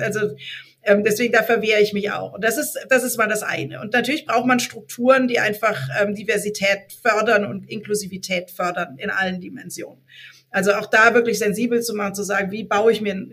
also 0.00 0.34
ähm, 0.82 1.04
deswegen 1.04 1.32
da 1.32 1.44
verwehre 1.44 1.80
ich 1.80 1.92
mich 1.92 2.10
auch. 2.10 2.32
Und 2.32 2.42
das 2.42 2.58
ist, 2.58 2.76
das 2.88 3.04
ist 3.04 3.16
mal 3.16 3.28
das 3.28 3.44
eine. 3.44 3.80
Und 3.80 3.92
natürlich 3.92 4.26
braucht 4.26 4.46
man 4.46 4.58
Strukturen, 4.58 5.28
die 5.28 5.38
einfach 5.38 5.80
ähm, 6.02 6.16
Diversität 6.16 6.94
fördern 7.00 7.46
und 7.46 7.70
Inklusivität 7.70 8.50
fördern 8.50 8.98
in 8.98 9.10
allen 9.10 9.40
Dimensionen. 9.40 10.02
Also 10.50 10.72
auch 10.72 10.86
da 10.86 11.14
wirklich 11.14 11.38
sensibel 11.38 11.80
zu 11.80 11.94
machen, 11.94 12.16
zu 12.16 12.24
sagen, 12.24 12.50
wie 12.50 12.64
baue 12.64 12.90
ich 12.90 13.00
mir 13.00 13.14
ein 13.14 13.32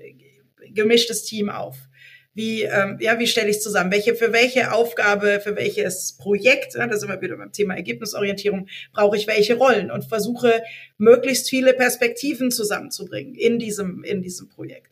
gemischtes 0.72 1.24
Team 1.24 1.50
auf? 1.50 1.78
Wie, 2.36 2.64
ähm, 2.64 2.98
ja, 3.00 3.18
wie 3.18 3.28
stelle 3.28 3.50
ich 3.50 3.62
zusammen? 3.62 3.92
Welche, 3.92 4.14
für 4.14 4.34
welche 4.34 4.74
Aufgabe, 4.74 5.40
für 5.42 5.56
welches 5.56 6.18
Projekt, 6.18 6.76
ja, 6.76 6.86
da 6.86 6.98
sind 6.98 7.10
wir 7.10 7.22
wieder 7.22 7.38
beim 7.38 7.54
Thema 7.54 7.76
Ergebnisorientierung, 7.76 8.68
brauche 8.94 9.16
ich 9.16 9.26
welche 9.26 9.56
Rollen 9.56 9.90
und 9.90 10.04
versuche 10.04 10.62
möglichst 10.98 11.50
viele 11.50 11.74
Perspektiven 11.74 12.52
zusammenzubringen 12.52 13.36
in 13.36 13.58
diesem, 13.58 14.04
in 14.04 14.22
diesem 14.22 14.50
Projekt. 14.50 14.92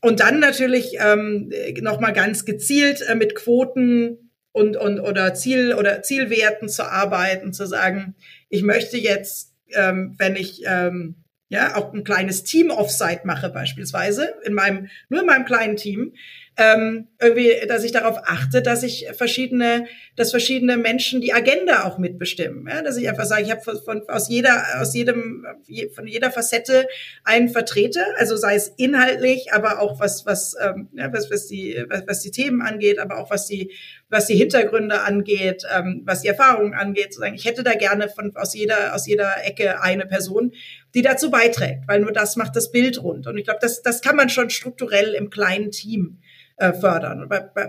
Und 0.00 0.20
dann 0.20 0.40
natürlich 0.40 0.96
ähm, 0.98 1.52
nochmal 1.80 2.14
ganz 2.14 2.46
gezielt 2.46 3.02
äh, 3.02 3.14
mit 3.14 3.34
Quoten 3.34 4.30
und, 4.52 4.78
und 4.78 4.98
oder 5.00 5.34
Ziel 5.34 5.74
oder 5.74 6.02
Zielwerten 6.02 6.70
zu 6.70 6.90
arbeiten, 6.90 7.52
zu 7.52 7.66
sagen, 7.66 8.14
ich 8.48 8.62
möchte 8.62 8.96
jetzt, 8.96 9.52
ähm, 9.74 10.14
wenn 10.16 10.36
ich 10.36 10.62
ähm, 10.64 11.16
ja 11.48 11.76
auch 11.76 11.92
ein 11.92 12.04
kleines 12.04 12.44
Team 12.44 12.70
Offsite 12.70 13.22
mache 13.24 13.50
beispielsweise 13.50 14.34
in 14.44 14.54
meinem 14.54 14.88
nur 15.08 15.20
in 15.20 15.26
meinem 15.26 15.44
kleinen 15.44 15.76
Team, 15.76 16.14
ähm, 16.60 17.06
irgendwie, 17.20 17.54
dass 17.68 17.84
ich 17.84 17.92
darauf 17.92 18.18
achte, 18.24 18.62
dass 18.62 18.82
ich 18.82 19.06
verschiedene, 19.16 19.86
dass 20.16 20.32
verschiedene 20.32 20.76
Menschen 20.76 21.20
die 21.20 21.32
Agenda 21.32 21.84
auch 21.84 21.98
mitbestimmen. 21.98 22.66
Ja? 22.68 22.82
Dass 22.82 22.96
ich 22.96 23.08
einfach 23.08 23.26
sage, 23.26 23.44
ich 23.44 23.50
habe 23.52 23.60
von, 23.60 23.80
von, 23.80 24.02
aus 24.08 24.28
jeder, 24.28 24.64
aus 24.80 24.92
jedem, 24.92 25.46
von 25.94 26.08
jeder 26.08 26.32
Facette 26.32 26.88
einen 27.22 27.48
Vertreter, 27.48 28.04
also 28.16 28.36
sei 28.36 28.56
es 28.56 28.72
inhaltlich, 28.76 29.52
aber 29.52 29.80
auch 29.80 30.00
was, 30.00 30.26
was, 30.26 30.56
ähm, 30.60 30.88
ja, 30.94 31.12
was, 31.12 31.30
was 31.30 31.46
die, 31.46 31.84
was, 31.88 32.02
was 32.08 32.20
die 32.22 32.32
Themen 32.32 32.60
angeht, 32.60 32.98
aber 32.98 33.18
auch 33.18 33.30
was 33.30 33.46
die, 33.46 33.72
was 34.10 34.26
die 34.26 34.36
Hintergründe 34.36 35.02
angeht, 35.02 35.62
ähm, 35.72 36.02
was 36.06 36.22
die 36.22 36.28
Erfahrungen 36.28 36.74
angeht. 36.74 37.12
Sozusagen. 37.12 37.36
Ich 37.36 37.44
hätte 37.44 37.62
da 37.62 37.74
gerne 37.74 38.08
von 38.08 38.34
aus 38.34 38.52
jeder, 38.54 38.96
aus 38.96 39.06
jeder 39.06 39.44
Ecke 39.44 39.80
eine 39.80 40.06
Person, 40.06 40.52
die 40.92 41.02
dazu 41.02 41.30
beiträgt, 41.30 41.86
weil 41.86 42.00
nur 42.00 42.12
das 42.12 42.34
macht 42.34 42.56
das 42.56 42.72
Bild 42.72 43.00
rund. 43.00 43.28
Und 43.28 43.38
ich 43.38 43.44
glaube, 43.44 43.60
das, 43.62 43.82
das 43.82 44.02
kann 44.02 44.16
man 44.16 44.28
schon 44.28 44.50
strukturell 44.50 45.14
im 45.14 45.30
kleinen 45.30 45.70
Team 45.70 46.18
äh, 46.58 46.72
fördern. 46.72 47.28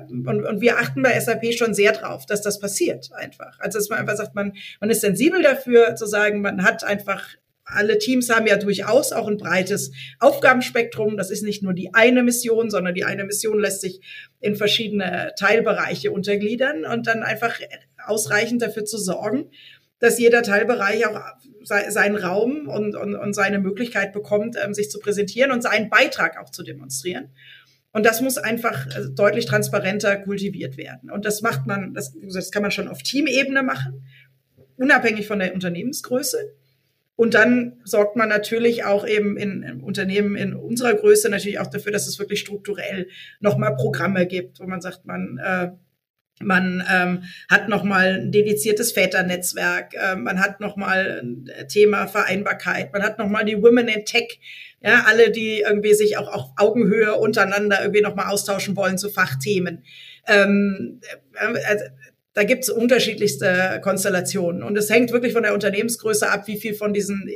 Und, 0.09 0.45
und, 0.45 0.61
wir 0.61 0.77
achten 0.77 1.01
bei 1.01 1.19
SAP 1.19 1.53
schon 1.53 1.73
sehr 1.73 1.93
drauf, 1.93 2.25
dass 2.25 2.41
das 2.41 2.59
passiert 2.59 3.09
einfach. 3.13 3.59
Also 3.59 3.77
dass 3.77 3.89
man 3.89 3.99
einfach 3.99 4.17
sagt, 4.17 4.35
man, 4.35 4.53
man 4.79 4.89
ist 4.89 5.01
sensibel 5.01 5.41
dafür 5.41 5.95
zu 5.95 6.05
sagen, 6.05 6.41
man 6.41 6.63
hat 6.63 6.83
einfach 6.83 7.23
alle 7.71 7.99
Teams 7.99 8.31
haben 8.31 8.47
ja 8.47 8.57
durchaus 8.57 9.11
auch 9.11 9.27
ein 9.27 9.37
breites 9.37 9.91
Aufgabenspektrum. 10.19 11.17
Das 11.17 11.29
ist 11.29 11.43
nicht 11.43 11.61
nur 11.61 11.73
die 11.73 11.93
eine 11.93 12.23
Mission, 12.23 12.71
sondern 12.71 12.95
die 12.95 13.03
eine 13.03 13.25
Mission 13.25 13.59
lässt 13.59 13.81
sich 13.81 14.01
in 14.39 14.55
verschiedene 14.55 15.33
Teilbereiche 15.37 16.11
untergliedern 16.11 16.83
und 16.85 17.05
dann 17.05 17.21
einfach 17.21 17.59
ausreichend 18.07 18.63
dafür 18.63 18.85
zu 18.85 18.97
sorgen, 18.97 19.51
dass 19.99 20.17
jeder 20.17 20.41
Teilbereich 20.41 21.05
auch 21.05 21.19
seinen 21.63 22.15
Raum 22.15 22.67
und, 22.67 22.95
und, 22.95 23.15
und 23.15 23.33
seine 23.33 23.59
Möglichkeit 23.59 24.13
bekommt, 24.13 24.57
ähm, 24.59 24.73
sich 24.73 24.89
zu 24.89 24.99
präsentieren 24.99 25.51
und 25.51 25.61
seinen 25.61 25.89
Beitrag 25.89 26.39
auch 26.39 26.49
zu 26.49 26.63
demonstrieren. 26.63 27.29
Und 27.91 28.05
das 28.05 28.21
muss 28.21 28.37
einfach 28.37 28.87
äh, 28.87 29.09
deutlich 29.15 29.45
transparenter 29.45 30.17
kultiviert 30.17 30.77
werden. 30.77 31.09
Und 31.09 31.25
das 31.25 31.41
macht 31.41 31.65
man, 31.65 31.93
das, 31.93 32.13
das 32.21 32.51
kann 32.51 32.61
man 32.61 32.71
schon 32.71 32.87
auf 32.87 33.01
Teamebene 33.01 33.63
machen, 33.63 34.05
unabhängig 34.77 35.27
von 35.27 35.39
der 35.39 35.53
Unternehmensgröße. 35.53 36.37
Und 37.15 37.33
dann 37.33 37.81
sorgt 37.83 38.15
man 38.15 38.29
natürlich 38.29 38.85
auch 38.85 39.05
eben 39.05 39.35
in, 39.35 39.61
in 39.63 39.81
Unternehmen 39.81 40.35
in 40.35 40.53
unserer 40.53 40.93
Größe 40.93 41.29
natürlich 41.29 41.59
auch 41.59 41.67
dafür, 41.67 41.91
dass 41.91 42.07
es 42.07 42.17
wirklich 42.17 42.39
strukturell 42.39 43.09
nochmal 43.41 43.75
Programme 43.75 44.25
gibt, 44.25 44.59
wo 44.61 44.67
man 44.67 44.79
sagt, 44.79 45.05
man 45.05 45.37
äh, 45.43 45.71
man 46.41 46.83
ähm, 46.89 47.23
hat 47.49 47.67
nochmal 47.67 48.21
ein 48.21 48.31
dediziertes 48.31 48.93
Väternetzwerk, 48.93 49.93
äh, 49.93 50.15
man 50.15 50.39
hat 50.39 50.59
nochmal 50.59 51.21
ein 51.21 51.49
Thema 51.67 52.07
Vereinbarkeit, 52.07 52.93
man 52.93 53.03
hat 53.03 53.19
nochmal 53.19 53.45
die 53.45 53.61
Women 53.61 53.89
in 53.89 54.05
Tech, 54.05 54.39
ja, 54.81 55.03
alle, 55.07 55.31
die 55.31 55.61
irgendwie 55.61 55.93
sich 55.93 56.17
auch 56.17 56.27
auf 56.27 56.51
Augenhöhe 56.57 57.15
untereinander 57.15 57.81
irgendwie 57.81 58.01
nochmal 58.01 58.31
austauschen 58.31 58.75
wollen 58.75 58.97
zu 58.97 59.09
Fachthemen. 59.09 59.83
Ähm, 60.27 61.01
äh, 61.33 61.59
also, 61.67 61.85
da 62.33 62.43
gibt's 62.43 62.69
unterschiedlichste 62.69 63.81
Konstellationen. 63.83 64.63
Und 64.63 64.77
es 64.77 64.89
hängt 64.89 65.11
wirklich 65.11 65.33
von 65.33 65.43
der 65.43 65.53
Unternehmensgröße 65.53 66.29
ab, 66.29 66.47
wie 66.47 66.57
viel 66.57 66.73
von 66.73 66.93
diesen, 66.93 67.29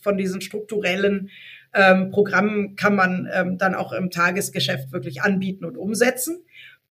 von 0.00 0.18
diesen 0.18 0.40
strukturellen 0.40 1.30
ähm, 1.72 2.10
Programmen 2.10 2.76
kann 2.76 2.94
man 2.94 3.28
ähm, 3.32 3.56
dann 3.56 3.74
auch 3.74 3.92
im 3.92 4.10
Tagesgeschäft 4.10 4.92
wirklich 4.92 5.22
anbieten 5.22 5.64
und 5.64 5.78
umsetzen. 5.78 6.44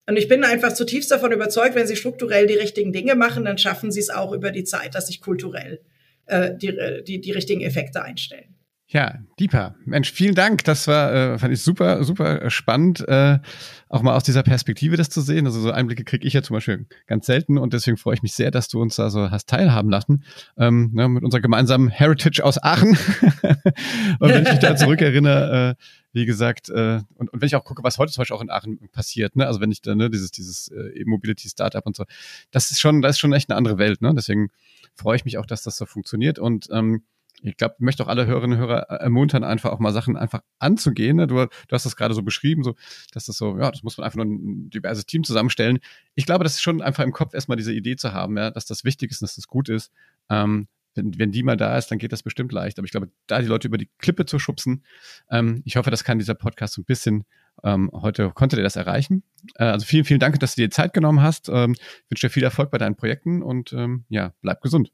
Und 0.08 0.18
ich 0.18 0.28
bin 0.28 0.44
einfach 0.44 0.74
zutiefst 0.74 1.12
davon 1.12 1.32
überzeugt, 1.32 1.76
wenn 1.76 1.86
Sie 1.86 1.96
strukturell 1.96 2.48
die 2.48 2.56
richtigen 2.56 2.92
Dinge 2.92 3.16
machen, 3.16 3.46
dann 3.46 3.60
schaffen 3.60 3.92
Sie 3.92 4.00
es 4.00 4.10
auch 4.10 4.32
über 4.32 4.52
die 4.52 4.64
Zeit, 4.64 4.96
dass 4.96 5.08
sich 5.08 5.22
kulturell 5.22 5.82
äh, 6.26 6.56
die, 6.56 6.76
die, 7.06 7.22
die 7.22 7.32
richtigen 7.32 7.62
Effekte 7.62 8.02
einstellen. 8.02 8.51
Ja, 8.94 9.20
Deepa, 9.40 9.76
Mensch, 9.86 10.12
vielen 10.12 10.36
Dank. 10.36 10.66
Das 10.66 10.86
war, 10.86 11.14
äh, 11.14 11.40
fand 11.40 11.54
ich 11.54 11.62
super, 11.62 12.04
super 12.04 12.50
spannend, 12.50 13.08
äh, 13.08 13.40
auch 13.88 14.02
mal 14.02 14.18
aus 14.18 14.24
dieser 14.24 14.44
Perspektive 14.44 14.98
das 14.98 15.10
zu 15.10 15.22
sehen. 15.22 15.46
Also 15.46 15.62
so 15.62 15.72
Einblicke 15.72 16.04
kriege 16.04 16.28
ich 16.28 16.34
ja 16.34 16.44
zum 16.44 16.56
Beispiel 16.56 16.86
ganz 17.08 17.26
selten 17.26 17.58
und 17.58 17.72
deswegen 17.72 17.96
freue 17.96 18.16
ich 18.16 18.22
mich 18.22 18.34
sehr, 18.34 18.52
dass 18.52 18.68
du 18.68 18.82
uns 18.82 18.98
da 18.98 19.10
so 19.10 19.32
hast 19.32 19.48
teilhaben 19.48 19.90
lassen 19.90 20.26
ähm, 20.58 20.92
ne, 20.94 21.08
mit 21.08 21.24
unserer 21.24 21.40
gemeinsamen 21.40 21.88
Heritage 21.88 22.44
aus 22.44 22.62
Aachen. 22.62 22.90
und 24.20 24.30
wenn 24.30 24.44
ich 24.44 24.52
mich 24.52 24.60
da 24.60 24.76
zurückerinnere, 24.76 25.78
äh, 25.80 25.84
wie 26.12 26.26
gesagt, 26.26 26.68
äh, 26.68 27.00
und, 27.16 27.32
und 27.32 27.42
wenn 27.42 27.48
ich 27.48 27.56
auch 27.56 27.64
gucke, 27.64 27.84
was 27.84 27.98
heute 27.98 28.12
zum 28.12 28.22
Beispiel 28.22 28.36
auch 28.36 28.42
in 28.42 28.50
Aachen 28.50 28.78
passiert, 28.92 29.38
ne, 29.38 29.48
also 29.48 29.62
wenn 29.62 29.72
ich 29.72 29.82
da 29.82 29.96
ne, 29.96 30.10
dieses 30.10 30.32
dieses 30.32 30.68
äh, 30.68 31.00
E-Mobility 31.00 31.48
Startup 31.48 31.86
und 31.86 31.96
so, 31.96 32.04
das 32.52 32.72
ist 32.72 32.82
schon, 32.82 33.02
das 33.02 33.12
ist 33.12 33.20
schon 33.20 33.32
echt 33.32 33.50
eine 33.50 33.56
andere 33.56 33.78
Welt. 33.78 34.02
Ne? 34.02 34.14
Deswegen 34.14 34.50
freue 34.96 35.16
ich 35.16 35.24
mich 35.24 35.38
auch, 35.38 35.46
dass 35.46 35.64
das 35.64 35.78
so 35.78 35.86
funktioniert 35.86 36.40
und 36.40 36.68
ähm, 36.74 37.04
ich 37.42 37.58
glaube, 37.58 37.76
ich 37.78 37.84
möchte 37.84 38.04
auch 38.04 38.08
alle 38.08 38.26
Hörerinnen 38.26 38.60
und 38.60 38.68
Hörer 38.68 38.82
ermuntern, 38.90 39.44
einfach 39.44 39.72
auch 39.72 39.80
mal 39.80 39.94
Sachen 39.94 40.16
einfach 40.18 40.42
anzugehen. 40.60 41.18
Ne? 41.18 41.28
Du, 41.28 41.36
du 41.36 41.50
hast 41.72 41.86
das 41.86 41.96
gerade 41.96 42.14
so 42.14 42.22
beschrieben, 42.22 42.64
so, 42.64 42.76
dass 43.14 43.26
das 43.26 43.38
so, 43.38 43.58
ja, 43.58 43.72
das 43.72 43.84
muss 43.84 43.98
man 43.98 44.06
einfach 44.06 44.18
nur 44.18 44.26
ein 44.26 44.70
diverses 44.70 45.06
Team 45.06 45.24
zusammenstellen. 45.24 45.80
Ich 46.16 46.26
glaube, 46.26 46.44
das 46.44 46.54
ist 46.54 46.62
schon 46.62 46.82
einfach 46.82 47.04
im 47.04 47.14
Kopf 47.14 47.34
erstmal 47.34 47.58
diese 47.58 47.74
Idee 47.74 47.96
zu 47.96 48.14
haben, 48.14 48.38
ja, 48.38 48.52
dass 48.52 48.66
das 48.66 48.84
wichtig 48.84 49.12
ist 49.12 49.22
und 49.22 49.28
dass 49.28 49.36
das 49.36 49.48
gut 49.48 49.70
ist. 49.70 49.92
Ähm, 50.30 50.68
wenn, 50.94 51.18
wenn 51.18 51.32
die 51.32 51.44
mal 51.44 51.58
da 51.58 51.78
ist, 51.78 51.90
dann 51.90 52.00
geht 52.00 52.12
das 52.12 52.22
bestimmt 52.22 52.52
leicht. 52.52 52.78
Aber 52.78 52.86
ich 52.86 52.92
glaube, 52.92 53.10
da 53.28 53.40
die 53.40 53.48
Leute 53.48 53.68
über 53.68 53.78
die 53.78 53.90
Klippe 53.98 54.26
zu 54.26 54.40
schubsen, 54.40 54.84
ähm, 55.30 55.62
ich 55.66 55.78
hoffe, 55.78 55.90
das 55.90 56.04
kann 56.04 56.20
dieser 56.20 56.36
Podcast 56.36 56.74
so 56.74 56.82
ein 56.82 56.86
bisschen 56.86 57.26
ähm, 57.64 57.92
heute 57.94 58.32
konnte 58.32 58.56
dir 58.56 58.64
das 58.64 58.76
erreichen. 58.76 59.24
Äh, 59.56 59.66
also 59.66 59.86
vielen, 59.86 60.06
vielen 60.06 60.20
Dank, 60.20 60.40
dass 60.40 60.56
du 60.56 60.62
dir 60.62 60.70
Zeit 60.70 60.94
genommen 60.94 61.22
hast. 61.22 61.50
Ähm, 61.50 61.74
ich 61.74 62.12
wünsche 62.12 62.28
dir 62.28 62.32
viel 62.32 62.44
Erfolg 62.44 62.72
bei 62.72 62.78
deinen 62.78 62.96
Projekten 62.96 63.42
und 63.42 63.74
ähm, 63.74 64.06
ja, 64.10 64.34
bleib 64.42 64.62
gesund. 64.62 64.92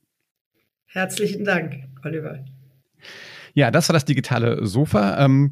Herzlichen 0.88 1.44
Dank, 1.44 1.84
Oliver. 2.04 2.44
Ja, 3.54 3.72
das 3.72 3.90
war 3.90 3.94
das 3.94 4.06
digitale 4.06 4.66
Sofa. 4.66 5.24
Ähm, 5.24 5.50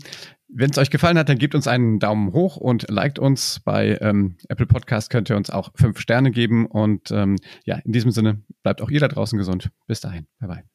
wenn 0.47 0.69
es 0.69 0.77
euch 0.77 0.89
gefallen 0.89 1.17
hat, 1.17 1.27
dann 1.27 1.37
gebt 1.37 1.55
uns 1.55 1.67
einen 1.67 1.99
Daumen 1.99 2.31
hoch 2.33 2.55
und 2.57 2.89
liked 2.89 3.19
uns. 3.19 3.61
Bei 3.65 3.97
ähm, 3.99 4.37
Apple 4.47 4.67
Podcast 4.67 5.09
könnt 5.09 5.29
ihr 5.29 5.35
uns 5.35 5.49
auch 5.49 5.71
fünf 5.75 5.99
Sterne 5.99 6.31
geben. 6.31 6.67
Und 6.67 7.11
ähm, 7.11 7.37
ja, 7.65 7.77
in 7.77 7.91
diesem 7.91 8.11
Sinne 8.11 8.41
bleibt 8.63 8.81
auch 8.81 8.89
ihr 8.89 8.99
da 8.99 9.07
draußen 9.07 9.37
gesund. 9.37 9.71
Bis 9.87 10.01
dahin. 10.01 10.27
Bye 10.39 10.47
bye. 10.49 10.74